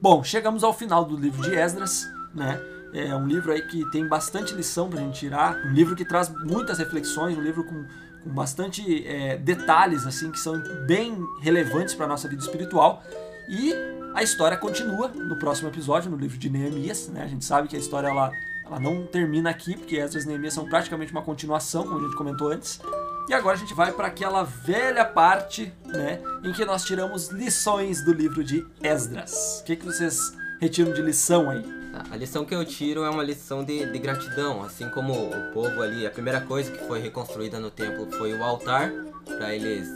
Bom, 0.00 0.24
chegamos 0.24 0.64
ao 0.64 0.72
final 0.72 1.04
do 1.04 1.16
livro 1.16 1.42
de 1.42 1.54
Esdras, 1.54 2.06
né? 2.34 2.58
É 2.92 3.14
um 3.14 3.26
livro 3.26 3.52
aí 3.52 3.62
que 3.62 3.88
tem 3.90 4.06
bastante 4.08 4.54
lição 4.54 4.88
pra 4.88 4.98
gente 5.00 5.20
tirar, 5.20 5.54
um 5.66 5.72
livro 5.72 5.94
que 5.94 6.04
traz 6.04 6.28
muitas 6.28 6.78
reflexões, 6.78 7.36
um 7.38 7.40
livro 7.42 7.62
com, 7.64 7.84
com 8.22 8.30
bastante 8.30 9.06
é, 9.06 9.36
detalhes 9.36 10.06
assim 10.06 10.30
que 10.30 10.38
são 10.38 10.60
bem 10.86 11.18
relevantes 11.40 11.94
para 11.94 12.06
nossa 12.06 12.28
vida 12.28 12.42
espiritual. 12.42 13.02
E 13.48 13.74
a 14.14 14.22
história 14.22 14.56
continua 14.56 15.08
no 15.08 15.36
próximo 15.36 15.68
episódio, 15.68 16.10
no 16.10 16.16
livro 16.16 16.38
de 16.38 16.48
Neemias, 16.50 17.08
né? 17.08 17.22
A 17.22 17.26
gente 17.26 17.44
sabe 17.44 17.68
que 17.68 17.76
a 17.76 17.78
história 17.78 18.08
ela, 18.08 18.30
ela 18.64 18.78
não 18.78 19.06
termina 19.06 19.50
aqui, 19.50 19.76
porque 19.76 19.96
Esdras 19.96 20.24
e 20.24 20.28
Neemias 20.28 20.54
são 20.54 20.68
praticamente 20.68 21.12
uma 21.12 21.22
continuação, 21.22 21.84
como 21.84 21.98
a 21.98 22.02
gente 22.02 22.16
comentou 22.16 22.50
antes. 22.50 22.80
E 23.28 23.34
agora 23.34 23.56
a 23.56 23.58
gente 23.58 23.74
vai 23.74 23.92
para 23.92 24.08
aquela 24.08 24.42
velha 24.42 25.04
parte, 25.04 25.72
né, 25.86 26.20
em 26.42 26.52
que 26.52 26.64
nós 26.64 26.84
tiramos 26.84 27.28
lições 27.28 28.04
do 28.04 28.12
livro 28.12 28.42
de 28.42 28.66
Esdras. 28.82 29.60
O 29.60 29.64
que, 29.64 29.76
que 29.76 29.86
vocês 29.86 30.18
retiram 30.60 30.92
de 30.92 31.00
lição 31.00 31.48
aí? 31.48 31.79
A 32.10 32.16
lição 32.16 32.44
que 32.44 32.54
eu 32.54 32.64
tiro 32.64 33.04
é 33.04 33.10
uma 33.10 33.22
lição 33.22 33.64
de, 33.64 33.84
de 33.90 33.98
gratidão, 33.98 34.62
assim 34.62 34.88
como 34.90 35.12
o 35.12 35.52
povo 35.52 35.82
ali, 35.82 36.06
a 36.06 36.10
primeira 36.10 36.40
coisa 36.40 36.70
que 36.70 36.78
foi 36.86 37.00
reconstruída 37.00 37.58
no 37.58 37.70
templo 37.70 38.10
foi 38.12 38.32
o 38.34 38.42
altar, 38.44 38.90
para 39.26 39.54
eles 39.54 39.86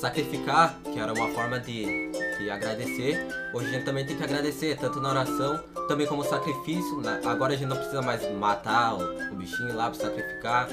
sacrificar, 0.00 0.78
que 0.92 0.98
era 0.98 1.12
uma 1.12 1.28
forma 1.28 1.58
de, 1.60 2.10
de 2.38 2.50
agradecer. 2.50 3.18
Hoje 3.54 3.66
a 3.68 3.70
gente 3.72 3.84
também 3.84 4.06
tem 4.06 4.16
que 4.16 4.24
agradecer, 4.24 4.76
tanto 4.78 5.00
na 5.00 5.10
oração, 5.10 5.60
também 5.88 6.06
como 6.06 6.24
sacrifício. 6.24 7.00
Na- 7.00 7.20
agora 7.30 7.52
a 7.54 7.56
gente 7.56 7.68
não 7.68 7.76
precisa 7.76 8.00
mais 8.02 8.22
matar 8.38 8.94
o, 8.94 9.32
o 9.32 9.36
bichinho 9.36 9.74
lá 9.74 9.90
para 9.90 10.00
sacrificar, 10.00 10.68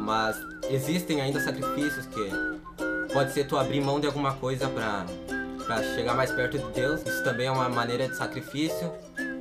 mas 0.00 0.36
existem 0.68 1.20
ainda 1.20 1.40
sacrifícios 1.40 2.06
que 2.06 3.12
pode 3.12 3.32
ser 3.32 3.46
tu 3.46 3.56
abrir 3.56 3.80
mão 3.80 4.00
de 4.00 4.06
alguma 4.06 4.34
coisa 4.34 4.68
para 4.68 5.82
chegar 5.94 6.14
mais 6.14 6.30
perto 6.32 6.58
de 6.58 6.72
Deus. 6.72 7.02
Isso 7.06 7.22
também 7.22 7.46
é 7.46 7.50
uma 7.50 7.68
maneira 7.68 8.08
de 8.08 8.16
sacrifício 8.16 8.92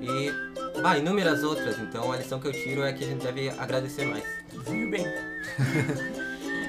e 0.06 0.82
bah, 0.82 0.98
inúmeras 0.98 1.44
outras. 1.44 1.78
Então 1.80 2.12
a 2.12 2.18
lição 2.18 2.40
que 2.40 2.48
eu 2.48 2.52
tiro 2.52 2.84
é 2.84 2.94
que 2.94 3.04
a 3.04 3.08
gente 3.08 3.24
deve 3.24 3.50
agradecer 3.50 4.06
mais. 4.06 4.24
Viu 4.68 4.90
bem. 4.90 5.06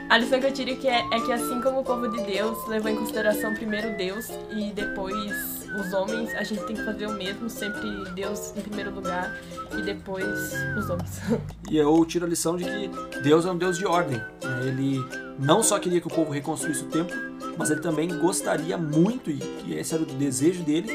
A 0.08 0.18
lição 0.18 0.38
que 0.38 0.46
eu 0.46 0.52
tiro 0.52 0.76
que 0.76 0.86
é, 0.86 1.00
é 1.00 1.20
que 1.20 1.32
assim 1.32 1.60
como 1.60 1.80
o 1.80 1.84
povo 1.84 2.06
de 2.06 2.22
Deus 2.22 2.64
levou 2.68 2.88
em 2.88 2.96
consideração 2.96 3.52
primeiro 3.54 3.96
Deus 3.96 4.28
e 4.52 4.70
depois 4.70 5.32
os 5.80 5.92
homens, 5.92 6.32
a 6.34 6.44
gente 6.44 6.64
tem 6.64 6.76
que 6.76 6.84
fazer 6.84 7.06
o 7.06 7.12
mesmo, 7.12 7.50
sempre 7.50 8.04
Deus 8.14 8.52
em 8.56 8.60
primeiro 8.60 8.94
lugar 8.94 9.36
e 9.76 9.82
depois 9.82 10.54
os 10.78 10.88
homens. 10.88 11.20
E 11.68 11.76
eu 11.76 12.04
tiro 12.04 12.24
a 12.24 12.28
lição 12.28 12.56
de 12.56 12.64
que 12.64 13.20
Deus 13.20 13.44
é 13.44 13.50
um 13.50 13.58
Deus 13.58 13.76
de 13.76 13.84
ordem. 13.84 14.18
né? 14.18 14.66
Ele 14.66 15.04
não 15.38 15.62
só 15.62 15.78
queria 15.78 16.00
que 16.00 16.06
o 16.06 16.10
povo 16.10 16.30
reconstruísse 16.30 16.84
o 16.84 16.88
templo, 16.88 17.16
mas 17.58 17.70
ele 17.70 17.80
também 17.80 18.08
gostaria 18.18 18.78
muito, 18.78 19.28
e 19.28 19.38
que 19.38 19.74
esse 19.74 19.92
era 19.92 20.02
o 20.02 20.06
desejo 20.06 20.62
dele, 20.62 20.88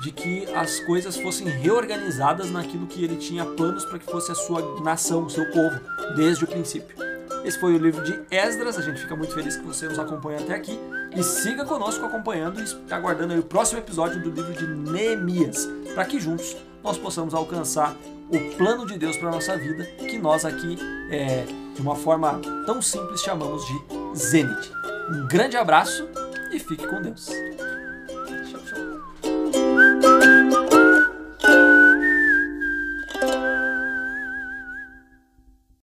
de 0.00 0.12
que 0.12 0.46
as 0.54 0.80
coisas 0.80 1.16
fossem 1.16 1.46
reorganizadas 1.48 2.50
naquilo 2.50 2.86
que 2.86 3.02
ele 3.02 3.16
tinha 3.16 3.44
planos 3.44 3.84
para 3.84 3.98
que 3.98 4.04
fosse 4.04 4.30
a 4.30 4.34
sua 4.34 4.80
nação, 4.82 5.24
o 5.24 5.30
seu 5.30 5.50
povo, 5.50 5.80
desde 6.16 6.44
o 6.44 6.46
princípio. 6.46 6.96
Esse 7.44 7.60
foi 7.60 7.74
o 7.74 7.78
livro 7.78 8.02
de 8.02 8.18
Esdras, 8.28 8.76
a 8.76 8.82
gente 8.82 9.00
fica 9.00 9.14
muito 9.14 9.32
feliz 9.32 9.56
que 9.56 9.64
você 9.64 9.86
nos 9.88 9.98
acompanha 9.98 10.40
até 10.40 10.54
aqui. 10.54 10.78
E 11.14 11.22
siga 11.22 11.64
conosco 11.64 12.04
acompanhando 12.04 12.60
e 12.60 12.92
aguardando 12.92 13.38
o 13.38 13.42
próximo 13.42 13.78
episódio 13.78 14.20
do 14.20 14.30
livro 14.30 14.52
de 14.52 14.66
Neemias, 14.66 15.68
para 15.94 16.04
que 16.04 16.18
juntos 16.18 16.56
nós 16.82 16.98
possamos 16.98 17.34
alcançar 17.34 17.96
o 18.28 18.56
plano 18.56 18.84
de 18.84 18.98
Deus 18.98 19.16
para 19.16 19.30
nossa 19.30 19.56
vida, 19.56 19.84
que 19.84 20.18
nós 20.18 20.44
aqui, 20.44 20.76
é, 21.10 21.44
de 21.74 21.80
uma 21.80 21.94
forma 21.94 22.40
tão 22.66 22.82
simples, 22.82 23.20
chamamos 23.22 23.64
de 23.64 24.18
Zenit. 24.18 24.72
Um 25.08 25.26
grande 25.28 25.56
abraço 25.56 26.08
e 26.52 26.58
fique 26.58 26.86
com 26.86 27.00
Deus. 27.00 27.30
Show, 28.50 28.60
show. 28.66 29.85